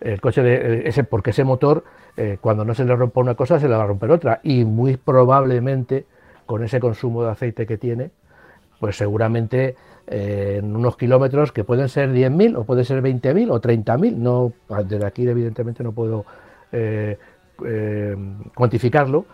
El 0.01 0.21
coche, 0.21 0.43
de, 0.43 0.89
ese, 0.89 1.05
porque 1.05 1.31
ese 1.31 1.45
motor, 1.45 1.85
cuando 2.41 2.65
no 2.65 2.75
se 2.75 2.85
le 2.85 2.95
rompa 2.95 3.21
una 3.21 3.35
cosa, 3.35 3.59
se 3.59 3.69
le 3.69 3.77
va 3.77 3.85
a 3.85 3.87
romper 3.87 4.11
otra. 4.11 4.41
Y 4.43 4.65
muy 4.65 4.97
probablemente, 4.97 6.05
con 6.47 6.63
ese 6.63 6.81
consumo 6.81 7.23
de 7.25 7.31
aceite 7.31 7.65
que 7.65 7.79
tiene, 7.79 8.11
pues 8.81 8.97
seguramente 8.97 9.77
en 10.07 10.77
unos 10.77 10.97
kilómetros 10.97 11.53
que 11.53 11.65
pueden 11.65 11.89
ser 11.89 12.11
10.000 12.13 12.59
o 12.59 12.65
puede 12.65 12.85
ser 12.85 13.03
20.000 13.03 13.51
o 13.51 13.61
30.000. 13.61 14.15
No, 14.17 14.53
desde 14.85 15.07
aquí 15.07 15.27
evidentemente 15.27 15.83
no 15.83 15.93
puedo 15.93 16.27
cuantificarlo, 18.55 19.25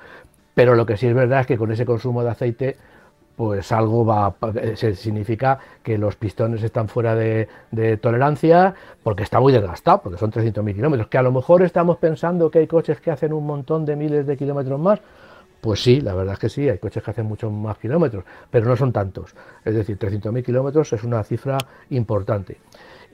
pero 0.55 0.74
lo 0.74 0.86
que 0.86 0.96
sí 0.96 1.07
es 1.07 1.14
verdad 1.14 1.40
es 1.40 1.46
que 1.46 1.57
con 1.57 1.72
ese 1.72 1.84
consumo 1.84 2.22
de 2.22 2.30
aceite 2.30 2.76
pues 3.41 3.72
algo 3.72 4.05
va, 4.05 4.34
significa 4.97 5.59
que 5.82 5.97
los 5.97 6.14
pistones 6.14 6.62
están 6.62 6.88
fuera 6.88 7.14
de, 7.14 7.49
tolerancia 8.03 8.74
porque 9.03 9.22
está 9.22 9.41
muy 9.41 9.51
desgastado, 9.51 10.03
porque 10.03 10.18
son 10.18 10.30
300.000 10.30 10.74
kilómetros, 10.74 11.09
que 11.09 11.16
a 11.16 11.22
lo 11.22 11.32
mejor 11.32 11.62
estamos 11.62 11.97
pensando 11.97 12.51
que 12.51 12.59
hay 12.59 12.66
coches 12.66 13.01
que 13.01 13.11
hacen 13.11 13.32
un 13.32 13.47
montón 13.47 13.86
de 13.86 13.97
miles 13.97 14.26
de 14.26 14.36
kilómetros 14.36 14.78
más, 14.78 15.01
pues 15.62 15.82
sí, 15.82 16.03
la 16.03 16.14
verdad 16.14 16.34
es 16.34 16.38
que 16.38 16.51
sí, 16.51 16.68
hay 16.68 16.76
coches 16.76 17.03
que 17.03 17.12
hacen 17.12 17.24
muchos 17.24 17.51
más 17.51 17.78
kilómetros, 17.78 18.24
pero 18.51 18.68
no 18.68 18.76
son 18.76 18.93
tantos, 18.93 19.34
es 19.64 19.74
decir, 19.74 19.99
300.000 19.99 20.45
kilómetros 20.45 20.93
es 20.93 21.03
una 21.03 21.24
cifra 21.24 21.57
importante. 21.88 22.59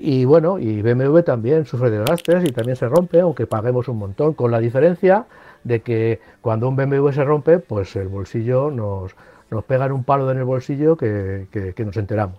Y 0.01 0.25
bueno, 0.25 0.59
y 0.59 0.83
BMW 0.83 1.21
también 1.21 1.67
sufre 1.67 1.89
desgastes 1.89 2.43
y 2.45 2.53
también 2.53 2.75
se 2.75 2.89
rompe, 2.89 3.21
aunque 3.21 3.47
paguemos 3.47 3.87
un 3.87 3.99
montón, 3.99 4.35
con 4.35 4.51
la 4.51 4.59
diferencia 4.59 5.27
de 5.63 5.83
que 5.83 6.19
cuando 6.41 6.69
un 6.69 6.75
BMW 6.75 7.11
se 7.13 7.23
rompe, 7.23 7.61
pues 7.61 7.95
el 7.95 8.09
bolsillo 8.09 8.73
nos, 8.73 9.15
nos 9.51 9.65
pegan 9.65 9.93
un 9.93 10.05
palo 10.05 10.31
en 10.31 10.39
el 10.39 10.45
bolsillo 10.45 10.97
que, 10.97 11.75
nos 11.85 11.97
enteramos. 11.97 12.39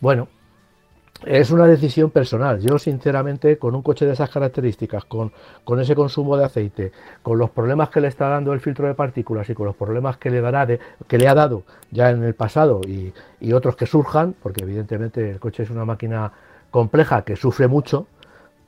Bueno, 0.00 0.28
es 1.26 1.50
una 1.50 1.66
decisión 1.66 2.10
personal. 2.10 2.60
Yo, 2.60 2.78
sinceramente, 2.78 3.58
con 3.58 3.74
un 3.74 3.82
coche 3.82 4.06
de 4.06 4.12
esas 4.12 4.30
características, 4.30 5.04
con, 5.04 5.32
con, 5.64 5.80
ese 5.80 5.94
consumo 5.94 6.36
de 6.36 6.44
aceite, 6.44 6.92
con 7.22 7.38
los 7.38 7.50
problemas 7.50 7.90
que 7.90 8.00
le 8.00 8.08
está 8.08 8.28
dando 8.28 8.52
el 8.52 8.60
filtro 8.60 8.86
de 8.86 8.94
partículas 8.94 9.50
y 9.50 9.54
con 9.54 9.66
los 9.66 9.76
problemas 9.76 10.16
que 10.16 10.30
le, 10.30 10.40
dará 10.40 10.66
que 11.06 11.18
le 11.18 11.28
ha 11.28 11.34
dado 11.34 11.64
ya 11.90 12.10
en 12.10 12.22
el 12.22 12.34
pasado 12.34 12.80
y, 12.86 13.12
y, 13.40 13.52
otros 13.52 13.76
que 13.76 13.86
surjan, 13.86 14.34
porque 14.42 14.62
evidentemente 14.62 15.30
el 15.30 15.40
coche 15.40 15.64
es 15.64 15.70
una 15.70 15.84
máquina 15.84 16.32
compleja 16.70 17.22
que 17.22 17.36
sufre 17.36 17.68
mucho, 17.68 18.06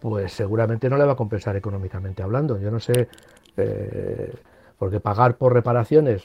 pues 0.00 0.32
seguramente 0.32 0.90
no 0.90 0.96
le 0.96 1.04
va 1.04 1.12
a 1.12 1.16
compensar 1.16 1.56
económicamente 1.56 2.22
hablando. 2.22 2.58
Yo 2.58 2.70
no 2.70 2.80
sé 2.80 3.08
eh, 3.56 4.34
porque 4.78 5.00
pagar 5.00 5.36
por 5.36 5.52
reparaciones. 5.52 6.22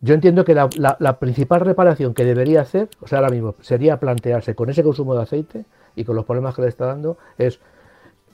Yo 0.00 0.14
entiendo 0.14 0.44
que 0.44 0.54
la, 0.54 1.18
principal 1.18 1.60
reparación 1.60 2.14
que 2.14 2.24
debería 2.24 2.60
hacer, 2.60 2.88
o 3.00 3.08
sea, 3.08 3.18
ahora 3.18 3.30
mismo, 3.30 3.56
sería 3.60 3.98
plantearse 3.98 4.54
con 4.54 4.70
ese 4.70 4.84
consumo 4.84 5.14
de 5.14 5.22
aceite 5.22 5.64
y 5.96 6.04
con 6.04 6.14
los 6.14 6.24
problemas 6.24 6.54
que 6.54 6.62
le 6.62 6.68
está 6.68 6.86
dando, 6.86 7.18
es 7.36 7.60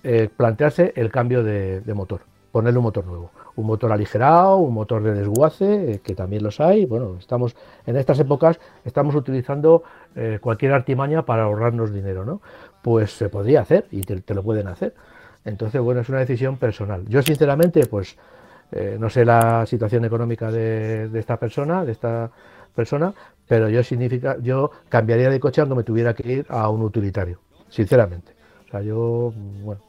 eh, 0.02 0.28
plantearse 0.34 0.92
el 0.96 1.10
cambio 1.10 1.42
de, 1.42 1.82
motor, 1.94 2.20
ponerle 2.52 2.78
un 2.78 2.84
motor 2.84 3.06
nuevo. 3.06 3.30
Un 3.56 3.66
motor 3.66 3.92
aligerado, 3.92 4.58
un 4.58 4.74
motor 4.74 5.02
de 5.02 5.14
desguace, 5.14 5.92
eh, 5.92 6.00
que 6.00 6.14
también 6.14 6.42
los 6.42 6.60
hay. 6.60 6.84
Bueno, 6.84 7.16
estamos 7.18 7.56
en 7.86 7.96
estas 7.96 8.18
épocas 8.18 8.58
estamos 8.84 9.14
utilizando 9.14 9.82
cualquier 10.40 10.72
artimaña 10.72 11.24
para 11.24 11.42
ahorrarnos 11.44 11.92
dinero, 11.92 12.24
¿no? 12.24 12.40
Pues 12.82 13.10
se 13.10 13.28
podría 13.28 13.62
hacer 13.62 13.86
y 13.90 14.02
te 14.02 14.34
lo 14.34 14.42
pueden 14.44 14.68
hacer. 14.68 14.94
Entonces, 15.44 15.80
bueno, 15.80 16.00
es 16.00 16.08
una 16.08 16.20
decisión 16.20 16.56
personal. 16.56 17.04
Yo, 17.08 17.22
sinceramente, 17.22 17.86
pues 17.86 18.16
eh, 18.72 18.96
no 18.98 19.08
sé 19.08 19.24
la 19.24 19.66
situación 19.66 20.04
económica 20.04 20.50
de, 20.50 21.10
esta 21.14 21.36
persona, 21.36 21.84
de 21.84 21.92
esta 21.92 22.30
persona, 22.74 23.12
pero 23.46 23.68
yo 23.68 23.82
significa, 23.82 24.36
yo 24.40 24.70
cambiaría 24.88 25.30
de 25.30 25.38
coche 25.38 25.60
aunque 25.60 25.76
me 25.76 25.84
tuviera 25.84 26.14
que 26.14 26.32
ir 26.32 26.46
a 26.48 26.68
un 26.70 26.82
utilitario, 26.82 27.38
sinceramente. 27.68 28.32
O 28.66 28.70
sea, 28.70 28.82
yo, 28.82 29.32
bueno, 29.62 29.80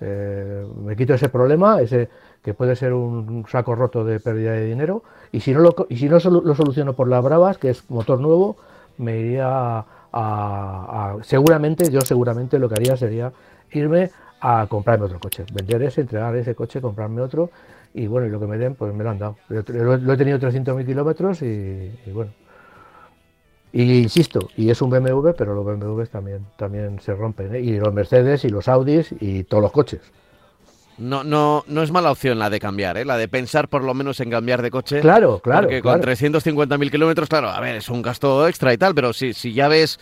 eh, 0.00 0.66
me 0.84 0.96
quito 0.96 1.14
ese 1.14 1.28
problema, 1.28 1.80
ese 1.80 2.08
que 2.42 2.52
puede 2.52 2.76
ser 2.76 2.92
un 2.92 3.46
saco 3.48 3.74
roto 3.74 4.04
de 4.04 4.20
pérdida 4.20 4.52
de 4.52 4.66
dinero, 4.66 5.02
y 5.32 5.40
si 5.40 5.54
no 5.54 5.60
lo, 5.60 5.86
y 5.88 5.96
si 5.96 6.08
no 6.08 6.18
lo 6.18 6.54
soluciono 6.54 6.92
por 6.92 7.08
las 7.08 7.24
bravas, 7.24 7.56
que 7.56 7.70
es 7.70 7.88
motor 7.90 8.20
nuevo, 8.20 8.56
me 8.98 9.18
iría 9.18 9.46
a, 9.48 9.86
a, 10.12 11.16
seguramente, 11.22 11.90
yo 11.90 12.02
seguramente 12.02 12.58
lo 12.58 12.68
que 12.68 12.74
haría 12.74 12.96
sería 12.96 13.32
irme 13.72 14.10
a 14.40 14.66
comprarme 14.68 15.06
otro 15.06 15.18
coche, 15.18 15.44
vender 15.52 15.82
ese, 15.82 16.02
entregar 16.02 16.36
ese 16.36 16.54
coche, 16.54 16.82
comprarme 16.82 17.22
otro 17.22 17.50
y 17.94 18.08
bueno, 18.08 18.26
y 18.26 18.30
lo 18.30 18.40
que 18.40 18.46
me 18.46 18.58
den, 18.58 18.74
pues 18.74 18.92
me 18.92 19.04
lo 19.04 19.10
han 19.10 19.18
dado. 19.20 19.36
Lo, 19.48 20.12
he 20.12 20.16
tenido 20.16 20.38
300.000 20.38 20.84
kilómetros 20.84 21.40
y, 21.42 21.92
bueno. 22.12 22.32
Y 23.72 23.98
insisto, 23.98 24.50
y 24.56 24.68
es 24.70 24.82
un 24.82 24.90
BMW, 24.90 25.30
pero 25.38 25.54
los 25.54 25.64
BMWs 25.64 26.10
también, 26.10 26.44
también 26.56 27.00
se 27.00 27.14
rompen, 27.14 27.54
¿eh? 27.54 27.60
y 27.60 27.78
los 27.78 27.94
Mercedes 27.94 28.44
y 28.44 28.48
los 28.48 28.68
Audis 28.68 29.14
y 29.20 29.44
todos 29.44 29.62
los 29.62 29.72
coches. 29.72 30.00
no, 30.98 31.24
no, 31.24 31.64
no 31.66 31.82
es 31.82 31.90
mala 31.90 32.12
opción 32.12 32.38
la 32.38 32.50
de 32.50 32.60
cambiar, 32.60 32.96
¿eh? 32.98 33.04
la 33.04 33.16
de 33.16 33.26
pensar 33.26 33.68
por 33.68 33.82
lo 33.82 33.94
menos 33.94 34.20
en 34.20 34.30
cambiar 34.30 34.62
de 34.62 34.70
coche. 34.70 35.00
Claro, 35.00 35.40
claro. 35.40 35.62
Porque 35.62 35.82
con 35.82 36.00
350.000 36.00 36.90
kilómetros, 36.90 37.28
claro, 37.28 37.48
a 37.48 37.60
ver, 37.60 37.76
es 37.76 37.88
un 37.88 38.02
gasto 38.02 38.46
extra 38.46 38.72
y 38.72 38.78
tal, 38.78 38.94
pero 38.94 39.12
si, 39.12 39.32
si 39.32 39.52
ya 39.52 39.66
ves 39.68 39.98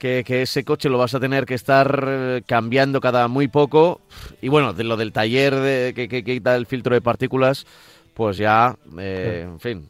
que, 0.00 0.42
ese 0.42 0.64
coche 0.64 0.88
lo 0.88 0.98
vas 0.98 1.14
a 1.14 1.20
tener 1.20 1.46
que 1.46 1.54
estar 1.54 2.04
eh, 2.08 2.42
cambiando 2.46 3.00
cada 3.00 3.28
muy 3.28 3.46
poco, 3.46 4.00
y 4.40 4.48
bueno, 4.48 4.72
de 4.72 4.82
lo 4.82 4.96
del 4.96 5.12
taller 5.12 5.54
de, 5.54 5.92
que, 5.94 6.08
que, 6.08 6.24
quita 6.24 6.56
el 6.56 6.66
filtro 6.66 6.94
de 6.94 7.00
partículas, 7.00 7.66
pues 8.14 8.38
ya, 8.38 8.76
eh, 8.98 9.46
en 9.46 9.60
fin, 9.60 9.88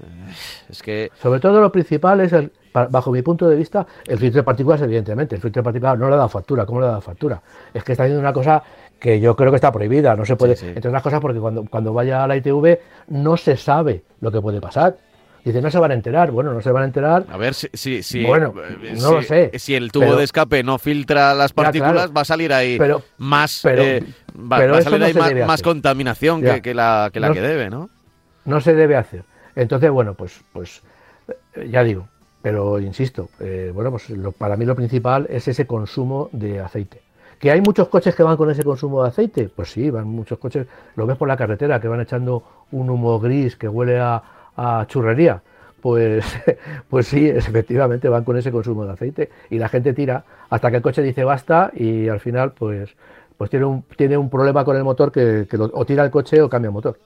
eh, 0.00 0.32
es 0.68 0.82
que... 0.82 1.10
Sobre 1.22 1.40
todo 1.40 1.60
lo 1.60 1.72
principal 1.72 2.20
es 2.20 2.32
el, 2.32 2.52
bajo 2.72 3.12
mi 3.12 3.22
punto 3.22 3.48
de 3.48 3.56
vista, 3.56 3.86
el 4.06 4.18
filtro 4.18 4.40
de 4.40 4.44
partículas, 4.44 4.82
evidentemente, 4.82 5.36
el 5.36 5.40
filtro 5.40 5.60
de 5.60 5.64
partículas 5.64 5.98
no 5.98 6.10
le 6.10 6.16
da 6.16 6.28
factura. 6.28 6.66
¿Cómo 6.66 6.80
le 6.80 6.86
da 6.88 7.00
factura? 7.00 7.40
Es 7.72 7.84
que 7.84 7.92
está 7.92 8.02
haciendo 8.02 8.20
una 8.20 8.32
cosa 8.32 8.62
que 8.98 9.20
yo 9.20 9.36
creo 9.36 9.50
que 9.50 9.56
está 9.56 9.70
prohibida, 9.70 10.16
no 10.16 10.24
se 10.24 10.34
puede, 10.34 10.52
entre 10.52 10.88
otras 10.88 11.02
cosas 11.02 11.20
porque 11.20 11.38
cuando, 11.38 11.64
cuando 11.64 11.92
vaya 11.92 12.24
a 12.24 12.26
la 12.26 12.36
ITV 12.36 12.78
no 13.08 13.36
se 13.36 13.56
sabe 13.56 14.02
lo 14.20 14.32
que 14.32 14.40
puede 14.40 14.60
pasar. 14.60 14.96
Dice, 15.44 15.60
no 15.60 15.70
se 15.70 15.78
van 15.78 15.90
a 15.90 15.94
enterar. 15.94 16.30
Bueno, 16.30 16.54
no 16.54 16.62
se 16.62 16.72
van 16.72 16.84
a 16.84 16.86
enterar. 16.86 17.26
A 17.28 17.36
ver 17.36 17.52
si, 17.52 18.02
si, 18.02 18.24
bueno, 18.24 18.54
eh, 18.82 18.94
no 18.98 19.12
lo 19.12 19.22
sé. 19.22 19.50
Si 19.58 19.74
el 19.74 19.92
tubo 19.92 20.16
de 20.16 20.24
escape 20.24 20.62
no 20.62 20.78
filtra 20.78 21.34
las 21.34 21.52
partículas, 21.52 22.10
va 22.16 22.22
a 22.22 22.24
salir 22.24 22.52
ahí 22.52 22.78
más, 23.18 23.60
pero, 23.62 23.82
eh, 23.82 24.02
va, 24.34 24.56
a 24.56 24.82
salir 24.82 25.04
ahí 25.04 25.44
más, 25.44 25.60
contaminación 25.60 26.40
que, 26.40 26.72
la, 26.72 27.10
que, 27.12 27.20
la 27.20 27.32
que 27.32 27.40
debe, 27.42 27.68
¿no? 27.68 27.90
No 28.46 28.60
se 28.62 28.74
debe 28.74 28.96
hacer. 28.96 29.24
Entonces, 29.54 29.90
bueno, 29.90 30.14
pues, 30.14 30.40
pues 30.52 30.82
eh, 31.28 31.68
ya 31.70 31.84
digo, 31.84 32.08
pero 32.40 32.80
insisto, 32.80 33.28
bueno, 33.74 33.90
pues 33.90 34.10
para 34.38 34.56
mí 34.56 34.64
lo 34.64 34.74
principal 34.74 35.26
es 35.28 35.46
ese 35.46 35.66
consumo 35.66 36.30
de 36.32 36.60
aceite. 36.60 37.02
¿Que 37.38 37.50
hay 37.50 37.60
muchos 37.60 37.88
coches 37.88 38.14
que 38.14 38.22
van 38.22 38.38
con 38.38 38.50
ese 38.50 38.64
consumo 38.64 39.02
de 39.02 39.08
aceite? 39.10 39.50
Pues 39.54 39.70
sí, 39.70 39.90
van 39.90 40.06
muchos 40.06 40.38
coches, 40.38 40.66
lo 40.96 41.06
ves 41.06 41.18
por 41.18 41.28
la 41.28 41.36
carretera, 41.36 41.80
que 41.80 41.88
van 41.88 42.00
echando 42.00 42.42
un 42.70 42.88
humo 42.88 43.20
gris 43.20 43.56
que 43.56 43.68
huele 43.68 44.00
a, 44.00 44.22
churrería. 44.86 45.42
Pues, 45.80 46.24
pues 46.88 47.06
sí, 47.08 47.28
efectivamente 47.28 48.08
van 48.08 48.24
con 48.24 48.36
ese 48.36 48.50
consumo 48.50 48.86
de 48.86 48.92
aceite 48.92 49.30
y 49.50 49.58
la 49.58 49.68
gente 49.68 49.92
tira 49.92 50.24
hasta 50.48 50.70
que 50.70 50.76
el 50.76 50.82
coche 50.82 51.02
dice 51.02 51.24
basta 51.24 51.70
y 51.74 52.08
al 52.08 52.20
final 52.20 52.52
pues, 52.52 52.96
pues 53.36 53.50
tiene, 53.50 53.66
un, 53.66 53.82
tiene 53.96 54.16
un 54.16 54.30
problema 54.30 54.64
con 54.64 54.76
el 54.76 54.84
motor 54.84 55.12
que, 55.12 55.46
o 55.58 55.84
tira 55.84 56.04
el 56.04 56.10
coche 56.10 56.40
o 56.40 56.48
cambia 56.48 56.68
el 56.68 56.72
motor. 56.72 56.98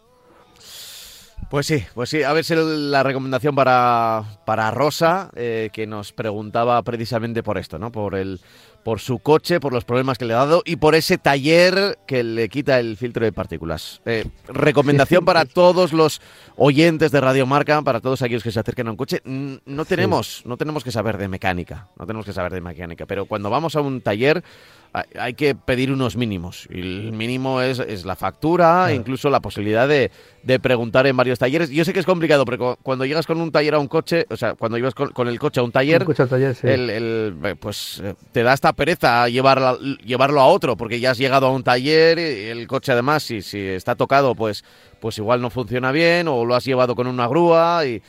Pues 1.50 1.66
sí, 1.66 1.82
pues 1.94 2.10
sí. 2.10 2.22
A 2.22 2.32
ver 2.32 2.44
si 2.44 2.54
la 2.54 3.02
recomendación 3.02 3.54
para, 3.54 4.22
para 4.44 4.70
Rosa, 4.70 5.30
eh, 5.34 5.70
que 5.72 5.86
nos 5.86 6.12
preguntaba 6.12 6.82
precisamente 6.82 7.42
por 7.42 7.56
esto, 7.56 7.78
¿no? 7.78 7.90
Por 7.90 8.14
el 8.14 8.40
por 8.88 9.00
su 9.00 9.18
coche, 9.18 9.60
por 9.60 9.72
los 9.74 9.84
problemas 9.84 10.16
que 10.16 10.24
le 10.24 10.32
ha 10.32 10.38
dado 10.38 10.62
y 10.64 10.76
por 10.76 10.94
ese 10.94 11.18
taller 11.18 11.98
que 12.06 12.24
le 12.24 12.48
quita 12.48 12.78
el 12.80 12.96
filtro 12.96 13.24
de 13.24 13.32
partículas. 13.32 14.00
Eh, 14.06 14.24
recomendación 14.46 15.26
para 15.26 15.44
todos 15.46 15.92
los 15.92 16.22
oyentes 16.56 17.10
de 17.10 17.20
Radio 17.20 17.44
Marca, 17.44 17.82
para 17.82 18.00
todos 18.00 18.22
aquellos 18.22 18.42
que 18.42 18.50
se 18.50 18.60
acerquen 18.60 18.88
a 18.88 18.92
un 18.92 18.96
coche. 18.96 19.20
No 19.24 19.84
tenemos, 19.84 20.42
no 20.46 20.56
tenemos 20.56 20.84
que 20.84 20.90
saber 20.90 21.18
de 21.18 21.28
mecánica, 21.28 21.88
no 21.98 22.06
tenemos 22.06 22.24
que 22.24 22.32
saber 22.32 22.52
de 22.52 22.62
mecánica, 22.62 23.04
pero 23.04 23.26
cuando 23.26 23.50
vamos 23.50 23.76
a 23.76 23.82
un 23.82 24.00
taller 24.00 24.42
hay 24.92 25.34
que 25.34 25.54
pedir 25.54 25.92
unos 25.92 26.16
mínimos. 26.16 26.66
Y 26.70 26.80
el 26.80 27.12
mínimo 27.12 27.60
es, 27.60 28.04
la 28.04 28.16
factura, 28.16 28.92
incluso 28.92 29.30
la 29.30 29.40
posibilidad 29.40 29.88
de, 29.88 30.10
preguntar 30.60 31.06
en 31.06 31.16
varios 31.16 31.38
talleres. 31.38 31.70
Yo 31.70 31.84
sé 31.84 31.92
que 31.92 32.00
es 32.00 32.06
complicado, 32.06 32.44
pero 32.44 32.78
cuando 32.82 33.04
llegas 33.04 33.26
con 33.26 33.40
un 33.40 33.52
taller 33.52 33.74
a 33.74 33.78
un 33.78 33.88
coche, 33.88 34.26
o 34.30 34.36
sea, 34.36 34.54
cuando 34.54 34.78
llevas 34.78 34.94
con, 34.94 35.28
el 35.28 35.38
coche 35.38 35.60
a 35.60 35.62
un 35.62 35.72
taller, 35.72 36.04
el, 36.62 37.56
pues 37.60 38.00
eh, 38.02 38.14
te 38.32 38.42
da 38.42 38.54
esta 38.54 38.72
pereza 38.72 39.28
llevar, 39.28 39.78
llevarlo 40.04 40.40
a 40.40 40.46
otro, 40.46 40.76
porque 40.76 41.00
ya 41.00 41.10
has 41.10 41.18
llegado 41.18 41.46
a 41.46 41.50
un 41.50 41.62
taller 41.62 42.18
y 42.18 42.48
el 42.48 42.66
coche 42.66 42.92
además, 42.92 43.22
si, 43.22 43.42
si 43.42 43.58
está 43.58 43.94
tocado, 43.94 44.34
pues, 44.34 44.64
pues 45.00 45.18
igual 45.18 45.40
no 45.40 45.50
funciona 45.50 45.92
bien, 45.92 46.28
o 46.28 46.44
lo 46.44 46.54
has 46.54 46.64
llevado 46.64 46.94
con 46.94 47.06
una 47.06 47.26
grúa 47.26 47.84
y 47.84 48.02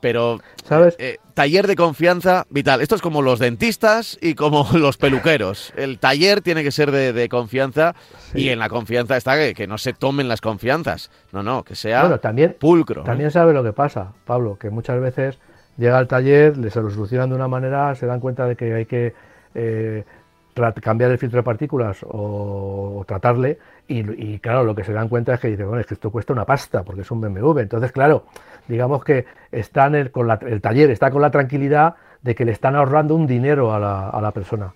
pero 0.00 0.40
¿sabes? 0.64 0.96
Eh, 0.98 1.18
taller 1.34 1.66
de 1.66 1.76
confianza 1.76 2.46
vital. 2.50 2.80
Esto 2.80 2.94
es 2.94 3.02
como 3.02 3.22
los 3.22 3.38
dentistas 3.38 4.18
y 4.20 4.34
como 4.34 4.66
los 4.74 4.96
peluqueros. 4.96 5.72
El 5.76 5.98
taller 5.98 6.40
tiene 6.40 6.62
que 6.62 6.72
ser 6.72 6.90
de, 6.90 7.28
confianza 7.28 7.94
y 8.34 8.48
en 8.48 8.58
la 8.58 8.68
confianza 8.68 9.16
está 9.16 9.54
que, 9.54 9.66
no 9.66 9.78
se 9.78 9.92
tomen 9.92 10.28
las 10.28 10.40
confianzas. 10.40 11.10
No, 11.32 11.42
no, 11.42 11.62
que 11.62 11.74
sea 11.74 12.18
también, 12.18 12.56
pulcro. 12.58 13.02
También 13.02 13.30
sabe 13.30 13.52
lo 13.52 13.62
que 13.62 13.72
pasa, 13.72 14.12
Pablo, 14.24 14.58
que 14.58 14.70
muchas 14.70 15.00
veces 15.00 15.38
llega 15.76 15.98
al 15.98 16.08
taller, 16.08 16.56
les 16.56 16.74
lo 16.74 16.90
solucionan 16.90 17.30
de 17.30 17.36
una 17.36 17.48
manera, 17.48 17.94
se 17.94 18.06
dan 18.06 18.20
cuenta 18.20 18.46
de 18.46 18.56
que 18.56 18.74
hay 18.74 18.86
que 18.86 19.14
eh, 19.54 20.04
cambiar 20.80 21.10
el 21.10 21.18
filtro 21.18 21.38
de 21.38 21.42
partículas 21.42 21.98
o, 22.08 23.04
tratarle 23.06 23.58
y, 23.86 24.38
claro, 24.38 24.64
lo 24.64 24.74
que 24.74 24.84
se 24.84 24.92
dan 24.92 25.08
cuenta 25.08 25.34
es 25.34 25.40
que 25.40 25.48
dicen, 25.48 25.66
bueno, 25.66 25.80
es 25.80 25.86
que 25.86 25.94
esto 25.94 26.10
cuesta 26.10 26.32
una 26.32 26.44
pasta 26.44 26.82
porque 26.82 27.02
es 27.02 27.10
un 27.10 27.20
BMW. 27.20 27.60
Entonces, 27.60 27.90
claro, 27.92 28.24
digamos 28.66 29.02
que 29.02 29.24
están 29.50 29.94
el, 29.94 30.10
con 30.10 30.30
el 30.30 30.60
taller 30.60 30.90
está 30.90 31.10
con 31.10 31.22
la 31.22 31.30
tranquilidad 31.30 31.94
de 32.22 32.34
que 32.34 32.44
le 32.44 32.52
están 32.52 32.76
ahorrando 32.76 33.14
un 33.14 33.26
dinero 33.26 33.72
a 33.72 33.78
la, 33.78 34.10
a 34.10 34.20
la 34.20 34.32
persona. 34.32 34.74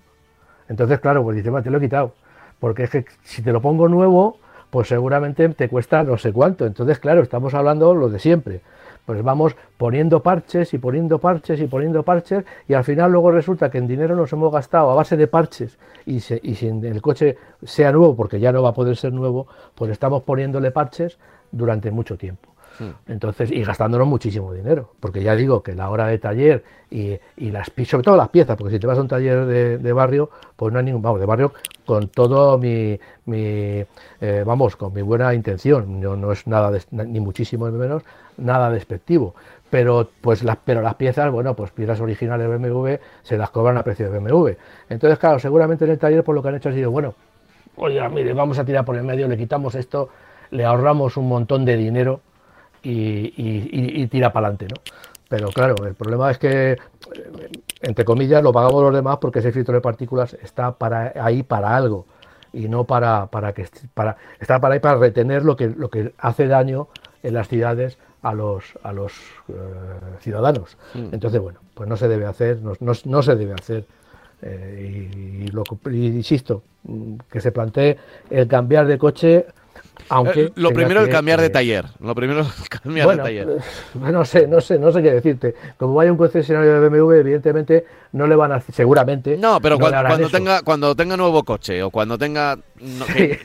Entonces, 0.69 1.01
claro, 1.01 1.23
pues 1.23 1.37
dice, 1.37 1.51
te 1.63 1.71
lo 1.71 1.79
he 1.79 1.81
quitado. 1.81 2.15
Porque 2.59 2.85
es 2.85 2.91
que 2.91 3.05
si 3.23 3.43
te 3.43 3.53
lo 3.53 3.61
pongo 3.61 3.89
nuevo, 3.89 4.39
pues 4.71 4.89
seguramente 4.89 5.49
te 5.51 5.69
cuesta 5.69 6.03
no 6.05 6.17
sé 6.17 6.33
cuánto. 6.33 6.65
Entonces, 6.65 6.99
claro, 6.99 7.23
estamos 7.23 7.53
hablando 7.53 7.95
lo 7.95 8.09
de 8.09 8.19
siempre 8.19 8.63
pues 9.07 9.23
vamos 9.23 9.57
poniendo 9.77 10.23
parches 10.23 10.73
y 10.75 10.79
poniendo 10.79 11.19
parches 11.19 11.61
y 11.61 11.67
poniendo 11.67 12.03
parches 12.03 12.45
y 12.69 12.75
al 12.75 12.85
final 12.85 13.11
luego 13.11 13.31
resulta 13.31 13.71
que 13.71 13.79
en 13.79 13.87
dinero 13.87 14.15
nos 14.15 14.33
hemos 14.33 14.53
gastado 14.53 14.91
a 14.91 14.95
base 14.95 15.17
de 15.17 15.27
parches 15.27 15.79
y, 16.07 16.17
y 16.17 16.55
si 16.55 16.67
el 16.67 17.03
coche 17.03 17.37
sea 17.63 17.93
nuevo, 17.93 18.15
porque 18.15 18.39
ya 18.41 18.53
no 18.53 18.63
va 18.63 18.71
a 18.71 18.75
poder 18.75 18.97
ser 18.97 19.13
nuevo, 19.13 19.47
pues 19.75 19.91
estamos 19.91 20.23
poniéndole 20.23 20.71
parches 20.71 21.19
durante 21.51 21.91
mucho 21.91 22.17
tiempo. 22.17 22.52
Entonces, 23.07 23.51
y 23.51 23.63
gastándonos 23.63 24.07
muchísimo 24.07 24.53
dinero, 24.53 24.91
porque 25.01 25.23
ya 25.23 25.35
digo 25.35 25.63
que 25.63 25.75
la 25.75 25.91
hora 25.91 26.07
de 26.07 26.19
taller 26.19 26.65
y, 26.91 27.19
las 27.51 27.71
sobre 27.87 28.05
todo 28.05 28.17
las 28.17 28.29
piezas, 28.29 28.57
porque 28.57 28.75
si 28.75 28.81
te 28.81 28.87
vas 28.87 28.99
a 28.99 29.01
un 29.01 29.09
taller 29.09 29.47
de, 29.47 29.93
barrio, 29.93 30.31
pues 30.57 30.73
no 30.73 30.79
hay 30.79 30.85
ningún, 30.85 31.03
vamos, 31.03 31.21
de 31.21 31.27
barrio 31.27 31.53
con 31.85 32.09
todo 32.09 32.59
mi, 32.59 32.99
mi 33.27 33.85
eh, 34.21 34.45
vamos, 34.47 34.77
con 34.77 34.93
mi 34.93 35.03
buena 35.03 35.35
intención, 35.35 36.01
no, 36.01 36.17
no 36.17 36.33
es 36.33 36.47
nada, 36.47 36.71
ni 36.91 37.21
muchísimo 37.21 37.71
menos, 37.71 38.03
nada 38.37 38.71
despectivo, 38.71 39.35
pero 39.71 40.09
pues 40.21 40.43
las, 40.43 40.59
pero 40.65 40.83
las 40.83 40.97
piezas, 40.97 41.31
bueno, 41.31 41.55
pues 41.55 41.71
piezas 41.71 42.01
originales 42.01 42.49
de 42.49 42.57
BMW 42.57 42.95
se 43.23 43.39
las 43.39 43.51
cobran 43.51 43.79
a 43.79 43.83
precio 43.83 44.11
de 44.11 44.19
BMW. 44.19 44.51
Entonces, 44.89 45.19
claro, 45.19 45.39
seguramente 45.39 45.85
en 45.85 45.93
el 45.93 45.99
taller 45.99 46.23
por 46.23 46.35
lo 46.35 46.43
que 46.43 46.49
han 46.49 46.57
hecho 46.57 46.69
ha 46.69 46.73
sido, 46.73 46.91
bueno, 46.91 47.15
oye, 47.77 48.07
mire, 48.11 48.33
vamos 48.35 48.59
a 48.59 48.65
tirar 48.65 48.85
por 48.85 48.97
el 48.97 49.03
medio, 49.03 49.29
le 49.29 49.37
quitamos 49.37 49.75
esto, 49.75 50.11
le 50.51 50.65
ahorramos 50.65 51.17
un 51.17 51.29
montón 51.29 51.65
de 51.65 51.77
dinero 51.77 52.21
y, 52.83 54.07
tira 54.09 54.33
para 54.33 54.49
adelante, 54.49 54.67
¿no? 54.69 54.81
Pero 55.29 55.49
claro, 55.49 55.77
el 55.87 55.95
problema 55.95 56.31
es 56.31 56.39
que, 56.39 56.73
eh, 56.73 56.79
entre 57.81 58.05
comillas, 58.05 58.43
lo 58.43 58.53
pagamos 58.53 58.83
los 58.83 58.95
demás 58.95 59.17
porque 59.19 59.39
ese 59.39 59.51
filtro 59.51 59.75
de 59.75 59.81
partículas 59.81 60.35
está 60.35 60.73
para, 60.73 61.13
ahí 61.17 61.43
para 61.43 61.75
algo 61.75 62.05
y 62.53 62.69
no 62.69 62.85
para, 62.85 63.27
para 63.27 63.55
que 63.55 63.67
para, 63.95 64.19
está 64.39 64.61
para 64.61 64.75
ahí 64.75 64.81
para 64.81 64.99
retener 64.99 65.45
lo 65.45 65.57
que, 65.57 65.69
lo 65.69 65.89
que 65.89 66.13
hace 66.19 66.47
daño 66.47 66.89
en 67.23 67.35
las 67.35 67.49
ciudades 67.49 67.97
a 68.23 68.35
los, 68.35 68.65
a 68.83 68.93
los 68.93 69.13
eh, 69.49 69.55
ciudadanos. 70.21 70.77
Hmm. 70.95 71.09
Entonces, 71.13 71.41
bueno, 71.41 71.61
pues 71.75 71.89
no 71.89 71.97
se 71.97 72.09
debe 72.09 72.27
hacer, 72.27 72.61
no, 72.61 72.75
no, 72.81 73.23
se 73.23 73.35
debe 73.35 73.55
hacer. 73.55 73.87
Eh, 74.43 75.11
y, 75.15 75.47
lo, 75.49 75.63
y, 75.91 76.07
insisto, 76.07 76.63
mm, 76.85 77.15
que 77.31 77.41
se 77.41 77.53
plantee 77.53 77.97
el 78.29 78.49
cambiar 78.49 78.87
de 78.87 78.99
coche 78.99 79.47
aunque 80.09 80.41
eh, 80.43 80.53
lo 80.57 80.71
primero 80.71 81.03
es 81.03 81.09
cambiar 81.09 81.41
de 81.41 81.51
taller. 81.51 81.87
Lo 82.01 82.15
primero 82.15 82.41
es 82.41 82.69
cambiar 82.83 83.09
de 83.09 83.17
taller. 83.17 83.49
Eh, 83.49 83.99
no 84.13 84.25
sé, 84.25 84.47
no 84.47 84.61
sé, 84.61 84.79
no 84.79 84.93
sé 84.93 85.03
qué 85.03 85.13
decirte. 85.13 85.55
Como 85.77 85.95
vaya 85.95 86.11
un 86.11 86.19
concesionario 86.19 86.81
de 86.81 86.89
BMW, 86.89 87.13
evidentemente 87.13 87.85
no 88.13 88.27
le 88.27 88.37
van 88.37 88.53
a 88.53 88.61
seguramente. 88.61 89.37
No, 89.37 89.61
pero 89.61 89.79
cuando, 89.79 90.29
tenga 90.29 90.63
cuando 90.63 90.95
tenga 90.95 91.17
nuevo 91.17 91.43
coche 91.45 91.83
o 91.83 91.91
cuando 91.91 92.19
tenga 92.19 92.59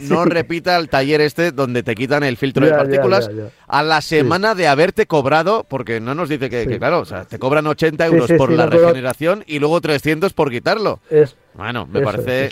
no, 0.01 0.26
repita 0.26 0.76
el 0.78 0.89
taller 0.89 1.22
este 1.22 1.51
donde 1.51 1.84
te 1.84 1.95
quitan 1.95 2.24
el 2.24 2.38
filtro 2.38 2.66
de 2.66 2.72
partículas 2.72 3.30
a 3.68 3.84
la 3.84 4.01
semana 4.01 4.55
de 4.55 4.68
haberte 4.68 5.05
cobrado, 5.05 5.64
porque 5.64 5.99
no 5.99 6.16
nos 6.16 6.30
dice 6.30 6.49
que, 6.49 6.78
claro, 6.78 6.99
o 6.99 7.05
sea, 7.05 7.26
te 7.26 7.39
cobran 7.39 7.68
80 7.68 8.05
euros 8.05 8.32
por 8.38 8.51
la 8.51 8.66
regeneración 8.66 9.43
y 9.47 9.60
luego 9.60 9.80
300 9.82 10.34
por 10.34 10.49
quitarlo. 10.49 10.99
Es, 11.10 11.36
bueno, 11.53 11.86
me 11.86 12.01
parece 12.01 12.51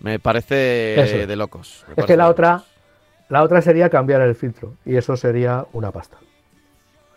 me 0.00 0.18
parece 0.18 1.26
de 1.26 1.36
locos. 1.36 1.84
es 1.96 2.04
que 2.04 2.16
la 2.16 2.28
otra 2.28 2.64
la 3.32 3.42
otra 3.42 3.62
sería 3.62 3.88
cambiar 3.88 4.20
el 4.20 4.34
filtro 4.34 4.74
y 4.84 4.94
eso 4.94 5.16
sería 5.16 5.64
una 5.72 5.90
pasta. 5.90 6.18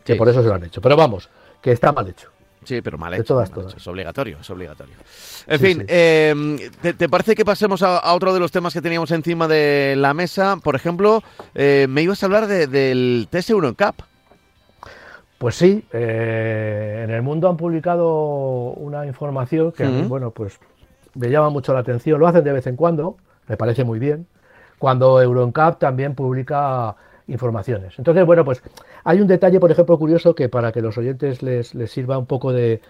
Que 0.05 0.15
por 0.15 0.29
eso 0.29 0.41
se 0.41 0.47
lo 0.47 0.53
han 0.53 0.63
hecho. 0.63 0.79
Pero 0.79 0.95
vamos, 0.95 1.29
que 1.61 1.73
está 1.73 1.91
mal 1.91 2.07
hecho. 2.07 2.29
Sí, 2.63 2.81
pero 2.81 2.97
mal 2.97 3.13
hecho. 3.15 3.41
Es 3.41 3.85
obligatorio, 3.85 4.37
es 4.39 4.49
obligatorio. 4.49 4.95
En 5.45 5.59
fin, 5.59 5.83
em, 5.89 6.57
¿te, 6.81 7.09
parece 7.09 7.35
que 7.35 7.43
pasemos 7.43 7.83
a, 7.83 8.13
otro 8.13 8.33
de 8.33 8.39
los 8.39 8.49
temas 8.49 8.73
que 8.73 8.81
teníamos 8.81 9.11
encima 9.11 9.49
de 9.49 9.95
la 9.97 10.13
mesa? 10.13 10.55
Por 10.63 10.77
ejemplo, 10.77 11.21
eh, 11.53 11.85
me 11.89 12.01
ibas 12.03 12.23
a 12.23 12.27
hablar 12.27 12.47
del 12.47 13.27
TS1 13.29 13.75
Cup. 13.75 14.05
Pues 15.37 15.55
sí, 15.55 15.83
eh, 15.91 17.01
en 17.03 17.09
el 17.09 17.23
mundo 17.23 17.49
han 17.49 17.57
publicado 17.57 18.71
una 18.77 19.05
información 19.05 19.73
que, 19.73 19.85
bueno, 19.85 20.31
pues 20.31 20.59
me 21.13 21.29
llama 21.29 21.49
mucho 21.49 21.73
la 21.73 21.81
atención. 21.81 22.21
Lo 22.21 22.27
hacen 22.27 22.45
de 22.45 22.53
vez 22.53 22.67
en 22.67 22.77
cuando, 22.77 23.17
me 23.49 23.57
parece 23.57 23.83
muy 23.83 23.99
bien 23.99 24.27
cuando 24.79 25.21
EuronCap 25.21 25.79
también 25.79 26.15
publica 26.15 26.95
informaciones. 27.27 27.97
Entonces, 27.97 28.25
bueno, 28.25 28.45
pues 28.45 28.61
hay 29.03 29.21
un 29.21 29.27
detalle, 29.27 29.59
por 29.59 29.71
ejemplo, 29.71 29.97
curioso 29.97 30.35
que 30.35 30.49
para 30.49 30.71
que 30.71 30.81
los 30.81 30.97
oyentes 30.97 31.41
les, 31.41 31.73
sirva 31.89 32.17
un 32.17 32.25
poco 32.25 32.51
de, 32.53 32.81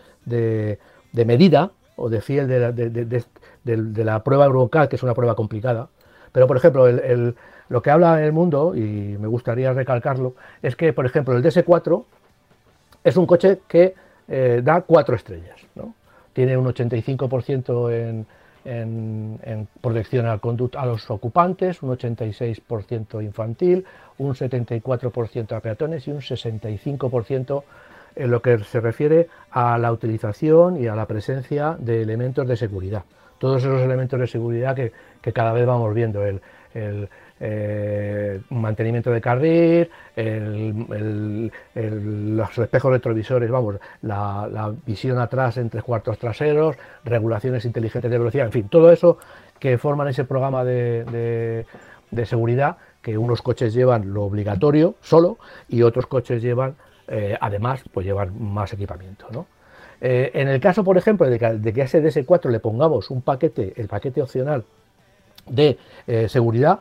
medida 1.13 1.71
o 1.95 2.09
de 2.09 2.21
fiel 2.21 2.47
de 2.47 4.03
la, 4.03 4.23
prueba 4.23 4.45
EuronCap, 4.45 4.89
que 4.89 4.95
es 4.95 5.03
una 5.03 5.13
prueba 5.13 5.36
complicada. 5.36 5.89
Pero, 6.31 6.47
por 6.47 6.57
ejemplo, 6.57 6.86
lo 7.69 7.81
que 7.81 7.91
habla 7.91 8.23
el 8.23 8.33
mundo, 8.33 8.75
y 8.75 9.17
me 9.19 9.27
gustaría 9.27 9.73
recalcarlo, 9.73 10.36
es 10.61 10.75
que, 10.75 10.91
por 10.91 11.05
ejemplo, 11.05 11.36
el 11.36 11.43
DS4 11.43 12.03
es 13.03 13.17
un 13.17 13.25
coche 13.25 13.59
que 13.67 13.95
eh, 14.27 14.61
da 14.63 14.81
cuatro 14.81 15.15
estrellas. 15.15 15.59
¿no? 15.75 15.93
Tiene 16.33 16.57
un 16.57 16.65
85% 16.65 17.91
en, 17.91 18.25
en, 18.66 19.68
protección 19.82 20.26
al 20.26 20.41
a 20.76 20.86
los 20.86 21.09
ocupantes, 21.09 21.82
un 21.82 21.91
86% 21.97 23.24
infantil, 23.24 23.86
un 24.18 24.34
74% 24.34 25.55
a 25.55 25.59
peatones 25.59 26.07
y 26.07 26.11
un 26.11 26.20
65% 26.20 27.63
en 28.16 28.32
lo 28.32 28.41
que 28.41 28.57
se 28.59 28.80
refiere 28.80 29.28
a 29.51 29.78
la 29.78 29.91
utilización 29.91 30.82
y 30.82 30.88
a 30.88 30.95
la 30.95 31.05
presencia 31.05 31.76
de 31.80 32.01
elementos 32.01 32.47
de 32.47 32.55
seguridad. 32.55 33.03
Todos 33.38 33.63
esos 33.63 33.82
elementos 33.82 34.20
de 34.20 34.28
seguridad 34.28 34.76
que, 34.76 34.91
cada 35.34 35.51
vez 35.51 35.66
vamos 35.66 35.93
viendo, 35.93 36.24
el, 36.26 36.41
eh, 37.38 38.39
mantenimiento 38.49 39.11
de 39.11 39.19
carril, 39.19 39.89
los 41.75 42.57
espejos 42.57 42.91
retrovisores, 42.91 43.51
vamos, 43.51 43.75
la, 44.03 44.73
visión 44.86 45.19
atrás 45.19 45.57
en 45.57 45.69
tres 45.69 45.83
cuartos 45.83 46.17
traseros, 46.17 46.77
regulaciones 47.03 47.65
inteligentes 47.65 48.09
de 48.09 48.17
velocidad, 48.17 48.45
en 48.45 48.53
fin, 48.53 48.69
todo 48.69 48.89
eso 48.89 49.17
que 49.59 49.77
forman 49.77 50.07
ese 50.07 50.23
programa 50.23 50.63
de, 50.63 51.65
seguridad 52.23 52.77
que 53.01 53.17
unos 53.17 53.41
coches 53.41 53.73
llevan 53.73 54.13
lo 54.13 54.23
obligatorio 54.23 54.95
solo 55.01 55.38
y 55.67 55.81
otros 55.81 56.07
coches 56.07 56.41
llevan, 56.41 56.75
eh, 57.09 57.38
además, 57.41 57.83
pues 57.93 58.05
llevan 58.05 58.31
más 58.41 58.71
equipamiento, 58.71 59.45
eh, 59.99 60.31
en 60.33 60.47
el 60.47 60.61
caso, 60.61 60.86
por 60.86 60.97
ejemplo, 60.97 61.29
de 61.29 61.38
que, 61.38 61.49
de 61.53 61.73
que 61.73 61.81
a 61.81 61.86
ese 61.86 62.01
DS4 62.01 62.49
le 62.49 62.61
pongamos 62.61 63.09
un 63.09 63.21
paquete, 63.21 63.73
el 63.75 63.89
paquete 63.89 64.21
opcional 64.21 64.63
de 65.47 65.77
seguridad, 66.27 66.79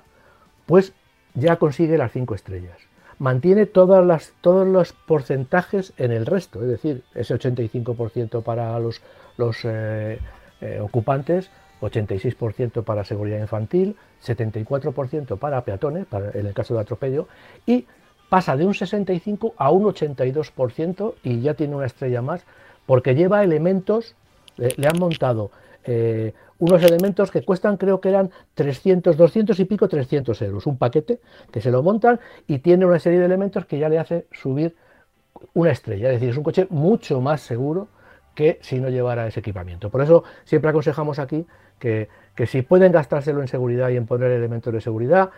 pues 0.66 0.92
ya 1.34 1.56
consigue 1.56 1.98
las 1.98 2.12
cinco 2.12 2.34
estrellas. 2.34 2.78
Mantiene 3.18 3.66
todas 3.66 4.04
las, 4.04 4.32
todos 4.40 4.66
los 4.66 4.92
porcentajes 4.92 5.92
en 5.98 6.10
el 6.10 6.26
resto, 6.26 6.62
es 6.62 6.68
decir, 6.68 7.04
ese 7.14 7.34
85% 7.34 8.42
para 8.42 8.78
los, 8.78 9.00
eh, 9.64 10.18
eh, 10.60 10.80
ocupantes, 10.80 11.50
86% 11.80 12.82
para 12.82 13.04
seguridad 13.04 13.38
infantil, 13.38 13.96
74% 14.24 15.38
para 15.38 15.64
peatones, 15.64 16.06
para, 16.06 16.30
en 16.30 16.46
el 16.46 16.54
caso 16.54 16.74
de 16.74 16.80
atropello, 16.80 17.28
y 17.66 17.86
pasa 18.28 18.56
de 18.56 18.66
un 18.66 18.74
65 18.74 19.54
a 19.56 19.70
un 19.70 19.84
82% 19.84 21.14
y 21.22 21.40
ya 21.40 21.54
tiene 21.54 21.76
una 21.76 21.86
estrella 21.86 22.22
más, 22.22 22.44
porque 22.86 23.14
lleva 23.14 23.44
elementos, 23.44 24.16
le 24.56 24.86
han 24.86 24.98
montado 24.98 25.50
eh, 25.84 26.32
unos 26.58 26.82
elementos 26.82 27.30
que 27.30 27.42
cuestan, 27.42 27.76
creo 27.76 28.00
que 28.00 28.08
eran 28.08 28.30
300, 28.54 29.16
200 29.16 29.58
y 29.58 29.64
pico, 29.64 29.88
300 29.88 30.40
euros. 30.42 30.66
Un 30.66 30.78
paquete 30.78 31.20
que 31.50 31.60
se 31.60 31.70
lo 31.70 31.82
montan 31.82 32.20
y 32.46 32.58
tiene 32.58 32.86
una 32.86 32.98
serie 32.98 33.18
de 33.18 33.26
elementos 33.26 33.66
que 33.66 33.78
ya 33.78 33.88
le 33.88 33.98
hace 33.98 34.26
subir 34.32 34.76
una 35.52 35.70
estrella. 35.70 36.08
Es 36.08 36.14
decir, 36.14 36.30
es 36.30 36.36
un 36.36 36.44
coche 36.44 36.66
mucho 36.70 37.20
más 37.20 37.40
seguro 37.40 37.88
que 38.34 38.58
si 38.62 38.80
no 38.80 38.88
llevara 38.88 39.26
ese 39.26 39.40
equipamiento. 39.40 39.90
Por 39.90 40.02
eso 40.02 40.24
siempre 40.44 40.70
aconsejamos 40.70 41.18
aquí 41.18 41.46
que, 41.78 42.08
que 42.34 42.46
si 42.46 42.62
pueden 42.62 42.92
gastárselo 42.92 43.40
en 43.40 43.48
seguridad 43.48 43.90
y 43.90 43.96
en 43.96 44.06
poner 44.06 44.30
elementos 44.30 44.72
de 44.72 44.80
seguridad, 44.80 45.30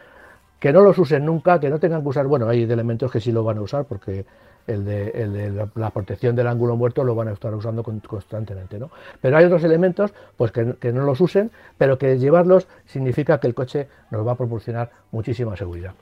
que 0.59 0.73
no 0.73 0.81
los 0.81 0.99
usen 0.99 1.25
nunca, 1.25 1.61
que 1.61 1.69
no 1.69 1.79
tengan 1.79 2.03
que 2.03 2.09
usar, 2.09 2.27
bueno, 2.27 2.49
hay 2.49 2.63
elementos 2.63 3.11
que 3.11 3.21
sí 3.21 3.33
lo 3.33 3.45
van 3.45 3.59
a 3.59 3.63
usar 3.63 3.85
porque 3.85 4.25
el 4.67 4.85
de, 4.85 5.69
la, 5.75 5.91
protección 5.91 6.35
del 6.35 6.47
ángulo 6.47 6.77
muerto 6.77 7.05
lo 7.05 7.15
van 7.15 7.29
a 7.29 7.33
estar 7.33 7.55
usando 7.55 7.83
constantemente. 7.83 8.79
¿no? 8.79 8.91
Pero 9.21 9.37
hay 9.37 9.45
otros 9.45 9.63
elementos 9.65 10.13
pues, 10.37 10.53
que, 10.53 10.93
no 10.93 11.05
los 11.05 11.21
usen, 11.21 11.51
pero 11.79 11.99
que 11.99 12.19
llevarlos 12.19 12.67
significa 12.87 13.39
que 13.39 13.47
el 13.47 13.55
coche 13.55 13.89
nos 14.11 14.27
va 14.27 14.33
a 14.33 14.37
proporcionar 14.37 14.91
muchísima 15.13 15.57
seguridad. 15.57 15.93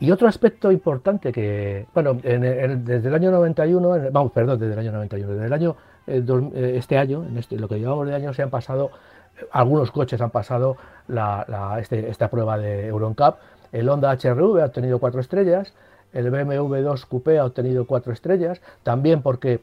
Y 0.00 0.10
otro 0.10 0.26
aspecto 0.28 0.72
importante 0.72 1.32
que, 1.32 1.86
bueno, 1.94 2.14
desde 2.14 3.08
el 3.08 3.14
año 3.14 3.30
91, 3.30 4.10
vamos, 4.10 4.32
perdón, 4.32 4.58
desde 4.58 4.72
el 4.72 4.78
año 4.78 4.92
91, 4.92 5.32
desde 5.32 5.46
el 5.46 5.52
año, 5.52 5.76
eh, 6.06 6.24
eh, 6.54 6.74
este 6.76 6.98
año, 6.98 7.24
en 7.24 7.38
este, 7.38 7.56
lo 7.56 7.68
que 7.68 7.78
llevamos 7.78 8.06
de 8.08 8.14
año, 8.14 8.34
se 8.34 8.42
han 8.42 8.50
pasado, 8.50 8.90
algunos 9.52 9.92
coches 9.92 10.20
han 10.20 10.30
pasado 10.30 10.76
este, 11.78 12.10
esta 12.10 12.28
prueba 12.28 12.58
de 12.58 12.88
EuronCap. 12.88 13.38
El 13.72 13.88
Honda 13.88 14.12
HRV 14.12 14.60
ha 14.60 14.66
obtenido 14.66 14.98
cuatro 14.98 15.20
estrellas, 15.20 15.74
el 16.14 16.30
BMW 16.30 16.76
2 16.76 17.06
Coupé 17.06 17.38
ha 17.38 17.44
obtenido 17.44 17.86
4 17.86 18.12
estrellas, 18.12 18.62
también 18.82 19.20
porque 19.20 19.60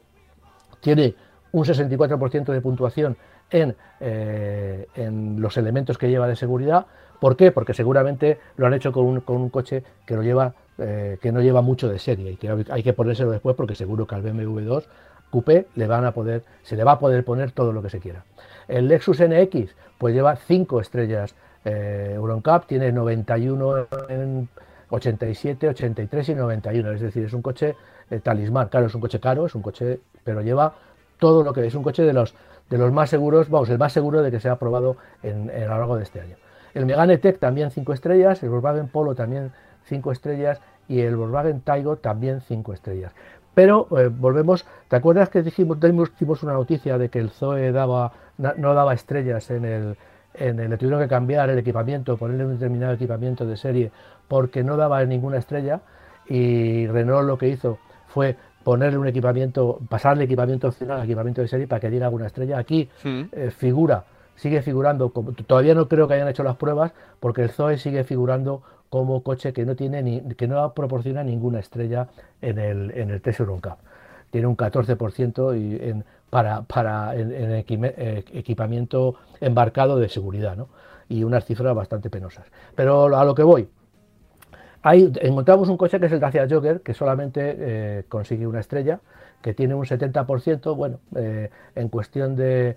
tiene 0.81 1.15
un 1.51 1.65
64% 1.65 2.51
de 2.51 2.61
puntuación 2.61 3.17
eh, 3.49 4.87
en, 4.95 5.41
los 5.41 5.57
elementos 5.57 5.97
que 5.97 6.09
lleva 6.09 6.27
de 6.27 6.35
seguridad. 6.35 6.85
¿Por 7.19 7.35
qué? 7.35 7.51
Porque 7.51 7.73
seguramente 7.73 8.39
lo 8.57 8.67
han 8.67 8.73
hecho 8.73 8.91
con 8.91 9.05
un, 9.05 9.49
coche 9.49 9.83
eh, 10.77 11.17
que 11.21 11.31
no 11.31 11.41
lleva 11.41 11.61
mucho 11.61 11.89
de 11.89 11.99
serie 11.99 12.31
y 12.31 12.35
que 12.37 12.65
hay 12.69 12.83
que 12.83 12.93
ponérselo 12.93 13.31
después 13.31 13.55
porque 13.55 13.75
seguro 13.75 14.07
que 14.07 14.15
al 14.15 14.21
BMW 14.21 14.61
2 14.61 14.89
Coupé 15.29 15.67
le 15.75 15.87
van 15.87 16.05
a 16.05 16.11
poder, 16.13 16.43
se 16.63 16.75
le 16.75 16.83
va 16.83 16.93
a 16.93 16.99
poder 16.99 17.23
poner 17.23 17.51
todo 17.51 17.71
lo 17.71 17.81
que 17.81 17.89
se 17.89 17.99
quiera. 17.99 18.25
El 18.67 18.87
Lexus 18.87 19.21
NX 19.21 19.75
pues 19.97 20.13
lleva 20.13 20.35
5 20.35 20.81
estrellas 20.81 21.35
eh, 21.63 22.13
Euroncap, 22.15 22.65
tiene 22.65 22.91
91 22.91 23.87
en 24.09 24.49
87, 24.91 25.69
83 25.69 26.29
y 26.29 26.35
91. 26.35 26.91
Es 26.91 27.01
decir, 27.01 27.25
es 27.25 27.33
un 27.33 27.41
coche 27.41 27.75
eh, 28.09 28.19
talismán. 28.19 28.67
Claro, 28.67 28.87
es 28.87 28.95
un 28.95 29.01
coche 29.01 29.19
caro, 29.19 29.45
es 29.45 29.55
un 29.55 29.61
coche, 29.61 29.99
pero 30.23 30.41
lleva 30.41 30.73
todo 31.17 31.43
lo 31.43 31.53
que 31.53 31.65
es 31.65 31.75
un 31.75 31.83
coche 31.83 32.03
de 32.03 32.13
los, 32.13 32.35
de 32.69 32.77
los 32.77 32.91
más 32.91 33.09
seguros, 33.09 33.49
vamos, 33.49 33.69
el 33.69 33.77
más 33.77 33.93
seguro 33.93 34.21
de 34.21 34.31
que 34.31 34.39
se 34.39 34.49
ha 34.49 34.57
probado 34.57 34.97
en, 35.23 35.49
a 35.49 35.59
lo 35.59 35.67
largo 35.67 35.97
de 35.97 36.03
este 36.03 36.19
año. 36.21 36.35
El 36.73 36.85
Megane 36.85 37.17
Tech 37.17 37.39
también 37.39 37.71
5 37.71 37.93
estrellas, 37.93 38.43
el 38.43 38.49
Volkswagen 38.49 38.87
Polo 38.87 39.13
también 39.15 39.51
5 39.85 40.11
estrellas 40.11 40.61
y 40.87 41.01
el 41.01 41.15
Volkswagen 41.15 41.61
Taigo 41.61 41.97
también 41.97 42.41
5 42.41 42.73
estrellas. 42.73 43.13
Pero 43.53 43.87
eh, 43.97 44.07
volvemos, 44.07 44.65
¿te 44.87 44.95
acuerdas 44.95 45.29
que 45.29 45.41
dijimos, 45.41 45.77
dimos 45.79 46.43
una 46.43 46.53
noticia 46.53 46.97
de 46.97 47.09
que 47.09 47.19
el 47.19 47.29
Zoe 47.29 47.71
daba, 47.71 48.13
no 48.37 48.73
daba 48.73 48.93
estrellas 48.93 49.51
en 49.51 49.65
el, 49.65 49.97
en 50.33 50.59
el, 50.59 50.69
le 50.69 50.77
tuvieron 50.77 51.01
que 51.01 51.07
cambiar 51.07 51.49
el 51.49 51.59
equipamiento, 51.59 52.17
ponerle 52.17 52.45
un 52.45 52.53
determinado 52.53 52.93
equipamiento 52.93 53.45
de 53.45 53.57
serie 53.57 53.91
porque 54.31 54.63
no 54.63 54.77
daba 54.77 55.03
ninguna 55.03 55.39
estrella 55.39 55.81
y 56.25 56.87
Renault 56.87 57.27
lo 57.27 57.37
que 57.37 57.49
hizo 57.49 57.79
fue 58.07 58.37
ponerle 58.63 58.97
un 58.97 59.05
equipamiento, 59.05 59.81
pasarle 59.89 60.23
equipamiento 60.23 60.69
opcional 60.69 60.99
al 60.99 61.03
equipamiento 61.03 61.41
de 61.41 61.49
serie 61.49 61.67
para 61.67 61.81
que 61.81 61.89
diera 61.89 62.05
alguna 62.05 62.27
estrella. 62.27 62.57
Aquí 62.57 62.89
eh, 63.03 63.51
figura, 63.51 64.05
sigue 64.37 64.61
figurando, 64.61 65.11
todavía 65.45 65.75
no 65.75 65.89
creo 65.89 66.07
que 66.07 66.13
hayan 66.13 66.29
hecho 66.29 66.43
las 66.43 66.55
pruebas, 66.55 66.93
porque 67.19 67.41
el 67.41 67.49
Zoe 67.49 67.77
sigue 67.77 68.05
figurando 68.05 68.61
como 68.89 69.21
coche 69.21 69.51
que 69.51 69.65
no 69.65 69.75
tiene 69.75 70.01
ni, 70.01 70.21
que 70.35 70.47
no 70.47 70.73
proporciona 70.73 71.25
ninguna 71.25 71.59
estrella 71.59 72.07
en 72.41 72.57
el, 72.57 72.91
en 72.91 73.09
el 73.09 73.21
Cup. 73.21 73.79
Tiene 74.29 74.47
un 74.47 74.55
14% 74.55 75.59
y 75.59 75.89
en, 75.89 76.05
para, 76.29 76.61
para 76.61 77.17
en, 77.17 77.51
eh, 77.51 78.23
equipamiento 78.31 79.15
embarcado 79.41 79.99
de 79.99 80.07
seguridad, 80.07 80.55
¿no? 80.55 80.69
y 81.09 81.25
unas 81.25 81.43
cifras 81.43 81.75
bastante 81.75 82.09
penosas. 82.09 82.45
Pero 82.73 83.13
a 83.13 83.25
lo 83.25 83.35
que 83.35 83.43
voy, 83.43 83.67
encontramos 84.83 85.69
un 85.69 85.77
coche 85.77 85.99
que 85.99 86.07
es 86.07 86.11
el 86.11 86.19
Dacia 86.19 86.47
Jogger, 86.49 86.81
que 86.81 86.93
solamente 86.93 87.55
eh, 87.57 88.03
consigue 88.09 88.47
una 88.47 88.59
estrella, 88.59 88.99
que 89.41 89.53
tiene 89.53 89.75
un 89.75 89.85
70%, 89.85 90.75
bueno, 90.75 90.99
eh, 91.15 91.49
en 91.75 91.89
cuestión 91.89 92.35
de, 92.35 92.75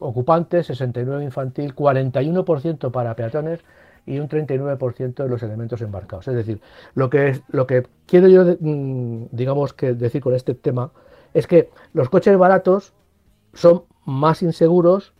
ocupantes, 0.00 0.66
69 0.66 1.24
infantil, 1.24 1.74
41% 1.74 2.90
para 2.90 3.14
peatones 3.16 3.60
y 4.04 4.18
un 4.18 4.28
39% 4.28 5.14
de 5.14 5.28
los 5.28 5.42
elementos 5.42 5.80
embarcados. 5.80 6.28
Es 6.28 6.34
decir, 6.34 6.60
lo 6.94 7.10
que, 7.10 7.40
lo 7.48 7.66
que 7.66 7.86
quiero 8.06 8.28
yo, 8.28 8.44
mm, 8.60 9.26
digamos, 9.32 9.72
que 9.72 9.94
decir 9.94 10.22
con 10.22 10.34
este 10.34 10.54
tema 10.54 10.92
es 11.34 11.46
que 11.46 11.70
los 11.92 12.08
coches 12.08 12.36
baratos 12.36 12.92
son 13.52 13.84
más 14.04 14.42
inseguros, 14.42 15.14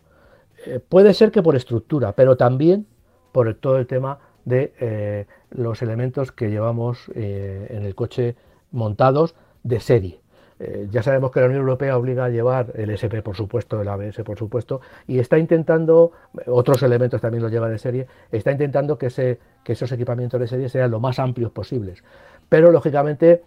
eh, 0.66 0.80
puede 0.80 1.14
ser 1.14 1.30
que 1.30 1.42
por 1.42 1.56
estructura, 1.56 2.12
pero 2.12 2.36
también 2.36 2.86
por 3.32 3.52
todo 3.54 3.78
el 3.78 3.86
tema 3.86 4.18
de 4.46 4.72
eh, 4.80 5.26
los 5.50 5.82
elementos 5.82 6.32
que 6.32 6.48
llevamos 6.48 7.10
eh, 7.14 7.66
en 7.68 7.84
el 7.84 7.94
coche 7.94 8.36
montados 8.70 9.34
de 9.64 9.80
serie. 9.80 10.20
Eh, 10.58 10.86
ya 10.90 11.02
sabemos 11.02 11.32
que 11.32 11.40
la 11.40 11.46
Unión 11.46 11.60
Europea 11.60 11.98
obliga 11.98 12.24
a 12.24 12.28
llevar 12.30 12.72
el 12.76 12.88
SP, 12.88 13.20
por 13.20 13.36
supuesto, 13.36 13.82
el 13.82 13.88
ABS, 13.88 14.22
por 14.24 14.38
supuesto, 14.38 14.80
y 15.06 15.18
está 15.18 15.36
intentando, 15.36 16.12
otros 16.46 16.82
elementos 16.82 17.20
también 17.20 17.42
los 17.42 17.52
lleva 17.52 17.68
de 17.68 17.78
serie, 17.78 18.06
está 18.30 18.52
intentando 18.52 18.96
que, 18.96 19.08
que 19.64 19.72
esos 19.72 19.92
equipamientos 19.92 20.40
de 20.40 20.46
serie 20.46 20.68
sean 20.70 20.92
lo 20.92 21.00
más 21.00 21.18
amplios 21.18 21.50
posibles. 21.50 22.02
Pero, 22.48 22.70
lógicamente, 22.70 23.42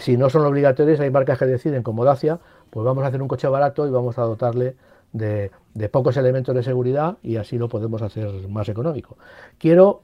si 0.00 0.18
no 0.18 0.28
son 0.28 0.44
obligatorios, 0.44 1.00
hay 1.00 1.10
marcas 1.10 1.38
que 1.38 1.46
deciden, 1.46 1.82
como 1.82 2.04
Dacia, 2.04 2.40
pues 2.68 2.84
vamos 2.84 3.04
a 3.04 3.06
hacer 3.06 3.22
un 3.22 3.28
coche 3.28 3.48
barato 3.48 3.86
y 3.86 3.90
vamos 3.90 4.18
a 4.18 4.22
dotarle 4.22 4.74
de, 5.12 5.50
de 5.72 5.88
pocos 5.88 6.16
elementos 6.18 6.54
de 6.54 6.62
seguridad 6.62 7.16
y 7.22 7.36
así 7.36 7.56
lo 7.56 7.68
podemos 7.68 8.02
hacer 8.02 8.28
más 8.48 8.68
económico. 8.68 9.16
Quiero 9.58 10.02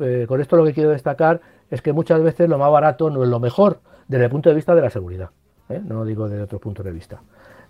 eh, 0.00 0.26
con 0.28 0.40
esto 0.40 0.56
lo 0.56 0.64
que 0.64 0.72
quiero 0.72 0.90
destacar 0.90 1.40
es 1.70 1.82
que 1.82 1.92
muchas 1.92 2.22
veces 2.22 2.48
lo 2.48 2.58
más 2.58 2.70
barato 2.70 3.10
no 3.10 3.22
es 3.22 3.28
lo 3.28 3.40
mejor 3.40 3.80
desde 4.08 4.24
el 4.24 4.30
punto 4.30 4.48
de 4.48 4.54
vista 4.54 4.74
de 4.74 4.82
la 4.82 4.90
seguridad, 4.90 5.30
¿eh? 5.68 5.80
no 5.84 6.04
digo 6.04 6.28
desde 6.28 6.42
otro 6.42 6.58
punto 6.58 6.82
de 6.82 6.92
vista. 6.92 7.22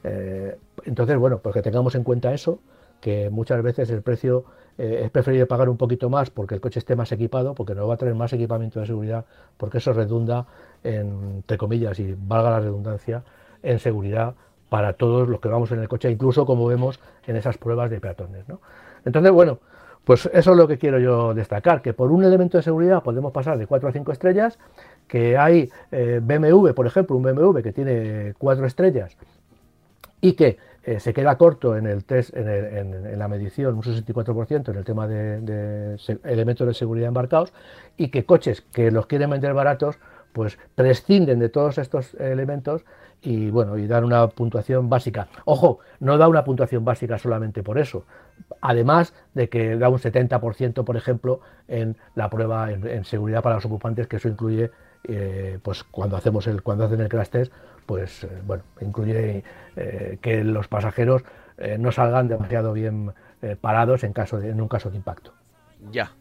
Eh, 0.05 0.59
entonces, 0.85 1.17
bueno, 1.17 1.39
pues 1.39 1.55
que 1.55 1.63
tengamos 1.63 1.95
en 1.95 2.03
cuenta 2.03 2.33
eso, 2.33 2.59
que 3.01 3.31
muchas 3.31 3.63
veces 3.63 3.91
el 3.91 4.03
precio 4.03 4.45
es 4.79 5.11
preferible 5.11 5.45
pagar 5.47 5.69
un 5.69 5.77
poquito 5.77 6.09
más 6.09 6.31
porque 6.31 6.55
el 6.55 6.61
coche 6.61 6.79
esté 6.79 6.97
más 6.97 7.13
equipado, 7.13 7.55
porque 7.55 7.75
nos 7.75 7.89
va 7.89 7.95
a 7.95 7.97
traer 7.99 8.15
más 8.15 8.33
equipamiento 8.33 8.81
de 8.81 8.87
seguridad, 8.87 9.27
porque 9.59 9.79
eso 9.79 9.93
redunda, 9.93 10.47
en, 10.83 11.35
entre 11.37 11.59
comillas, 11.59 11.99
y 12.01 12.17
valga 12.19 12.51
la 12.51 12.61
redundancia, 12.61 13.23
en 13.63 13.79
seguridad 13.79 14.35
para 14.73 14.95
todos 14.95 15.29
los 15.29 15.39
que 15.39 15.49
vamos 15.49 15.71
en 15.73 15.81
el 15.81 15.89
coche, 15.89 16.11
incluso 16.11 16.47
como 16.47 16.67
vemos 16.67 16.99
en 17.27 17.37
esas 17.37 17.59
pruebas 17.59 17.91
de 17.91 18.01
peatones. 18.01 18.47
Entonces, 19.05 19.31
bueno, 19.31 19.59
pues 20.05 20.29
eso 20.33 20.51
es 20.51 20.57
lo 20.57 20.67
que 20.67 20.79
quiero 20.79 20.99
yo 20.99 21.35
destacar, 21.35 21.83
que 21.83 21.93
por 21.93 22.11
un 22.11 22.25
elemento 22.25 22.57
de 22.57 22.63
seguridad 22.63 23.03
podemos 23.03 23.33
pasar 23.33 23.57
de 23.59 23.67
4 23.67 23.89
a 23.89 23.93
5 23.93 24.13
estrellas, 24.13 24.59
que 25.07 25.37
hay 25.37 25.71
eh, 25.91 26.21
BMW, 26.23 26.71
por 26.73 26.87
ejemplo, 26.87 27.17
un 27.17 27.23
BMW 27.23 27.61
que 27.61 27.73
tiene 27.73 28.35
4 28.39 28.67
estrellas 28.67 29.17
y 30.21 30.33
que 30.33 30.59
eh, 30.85 30.99
se 30.99 31.15
queda 31.15 31.37
corto 31.37 31.77
en 31.77 31.87
el 31.87 32.05
test, 32.05 32.35
en, 32.35 33.17
la 33.19 33.29
medición, 33.29 33.77
un 33.77 33.83
64% 33.83 34.71
en 34.71 34.77
el 34.77 34.85
tema 34.85 35.07
de, 35.07 35.97
elementos 36.25 36.67
de 36.67 36.75
seguridad 36.75 37.09
embarcados, 37.09 37.53
y 37.97 38.09
que 38.09 38.25
coches 38.25 38.63
que 38.63 38.91
los 38.91 39.07
quieren 39.07 39.31
vender 39.31 39.55
baratos, 39.55 39.99
pues 40.33 40.59
prescinden 40.75 41.39
de 41.39 41.51
todos 41.51 41.79
estos 41.79 42.15
elementos 42.15 42.85
y 43.21 43.51
bueno, 43.51 43.79
y 43.79 43.87
dar 43.87 44.05
una 44.05 44.27
puntuación 44.29 44.89
básica. 44.89 45.29
Ojo, 45.45 45.79
no 46.01 46.19
da 46.19 46.27
una 46.27 46.43
puntuación 46.43 46.85
básica 46.85 47.19
solamente 47.19 47.63
por 47.63 47.79
eso. 47.79 48.05
Además 48.61 49.15
de 49.35 49.49
que 49.49 49.77
da 49.77 49.89
un 49.89 49.99
70%, 49.99 50.85
por 50.85 50.97
ejemplo, 50.97 51.41
en 51.69 51.97
la 52.15 52.31
prueba 52.31 52.71
en, 52.71 53.05
seguridad 53.05 53.43
para 53.43 53.57
los 53.57 53.65
ocupantes, 53.65 54.07
que 54.07 54.17
eso 54.17 54.29
incluye, 54.29 54.71
eh, 55.05 55.59
pues 55.63 55.85
cuando 55.85 56.17
hacemos 56.17 56.47
el, 56.47 56.63
cuando 56.63 56.85
hacen 56.85 57.01
el 57.01 57.09
crash 57.09 57.29
test, 57.29 57.53
pues 57.87 58.25
eh, 58.25 58.29
bueno, 58.47 58.63
incluye 58.81 59.43
eh, 59.77 60.19
que 60.21 60.45
los 60.45 60.69
pasajeros 60.69 61.23
no 61.79 61.93
salgan 61.93 62.27
demasiado 62.27 62.73
bien 62.73 63.13
parados 63.61 64.03
en 64.03 64.13
caso 64.13 64.41
de, 64.41 64.49
en 64.49 64.61
un 64.61 64.67
caso 64.67 64.91
de 64.91 64.97
impacto. 64.97 65.33
Ya. 65.93 66.13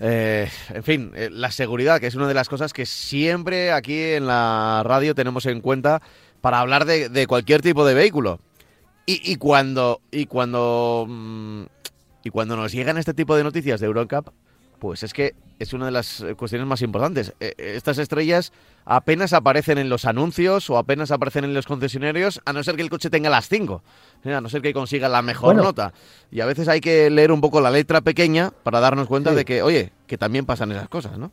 en 0.00 0.82
fin, 0.82 1.12
la 1.30 1.52
seguridad, 1.52 2.00
que 2.00 2.08
es 2.08 2.16
una 2.16 2.26
de 2.26 2.34
las 2.34 2.48
cosas 2.48 2.72
que 2.72 2.84
siempre 2.84 3.70
aquí 3.70 4.00
en 4.14 4.26
la 4.26 4.82
radio 4.84 5.14
tenemos 5.14 5.46
en 5.46 5.60
cuenta 5.60 6.02
para 6.42 6.58
hablar 6.58 6.84
de, 6.84 7.26
cualquier 7.26 7.62
tipo 7.62 7.86
de 7.86 7.94
vehículo. 7.94 8.40
Y, 9.04 9.36
cuando 9.36 10.00
y 10.10 10.26
cuando 10.26 11.06
mm, 11.08 11.64
y 12.24 12.30
cuando 12.30 12.56
nos 12.56 12.72
llegan 12.72 12.98
este 12.98 13.14
tipo 13.14 13.36
de 13.36 13.42
noticias 13.42 13.80
de 13.80 13.86
Eurocup, 13.86 14.28
pues 14.78 15.02
es 15.02 15.12
que 15.12 15.34
es 15.58 15.72
una 15.72 15.86
de 15.86 15.92
las 15.92 16.24
cuestiones 16.36 16.66
más 16.66 16.82
importantes. 16.82 17.34
E, 17.40 17.54
estas 17.56 17.98
estrellas 17.98 18.52
apenas 18.84 19.32
aparecen 19.32 19.78
en 19.78 19.88
los 19.88 20.04
anuncios 20.04 20.68
o 20.70 20.78
apenas 20.78 21.10
aparecen 21.10 21.44
en 21.44 21.54
los 21.54 21.66
concesionarios, 21.66 22.40
a 22.44 22.52
no 22.52 22.64
ser 22.64 22.76
que 22.76 22.82
el 22.82 22.90
coche 22.90 23.10
tenga 23.10 23.30
las 23.30 23.48
5, 23.48 23.82
a 24.24 24.40
no 24.40 24.48
ser 24.48 24.62
que 24.62 24.72
consiga 24.72 25.08
la 25.08 25.22
mejor 25.22 25.56
nota. 25.56 25.92
Y 26.30 26.40
a 26.40 26.46
veces 26.46 26.68
hay 26.68 26.80
que 26.80 27.10
leer 27.10 27.32
un 27.32 27.40
poco 27.40 27.60
la 27.60 27.70
letra 27.70 28.00
pequeña 28.00 28.50
para 28.50 28.80
darnos 28.80 29.06
cuenta 29.06 29.34
de 29.34 29.44
que, 29.44 29.62
oye, 29.62 29.92
que 30.06 30.18
también 30.18 30.46
pasan 30.46 30.72
esas 30.72 30.88
cosas, 30.88 31.18
¿no? 31.18 31.32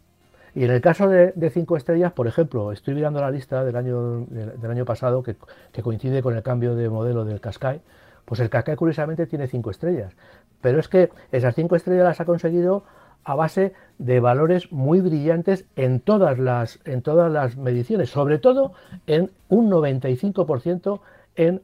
Y 0.56 0.64
en 0.64 0.72
el 0.72 0.82
caso 0.82 1.08
de, 1.08 1.50
cinco 1.52 1.78
estrellas, 1.78 2.12
por 2.12 2.28
ejemplo, 2.28 2.72
estoy 2.72 2.96
mirando 2.96 3.22
la 3.22 3.32
lista 3.32 3.64
del 3.64 3.76
año, 3.76 4.26
del, 4.28 4.72
año 4.72 4.86
pasado 4.86 5.24
que, 5.24 5.36
coincide 5.82 6.22
con 6.22 6.36
el 6.36 6.44
cambio 6.44 6.76
de 6.76 6.90
modelo 6.90 7.26
del 7.26 7.40
Qashqai, 7.40 7.82
pues 8.26 8.40
el 8.40 8.50
Qashqai 8.50 8.76
curiosamente 8.76 9.28
tiene 9.28 9.48
cinco 9.48 9.72
estrellas. 9.72 10.14
Pero 10.62 10.80
es 10.80 10.88
que 10.88 11.10
esas 11.32 11.56
cinco 11.56 11.76
estrellas 11.76 12.04
las 12.04 12.20
ha 12.20 12.26
conseguido 12.26 12.84
a 13.24 13.36
base 13.36 13.74
de 13.98 14.20
valores 14.20 14.72
muy 14.72 15.02
brillantes 15.02 15.66
en 15.76 16.00
todas 16.00 16.40
las, 16.40 16.80
en 16.86 17.02
todas 17.02 17.32
las 17.32 17.58
mediciones, 17.58 18.10
sobre 18.10 18.40
todo 18.40 18.74
en 19.08 19.32
un 19.50 19.70
95% 19.70 21.00
en 21.36 21.62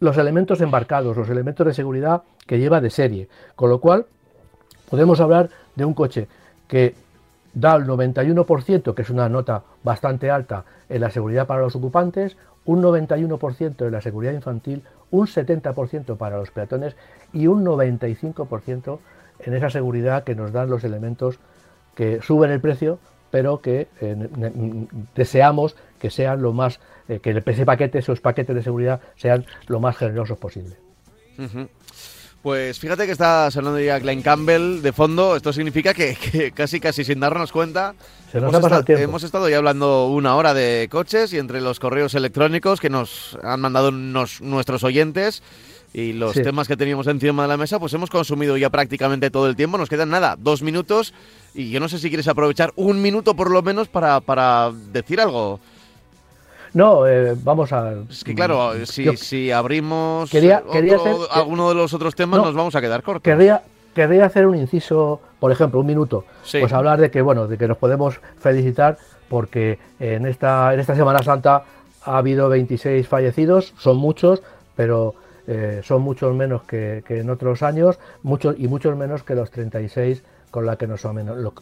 los 0.00 0.16
elementos 0.18 0.60
embarcados, 0.60 1.16
los 1.16 1.28
elementos 1.28 1.66
de 1.66 1.74
seguridad 1.74 2.22
que 2.46 2.58
lleva 2.58 2.80
de 2.80 2.90
serie. 2.90 3.28
Con 3.54 3.70
lo 3.70 3.80
cual, 3.80 4.06
podemos 4.88 5.20
hablar 5.20 5.50
de 5.76 5.84
un 5.84 5.94
coche 5.94 6.28
que 6.66 6.94
da 7.54 7.74
el 7.76 7.86
91%, 7.86 8.94
que 8.94 9.02
es 9.02 9.10
una 9.10 9.28
nota 9.28 9.62
bastante 9.82 10.30
alta 10.30 10.64
en 10.88 11.00
la 11.00 11.10
seguridad 11.10 11.46
para 11.46 11.62
los 11.62 11.76
ocupantes, 11.76 12.36
un 12.64 12.82
91% 12.82 13.86
en 13.86 13.92
la 13.92 14.00
seguridad 14.00 14.32
infantil, 14.32 14.82
un 15.10 15.26
70% 15.26 16.16
para 16.16 16.38
los 16.38 16.50
peatones 16.50 16.96
y 17.32 17.46
un 17.46 17.64
95% 17.64 18.98
en 19.40 19.54
esa 19.54 19.70
seguridad 19.70 20.24
que 20.24 20.34
nos 20.34 20.52
dan 20.52 20.70
los 20.70 20.84
elementos 20.84 21.38
que 21.94 22.20
suben 22.22 22.50
el 22.50 22.60
precio, 22.60 22.98
pero 23.30 23.60
que 23.60 23.88
eh, 24.00 24.86
deseamos 25.14 25.76
que 25.98 26.10
sean 26.10 26.42
lo 26.42 26.52
más, 26.52 26.80
eh, 27.08 27.20
que 27.20 27.42
ese 27.44 27.64
paquete, 27.64 27.98
esos 27.98 28.20
paquetes 28.20 28.54
de 28.54 28.62
seguridad 28.62 29.00
sean 29.16 29.44
lo 29.66 29.80
más 29.80 29.96
generosos 29.96 30.38
posible. 30.38 30.76
Pues 32.42 32.78
fíjate 32.78 33.04
que 33.04 33.12
está 33.12 33.50
sonando 33.50 33.78
ya 33.80 33.98
Glenn 33.98 34.22
Campbell 34.22 34.80
de 34.80 34.92
fondo. 34.92 35.36
Esto 35.36 35.52
significa 35.52 35.92
que, 35.92 36.52
casi 36.54 36.80
casi 36.80 37.04
sin 37.04 37.20
darnos 37.20 37.52
cuenta 37.52 37.94
hemos, 38.32 39.22
estado, 39.24 39.48
ya 39.48 39.58
hablando 39.58 40.06
una 40.06 40.36
hora 40.36 40.54
de 40.54 40.88
coches 40.90 41.32
y 41.32 41.38
entre 41.38 41.60
los 41.60 41.80
correos 41.80 42.14
electrónicos 42.14 42.80
que 42.80 42.90
nos 42.90 43.36
han 43.42 43.60
mandado 43.60 43.90
nuestros 43.90 44.84
oyentes 44.84 45.42
y 45.92 46.12
los 46.12 46.34
temas 46.34 46.68
que 46.68 46.76
teníamos 46.76 47.08
encima 47.08 47.42
de 47.42 47.48
la 47.48 47.56
mesa, 47.56 47.80
pues 47.80 47.92
hemos 47.94 48.10
consumido 48.10 48.56
ya 48.56 48.70
prácticamente 48.70 49.30
todo 49.30 49.48
el 49.48 49.56
tiempo. 49.56 49.78
Nos 49.78 49.88
quedan 49.88 50.10
nada, 50.10 50.36
dos 50.38 50.62
minutos 50.62 51.12
y 51.54 51.70
yo 51.70 51.80
no 51.80 51.88
sé 51.88 51.98
si 51.98 52.08
quieres 52.08 52.28
aprovechar 52.28 52.72
un 52.76 53.02
minuto 53.02 53.34
por 53.34 53.50
lo 53.50 53.62
menos 53.62 53.88
para, 53.88 54.20
para 54.20 54.70
decir 54.92 55.20
algo. 55.20 55.60
No, 56.74 57.06
eh, 57.06 57.34
vamos 57.42 57.72
a. 57.72 57.92
Es 58.08 58.24
que 58.24 58.34
claro, 58.34 58.86
si, 58.86 59.16
si 59.16 59.50
abrimos 59.50 60.30
alguno 61.30 61.68
de 61.68 61.74
los 61.74 61.92
otros 61.94 62.14
temas, 62.14 62.42
nos 62.42 62.54
vamos 62.54 62.74
a 62.74 62.80
quedar 62.80 63.02
cortos. 63.02 63.22
Querría, 63.22 63.62
querría 63.94 64.26
hacer 64.26 64.46
un 64.46 64.56
inciso, 64.56 65.20
por 65.38 65.52
ejemplo, 65.52 65.80
un 65.80 65.86
minuto. 65.86 66.24
Pues 66.50 66.72
hablar 66.72 67.00
de 67.00 67.10
que, 67.10 67.22
bueno, 67.22 67.46
de 67.46 67.58
que 67.58 67.66
nos 67.66 67.76
podemos 67.76 68.20
felicitar 68.38 68.98
porque 69.28 69.78
en 70.00 70.26
esta, 70.26 70.74
en 70.74 70.80
esta 70.80 70.96
Semana 70.96 71.22
Santa 71.22 71.64
ha 72.02 72.18
habido 72.18 72.48
26 72.48 73.06
fallecidos, 73.06 73.74
son 73.78 73.96
muchos, 73.96 74.42
pero 74.74 75.14
eh, 75.46 75.80
son 75.84 76.02
muchos 76.02 76.34
menos 76.34 76.62
que, 76.62 77.02
en 77.08 77.30
otros 77.30 77.62
años, 77.62 77.98
muchos 78.22 78.56
y 78.58 78.68
muchos 78.68 78.96
menos 78.96 79.22
que 79.22 79.34
los 79.34 79.50
36 79.50 80.22
con, 80.50 80.66
la 80.66 80.76
que 80.76 80.86
nos, 80.86 81.02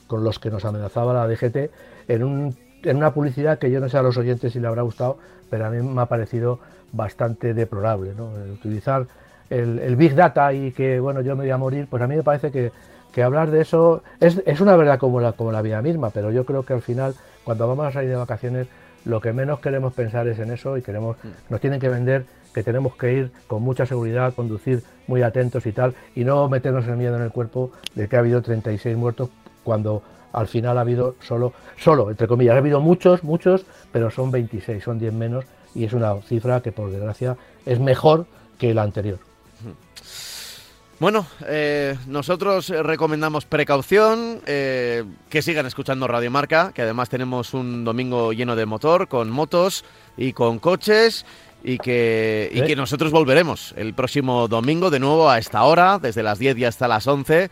con 0.07 0.25
los 0.25 0.39
que 0.39 0.51
nos 0.51 0.65
amenazaba 0.65 1.13
la 1.13 1.27
DGT 1.27 1.71
en 2.09 2.23
un 2.23 2.57
en 2.83 2.97
una 2.97 3.13
publicidad 3.13 3.59
que 3.59 3.71
yo 3.71 3.81
no 3.81 3.89
sé 3.89 3.99
a 3.99 4.03
los 4.03 4.17
oyentes 4.17 4.53
si 4.53 4.61
le 4.61 4.69
habrá 4.69 4.83
gustado, 4.83 5.19
pero 5.51 5.67
a 5.67 5.71
mí 5.71 5.83
me 5.83 6.01
ha 6.03 6.07
parecido 6.07 6.61
bastante 6.93 7.55
deplorable. 7.55 8.13
¿no? 8.17 8.31
utilizar 8.53 9.07
el, 9.51 9.97
Big 9.97 10.15
Data 10.15 10.53
y 10.53 10.73
que 10.73 11.01
bueno 11.01 11.21
yo 11.21 11.37
me 11.37 11.45
voy 11.45 11.51
a 11.51 11.57
morir, 11.57 11.87
pues 11.89 12.03
a 12.03 12.07
mí 12.07 12.17
me 12.17 12.23
parece 12.23 12.51
que, 12.51 12.73
hablar 13.21 13.51
de 13.51 13.63
eso 13.63 14.05
es, 14.21 14.41
es, 14.47 14.61
una 14.61 14.77
verdad 14.77 15.01
como 15.01 15.21
la, 15.21 15.33
como 15.33 15.51
la 15.51 15.61
vida 15.61 15.83
misma, 15.83 16.11
pero 16.11 16.31
yo 16.31 16.45
creo 16.45 16.63
que 16.63 16.75
al 16.75 16.83
final, 16.83 17.17
cuando 17.43 17.67
vamos 17.67 17.85
a 17.85 17.91
salir 17.91 18.11
de 18.11 18.15
vacaciones, 18.15 18.69
lo 19.05 19.21
que 19.21 19.33
menos 19.33 19.59
queremos 19.59 19.93
pensar 19.93 20.29
es 20.29 20.39
en 20.39 20.53
eso 20.53 20.77
y 20.79 20.83
queremos, 20.83 21.17
mm. 21.25 21.29
nos 21.51 21.61
tienen 21.61 21.81
que 21.81 21.89
vender 21.89 22.27
que 22.55 22.63
tenemos 22.63 22.95
que 22.95 23.13
ir 23.13 23.33
con 23.49 23.63
mucha 23.63 23.87
seguridad, 23.87 24.35
conducir 24.35 24.85
muy 25.09 25.23
atentos 25.23 25.67
y 25.67 25.73
tal, 25.73 25.95
y 26.15 26.25
no 26.25 26.49
meternos 26.49 26.87
el 26.87 26.97
miedo 26.97 27.17
en 27.17 27.23
el 27.23 27.31
cuerpo 27.31 27.73
de 27.97 28.09
que 28.09 28.15
ha 28.15 28.21
habido 28.21 28.41
36 28.41 28.97
muertos 28.97 29.31
cuando 29.65 30.03
al 30.33 30.49
final 30.49 30.79
ha 30.79 30.83
habido 30.83 31.17
solo, 31.21 31.53
solo, 31.77 32.11
entre 32.11 32.27
comillas, 32.27 32.55
ha 32.55 32.59
habido 32.59 32.81
muchos, 32.81 33.25
muchos, 33.25 33.65
pero 33.93 34.11
son 34.11 34.31
26, 34.31 34.83
son 34.83 34.99
10 34.99 35.13
menos 35.13 35.45
y 35.75 35.85
es 35.85 35.93
una 35.93 36.21
cifra 36.23 36.61
que 36.61 36.73
por 36.73 36.91
desgracia 36.91 37.37
es 37.67 37.81
mejor 37.81 38.27
que 38.59 38.75
la 38.75 38.83
anterior. 38.83 39.19
Bueno, 41.01 41.27
eh, 41.47 41.97
nosotros 42.09 42.71
recomendamos 42.71 43.45
precaución, 43.45 44.41
eh, 44.47 45.05
que 45.31 45.43
sigan 45.43 45.65
escuchando 45.65 46.09
Radio 46.09 46.29
Marca, 46.29 46.73
que 46.75 46.83
además 46.83 47.09
tenemos 47.09 47.55
un 47.55 47.85
domingo 47.85 48.33
lleno 48.33 48.57
de 48.57 48.67
motor, 48.67 49.07
con 49.07 49.31
motos 49.31 49.85
y 50.17 50.33
con 50.33 50.59
coches, 50.59 51.25
y 51.63 51.79
que, 51.79 52.51
y 52.53 52.63
que 52.63 52.75
nosotros 52.75 53.13
volveremos 53.13 53.75
el 53.77 53.95
próximo 53.95 54.49
domingo 54.49 54.91
de 54.91 54.99
nuevo 54.99 55.31
a 55.31 55.39
esta 55.39 55.63
hora, 55.63 56.01
desde 56.01 56.25
las 56.25 56.41
10 56.41 56.59
y 56.59 56.65
hasta 56.65 56.89
las 56.89 57.07
11 57.07 57.49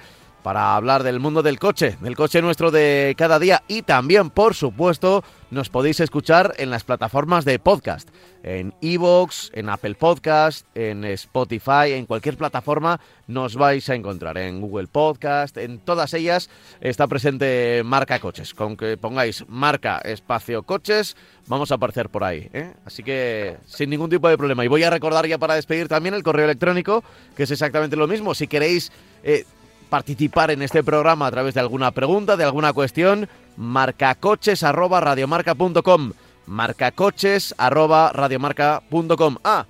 para 0.47 0.77
hablar 0.77 1.03
del 1.03 1.19
mundo 1.19 1.43
del 1.43 1.59
coche, 1.59 1.97
del 2.01 2.15
coche 2.15 2.41
nuestro 2.41 2.71
de 2.71 3.17
cada 3.19 3.41
día 3.41 3.65
y 3.67 3.83
también, 3.83 4.31
por 4.31 4.55
supuesto, 4.55 5.25
nos 5.51 5.71
podéis 5.71 5.99
escuchar 5.99 6.55
en 6.59 6.71
las 6.71 6.85
plataformas 6.85 7.45
de 7.45 7.59
podcast, 7.59 8.09
en 8.45 8.73
Evox, 8.81 9.51
en 9.55 9.69
Apple 9.69 9.97
Podcast, 9.97 10.65
en 10.77 11.05
Spotify, 11.05 11.95
en 11.95 12.07
cualquier 12.07 12.37
plataforma 12.37 13.01
nos 13.27 13.57
vais 13.57 13.91
a 13.91 13.97
encontrar, 13.97 14.39
en 14.39 14.61
Google 14.61 14.87
Podcast, 14.87 15.57
en 15.57 15.81
todas 15.81 16.15
ellas 16.15 16.49
está 16.81 17.09
presente 17.09 17.83
Marca 17.85 18.21
Coches. 18.21 18.55
Con 18.55 18.77
que 18.77 18.97
pongáis 18.97 19.45
Marca 19.49 19.99
Espacio 19.99 20.63
Coches, 20.63 21.17
vamos 21.49 21.73
a 21.73 21.75
aparecer 21.75 22.09
por 22.09 22.23
ahí. 22.23 22.49
¿eh? 22.53 22.73
Así 22.85 23.03
que 23.03 23.57
sin 23.67 23.91
ningún 23.91 24.11
tipo 24.11 24.29
de 24.29 24.39
problema. 24.39 24.65
Y 24.65 24.69
voy 24.69 24.85
a 24.85 24.91
recordar 24.91 25.27
ya 25.27 25.39
para 25.39 25.57
despedir 25.57 25.89
también 25.89 26.15
el 26.15 26.23
correo 26.23 26.45
electrónico, 26.45 27.03
que 27.37 27.43
es 27.43 27.51
exactamente 27.51 27.97
lo 27.97 28.07
mismo. 28.07 28.33
Si 28.33 28.47
queréis... 28.47 28.93
Eh, 29.25 29.45
participar 29.89 30.51
en 30.51 30.63
este 30.63 30.83
programa 30.83 31.27
a 31.27 31.31
través 31.31 31.55
de 31.55 31.61
alguna 31.61 31.91
pregunta, 31.91 32.37
de 32.37 32.45
alguna 32.45 32.73
cuestión, 32.73 33.29
marcacoches@radiomarca.com, 33.57 36.13
marcacoches@radiomarca.com. 36.47 39.37
Ah, 39.45 39.67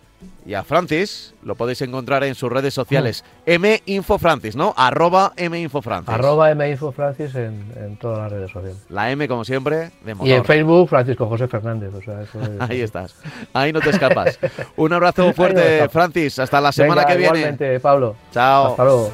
y 0.47 0.55
a 0.55 0.63
Francis 0.63 1.35
lo 1.43 1.57
podéis 1.57 1.83
encontrar 1.83 2.23
en 2.25 2.35
sus 2.35 2.51
redes 2.51 2.73
sociales. 2.73 3.25
M 3.47 3.83
Info 3.87 4.19
Francis, 4.19 4.55
¿no? 4.55 4.75
Arroba 4.77 5.33
M 5.37 5.59
Info 5.59 5.83
Francis. 5.83 6.15
Arroba 6.15 6.51
M 6.51 6.71
Info 6.71 6.93
Francis 6.93 7.35
en, 7.35 7.97
todas 8.01 8.19
las 8.19 8.33
redes 8.33 8.51
sociales. 8.53 8.79
La 8.89 9.11
M, 9.11 9.27
como 9.27 9.45
siempre, 9.45 9.91
de 10.05 10.15
motor. 10.15 10.29
Y 10.29 10.33
en 10.33 10.45
Facebook, 10.45 10.89
Francisco 10.89 11.27
José 11.27 11.49
Fernández. 11.49 11.93
Ahí 12.61 12.81
estás. 12.81 13.17
Ahí 13.53 13.73
no 13.73 13.81
te 13.81 13.91
escapas. 13.91 14.39
Un 14.77 14.93
abrazo 14.93 15.33
fuerte, 15.33 15.89
Francis. 15.89 16.39
Hasta 16.39 16.61
la 16.61 16.73
semana 16.73 17.05
que 17.05 17.17
viene. 17.17 17.39
Igualmente, 17.39 17.81
Pablo. 17.81 18.17
Chao. 18.33 18.69
Hasta 18.69 18.85
luego. 18.85 19.13